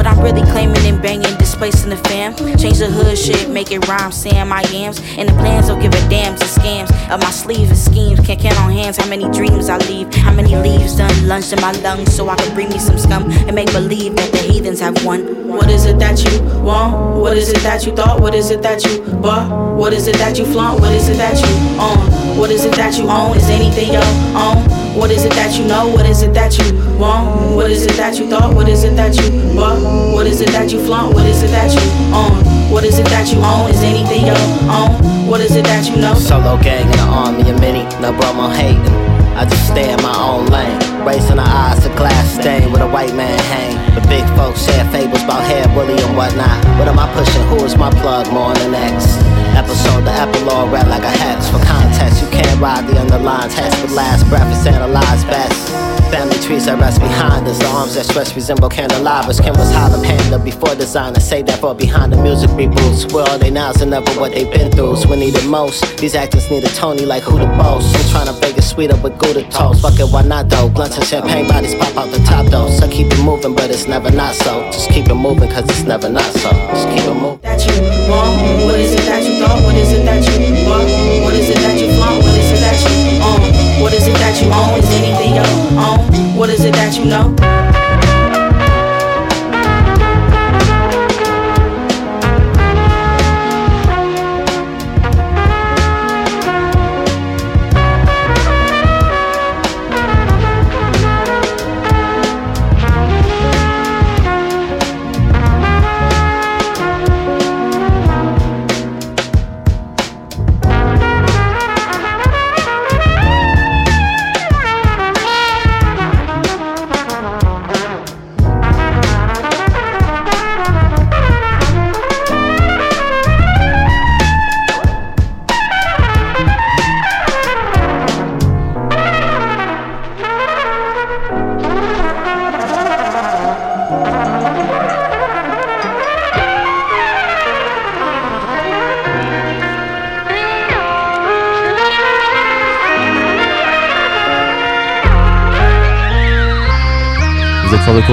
[0.00, 2.34] What I'm really claiming and banging, displacing the fam.
[2.56, 4.98] Change the hood shit, make it rhyme, saying my yams.
[5.18, 6.90] And the plans don't give a damn to scams.
[7.10, 10.10] Up my sleeves and schemes, can't count on hands how many dreams I leave.
[10.14, 13.30] How many leaves done lunged in my lungs so I could bring me some scum
[13.30, 15.46] and make believe that the heathens have won.
[15.46, 17.20] What is it that you want?
[17.20, 18.22] What is it that you thought?
[18.22, 19.76] What is it that you bought?
[19.76, 20.80] What is it that you flaunt?
[20.80, 22.38] What is it that you own?
[22.38, 23.36] What is it that you own?
[23.36, 24.02] Is anything your
[24.34, 24.69] own?
[24.96, 25.88] What is it that you know?
[25.88, 27.54] What is it that you want?
[27.54, 28.54] What is it that you thought?
[28.54, 29.80] What is it that you bought?
[30.12, 31.14] What is it that you flaunt?
[31.14, 31.80] What is it that you
[32.14, 32.70] own?
[32.70, 33.70] What is it that you own?
[33.70, 34.36] Is anything your
[34.68, 35.26] own?
[35.26, 36.14] What is it that you know?
[36.14, 39.10] Solo gang in the army of many, no bro, I'm hating.
[39.38, 40.76] I just stay in my own lane.
[41.06, 43.94] Raising the eyes to glass stain with a white man hang.
[43.94, 46.58] The big folks share fables about hair bully and whatnot.
[46.78, 47.42] What am I pushing?
[47.48, 49.39] Who is my plug more than X?
[49.56, 51.48] Episode, the epilogue read like a hex.
[51.48, 55.89] For context, you can't ride the underlined text with last breath is analyzed best.
[56.10, 59.40] Family trees that rest behind us, the arms that stretch resemble candelabras.
[59.40, 63.12] Kim was Harlem Panda before designer, say that for behind the music reboots.
[63.12, 63.70] Where are they now?
[63.72, 64.96] So never what they've been through.
[64.96, 65.98] So we need it most.
[65.98, 67.94] These actors need a Tony like who the boss.
[67.94, 69.82] I'm trying to bake it sweeter with Gouda toast.
[69.82, 70.68] Fuck it, why not though?
[70.68, 72.68] Blunts and champagne bodies pop out the top though.
[72.70, 74.64] So keep it moving, but it's never not so.
[74.72, 76.50] Just keep it moving, cause it's never not so.
[76.50, 77.40] Just keep it moving.
[77.42, 77.80] that you
[78.10, 78.64] want?
[78.66, 79.62] What is it that you thought?
[79.62, 81.19] What is it that you want?
[83.80, 84.78] What is it that you own?
[84.78, 85.46] Is anything your
[85.80, 86.36] own?
[86.36, 87.59] What is it that you know?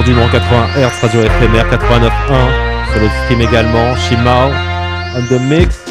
[0.08, 4.50] Dudon 80 Hz, radio éphémère 89.1, sur le stream également, Shimao,
[5.14, 5.84] on the mix.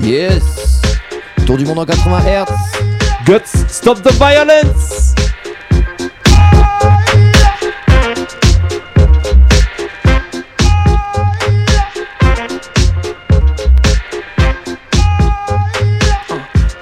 [0.00, 0.82] Yes!
[1.46, 2.46] Tour du monde en 80 Hz.
[3.24, 5.14] Guts, stop the violence!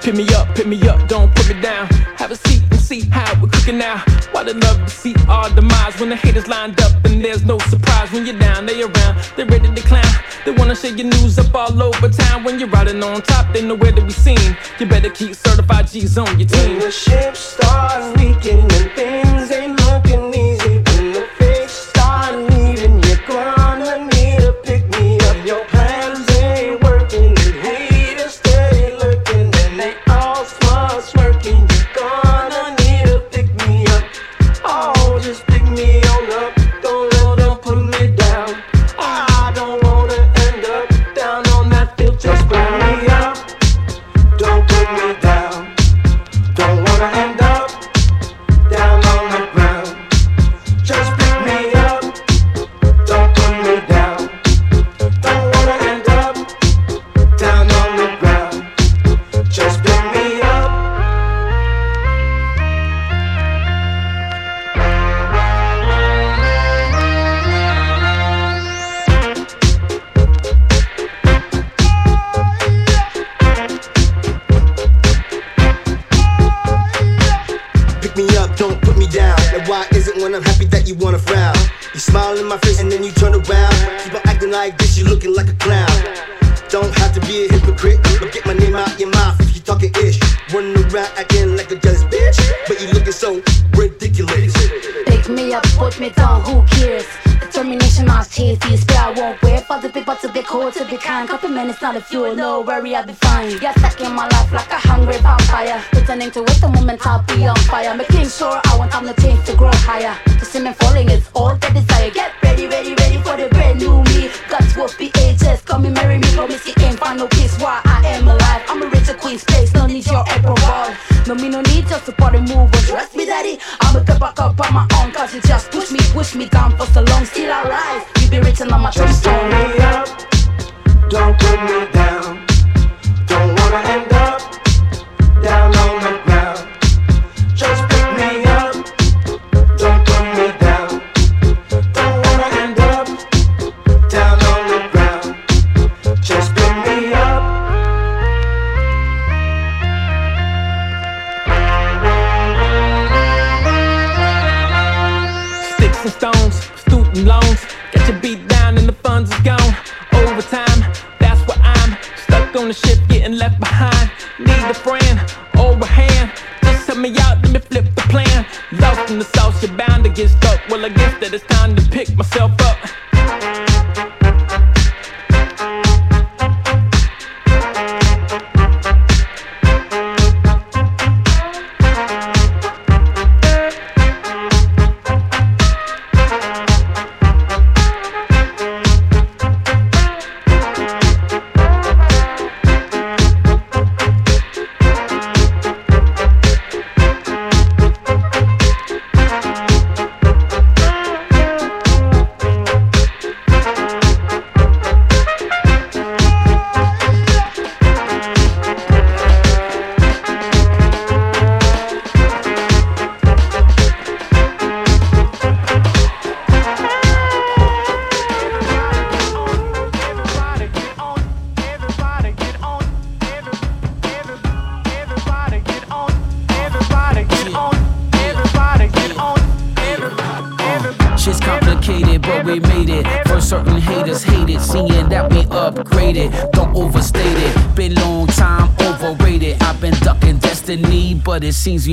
[0.01, 1.87] Pick me up, pick me up, don't put me down.
[2.17, 3.97] Have a seat see how we're cooking now.
[4.31, 5.78] Why the love, deceit, all the mind.
[6.09, 9.73] the haters lined up, and there's no surprise when you're down, they around, they ready
[9.73, 10.15] to climb.
[10.45, 12.43] They wanna share your news up all over town.
[12.43, 14.57] When you're riding on top, they know where to be seen.
[14.79, 16.77] You better keep certified G's on your team.
[16.77, 17.58] When the ships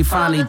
[0.07, 0.45] finally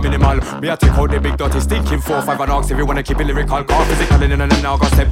[0.00, 0.40] minimal.
[0.78, 1.36] Take the big
[2.00, 2.70] five.
[2.70, 3.64] If you wanna keep it lyrical,
[4.88, 5.10] step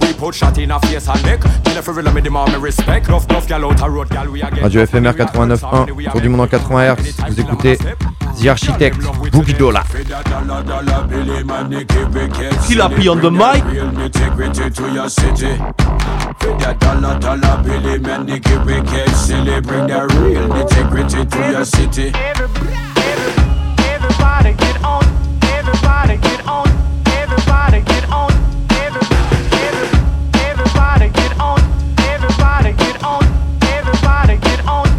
[0.00, 0.80] We put shot in our
[2.60, 3.08] respect.
[3.08, 3.26] Love,
[3.90, 4.42] road, gal we.
[4.42, 7.14] Radio FMR 89.1, Tour du monde en 80 Hz.
[7.28, 7.78] Vous écoutez
[8.40, 8.98] The Architect,
[9.32, 9.84] Boogie Dola.
[12.66, 13.64] Kill on the mic.
[16.42, 18.26] With that dollar, dollar, Billy, man,
[19.14, 19.60] silly.
[19.60, 22.12] Bring that real integrity to your city.
[22.14, 22.72] Everybody,
[23.92, 25.04] everybody get on.
[25.42, 26.68] Everybody get on.
[27.06, 28.32] Everybody get on.
[30.48, 31.60] Everybody get on.
[31.98, 33.20] Everybody get on.
[33.68, 34.90] Everybody get on.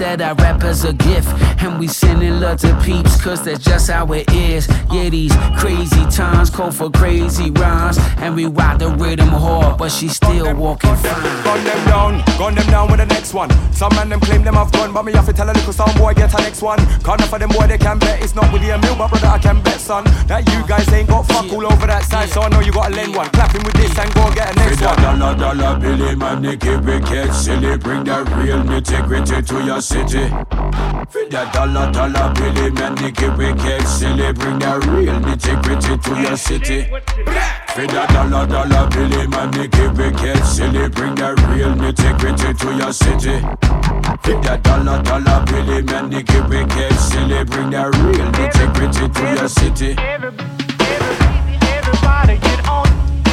[0.00, 1.28] That I rap as a gift.
[1.62, 4.66] And we sending love to peeps, cause that's just how it is.
[4.90, 7.98] Yeah, these crazy times call for crazy rhymes.
[8.18, 11.44] And we ride the rhythm hard, but she still walking fine.
[11.44, 13.50] Gun them down, gun them down with the next one.
[13.72, 15.96] Some man them claim them have gun, but me have to tell a little sound
[15.98, 16.78] boy get a next one.
[17.04, 19.62] Can't for them boy they can bet it's not William Mill, my brother I can
[19.62, 20.04] bet son.
[20.26, 22.94] That you guys ain't got fuck all over that side, so I know you gotta
[22.94, 23.28] lend one.
[23.30, 25.18] Clapping with this and go get a next With one.
[25.18, 27.76] dollar, dollar billy, man, they keep it get silly.
[27.76, 30.26] Bring that real nitty-gritty to your city.
[31.14, 34.32] With that dollar, dollar billy, man, it get silly.
[34.32, 36.90] Bring that real nitty-gritty to your city.
[36.90, 37.06] With
[37.94, 40.88] that dollar, dollar billy, man, it get silly.
[40.88, 43.38] Bring that real nitty-gritty to your city.
[44.26, 47.44] With that dollar, dollar billy, man, it get silly.
[47.44, 49.94] Bring that real nitty-gritty to your city.
[51.78, 52.88] Everybody get on.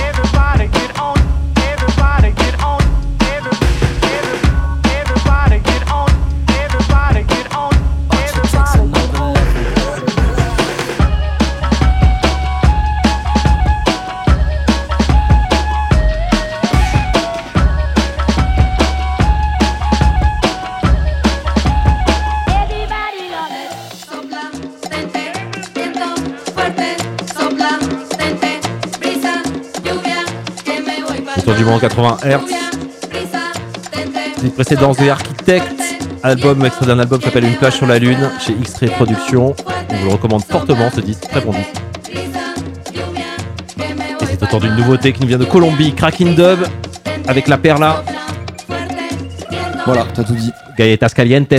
[0.06, 1.18] Everybody get on.
[1.58, 2.47] Everybody get on.
[31.48, 32.40] Mans 80 Hz.
[34.44, 35.82] Les précédences des Architectes,
[36.22, 39.56] album extrait d'un album qui s'appelle Une plage sur la lune chez X-Ray Productions.
[39.90, 41.72] On vous le recommande fortement ce disque, très bon disque.
[44.22, 46.60] Et c'est autour d'une nouveauté qui nous vient de Colombie, Cracking Dub
[47.28, 48.04] avec la Perla.
[49.86, 50.52] Voilà, t'as tout dit.
[50.78, 51.54] Galletas Calientes.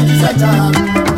[0.00, 1.09] Con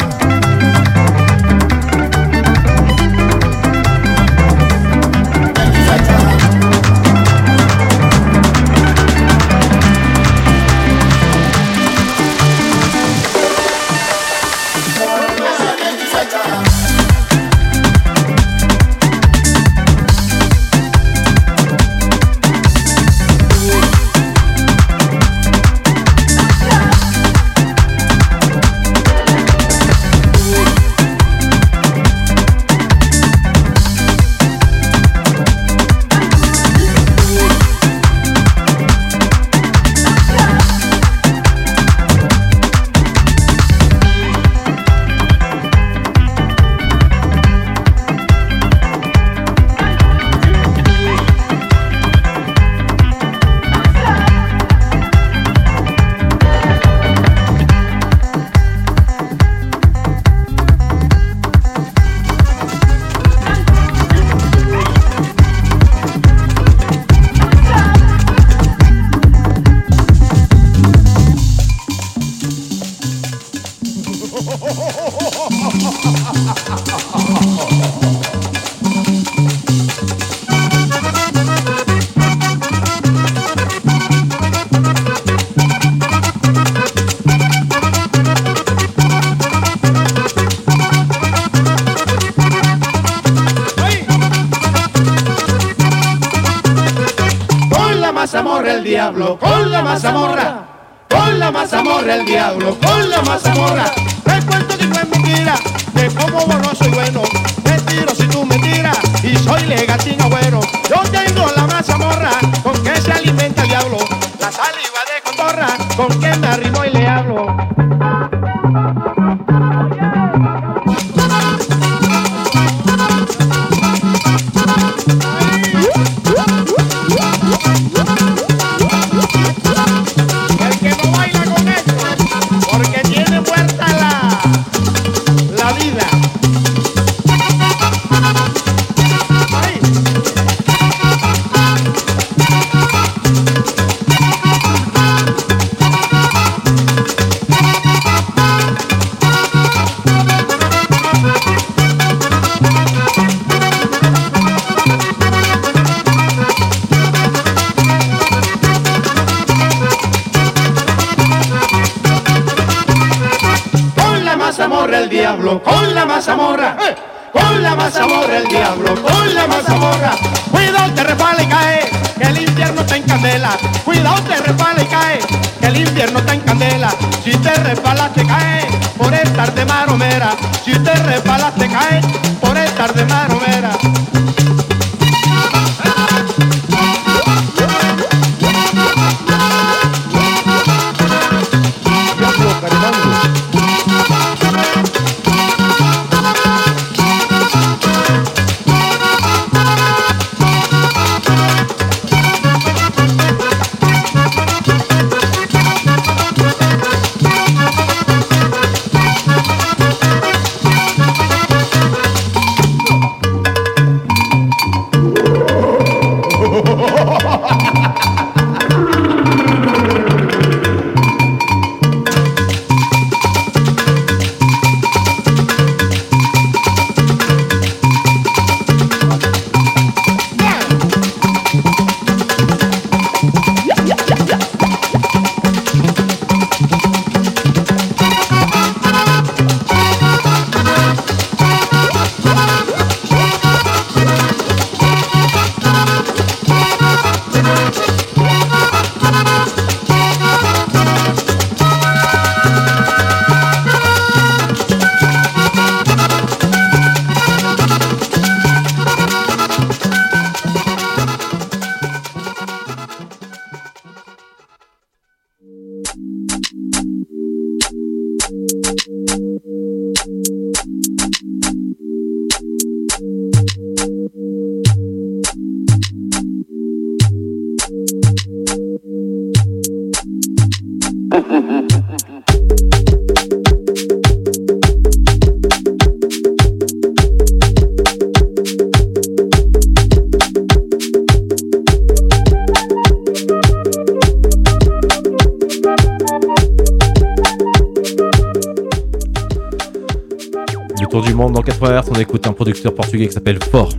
[303.06, 303.71] qui s'appelle Force.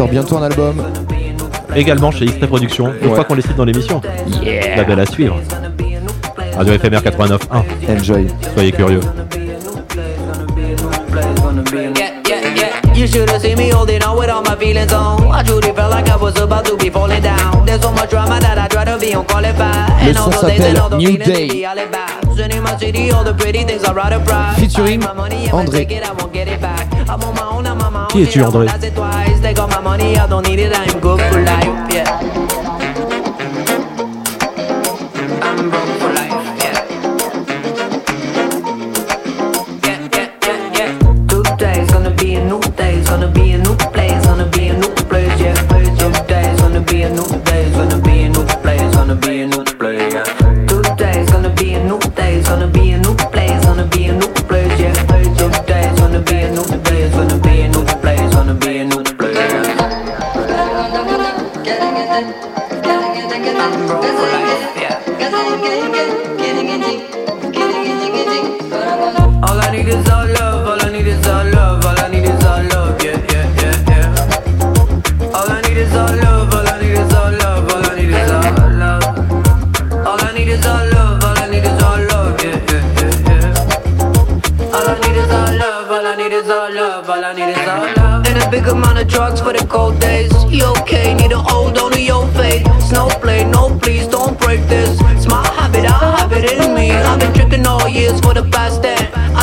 [0.00, 0.82] sort bientôt un album.
[1.76, 4.00] Également chez X-Ray Productions, une fois qu'on les cite dans l'émission.
[4.42, 4.76] Yeah.
[4.76, 5.38] La belle à suivre.
[6.56, 7.98] Radio FMR 89.1.
[7.98, 8.26] Enjoy.
[8.54, 9.00] Soyez curieux.
[12.94, 13.74] You should have seen much
[20.96, 21.66] New Day.
[24.56, 25.00] Featuring
[25.52, 25.86] André.
[28.10, 28.66] Qui es-tu André?
[29.50, 31.79] take all my money, I don't need it, I'm good for life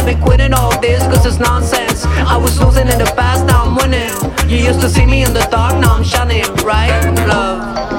[0.08, 2.06] been quitting all this cause it's nonsense.
[2.06, 4.16] I was losing in the past, now I'm winning.
[4.50, 7.97] You used to see me in the dark, now I'm shining Right, love.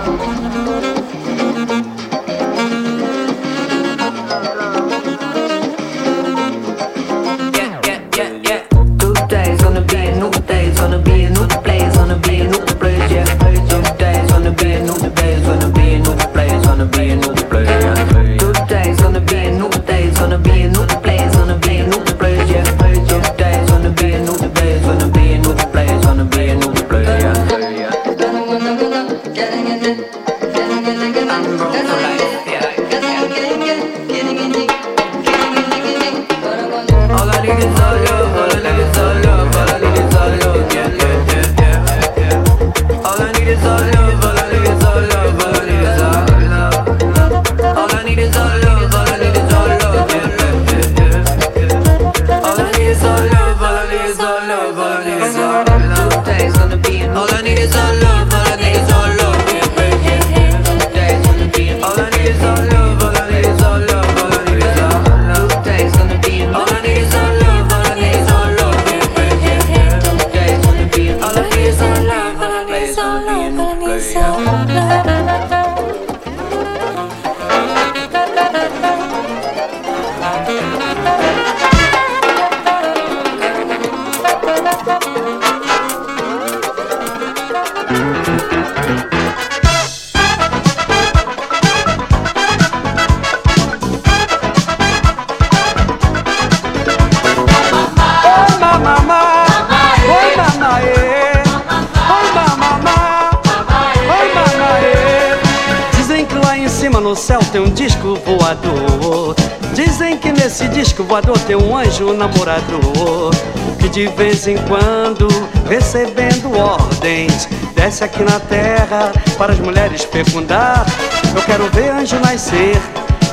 [111.99, 113.35] Tem um anjo namorador.
[113.79, 115.29] Que de vez em quando,
[115.69, 120.87] recebendo ordens, desce aqui na terra para as mulheres fecundar.
[121.35, 122.81] Eu quero ver anjo nascer,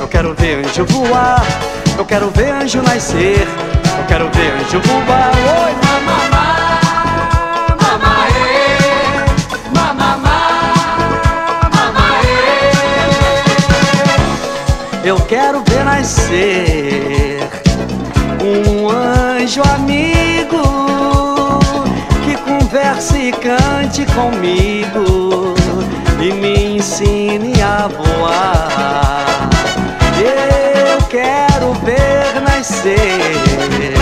[0.00, 1.44] eu quero ver anjo voar.
[1.96, 3.46] Eu quero ver anjo nascer,
[3.98, 5.32] eu quero ver anjo voar.
[5.64, 6.36] Oi, mamaê.
[15.04, 17.25] Eu quero ver nascer
[18.56, 20.62] um anjo amigo
[22.24, 25.54] que converse e cante comigo
[26.20, 29.50] e me ensine a voar.
[30.18, 33.94] Eu quero ver nascer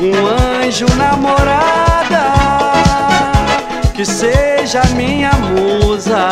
[0.00, 1.90] um anjo namorada
[3.92, 6.28] que seja minha musa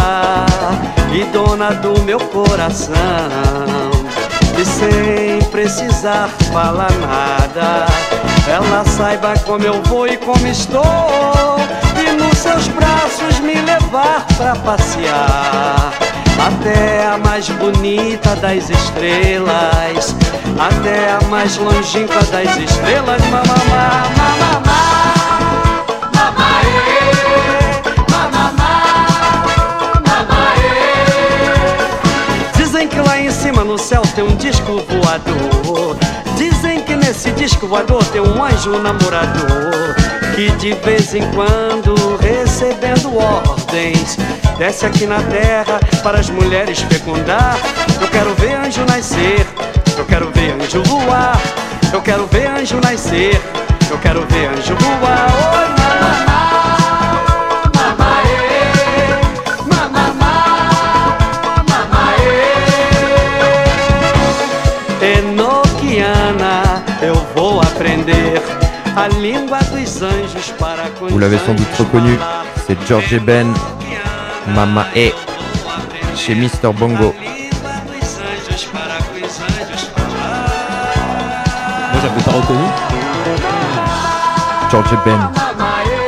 [1.13, 3.98] e dona do meu coração.
[4.61, 7.87] E sem precisar falar nada,
[8.49, 10.83] ela saiba como eu vou e como estou.
[11.97, 15.93] E nos seus braços me levar pra passear.
[16.45, 20.17] Até a mais bonita das estrelas,
[20.59, 24.68] até a mais longínqua das estrelas, mamamá, mamamá.
[34.51, 35.97] Disco voador.
[36.37, 39.95] Dizem que nesse disco voador tem um anjo namorador.
[40.35, 44.17] Que de vez em quando, recebendo ordens,
[44.57, 47.59] desce aqui na terra para as mulheres fecundar.
[48.01, 49.47] Eu quero ver anjo nascer,
[49.99, 51.39] eu quero ver anjo voar.
[51.93, 53.39] Eu quero ver anjo nascer,
[53.91, 55.29] eu quero ver anjo voar.
[55.53, 56.38] Oi, mamamá,
[71.01, 72.19] Vous l'avez sans doute reconnu,
[72.67, 73.55] c'est George Ben,
[74.55, 75.11] Mama E,
[76.17, 76.73] chez Mr.
[76.75, 77.15] Bongo.
[81.93, 82.65] Moi, j'avais pas reconnu.
[84.71, 85.31] George Ben,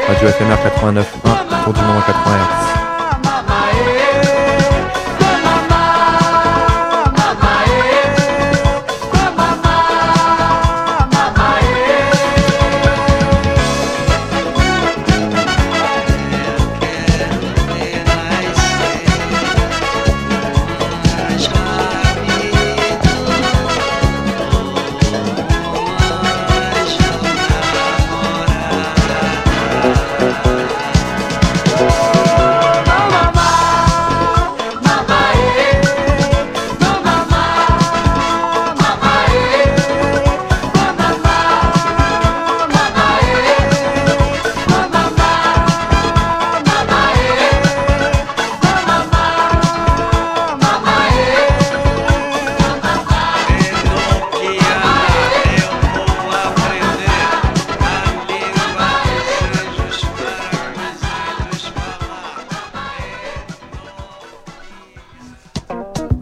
[0.09, 1.05] Radio FMR 89.1,
[1.65, 2.90] Tour du monde en 80 Hz.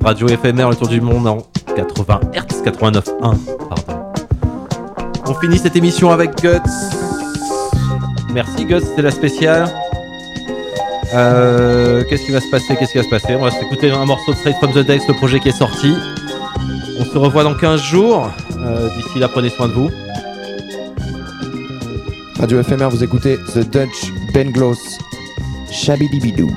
[0.08, 1.36] Radio éphémère, le tour du monde en
[1.76, 4.02] 80 Hz, 89.1, pardon.
[5.26, 6.48] On finit cette émission avec Guts.
[8.32, 9.68] Merci Guts, c'était la spéciale.
[11.12, 13.34] Euh, Qu'est-ce qui va se passer Qu'est-ce qui va se passer?
[13.36, 15.92] On va s'écouter un morceau de Straight from the Decks, le projet qui est sorti.
[16.98, 18.30] On se revoit dans 15 jours.
[18.60, 19.90] Euh, D'ici là, prenez soin de vous.
[22.40, 24.78] Radio FMR, vous écoutez The Dutch Benglos.
[25.70, 26.50] Shabidibidou.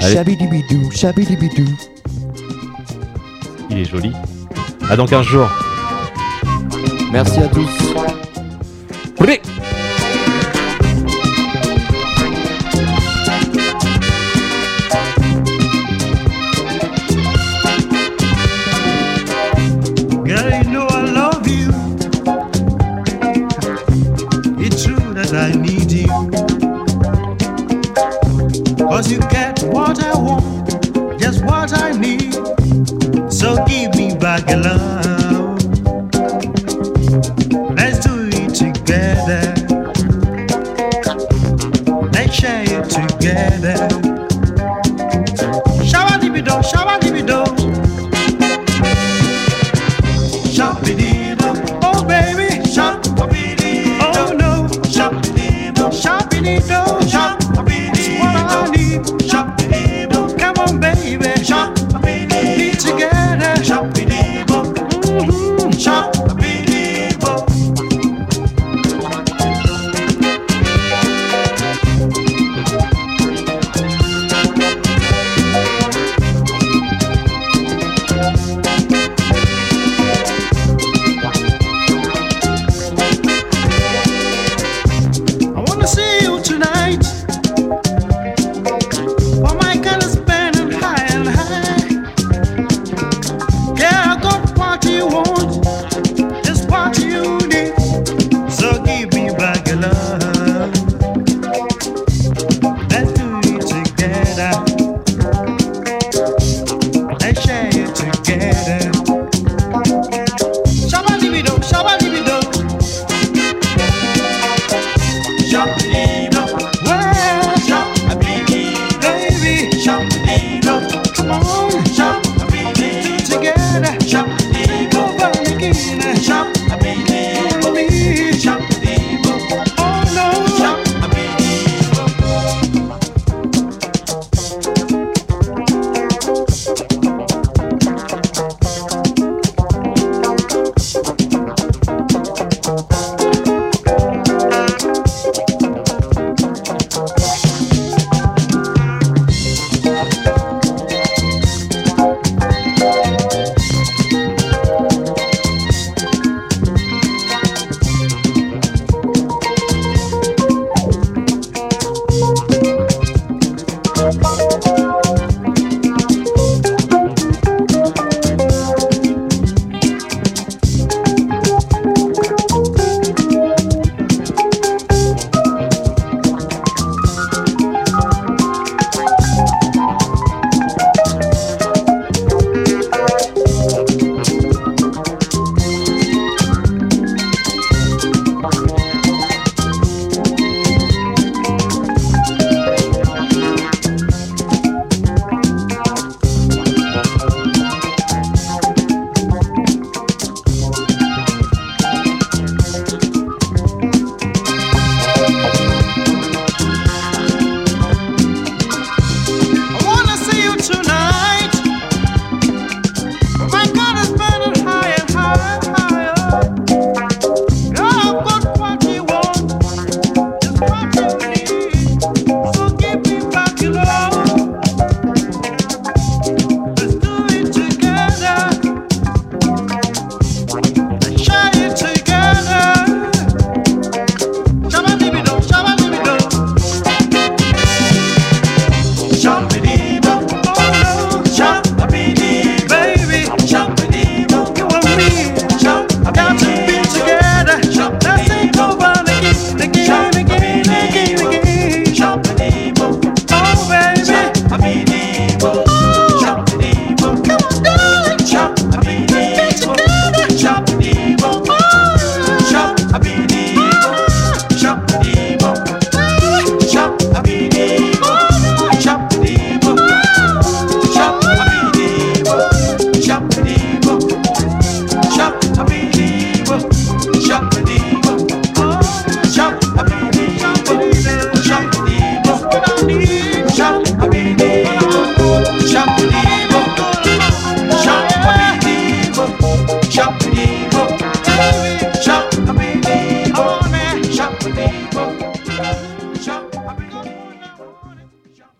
[0.00, 0.12] Allez.
[0.12, 1.64] Shabidibidou, shabidibidou.
[3.70, 4.12] Il est joli.
[4.88, 5.50] À dans 15 jours.
[7.12, 7.85] Merci à tous.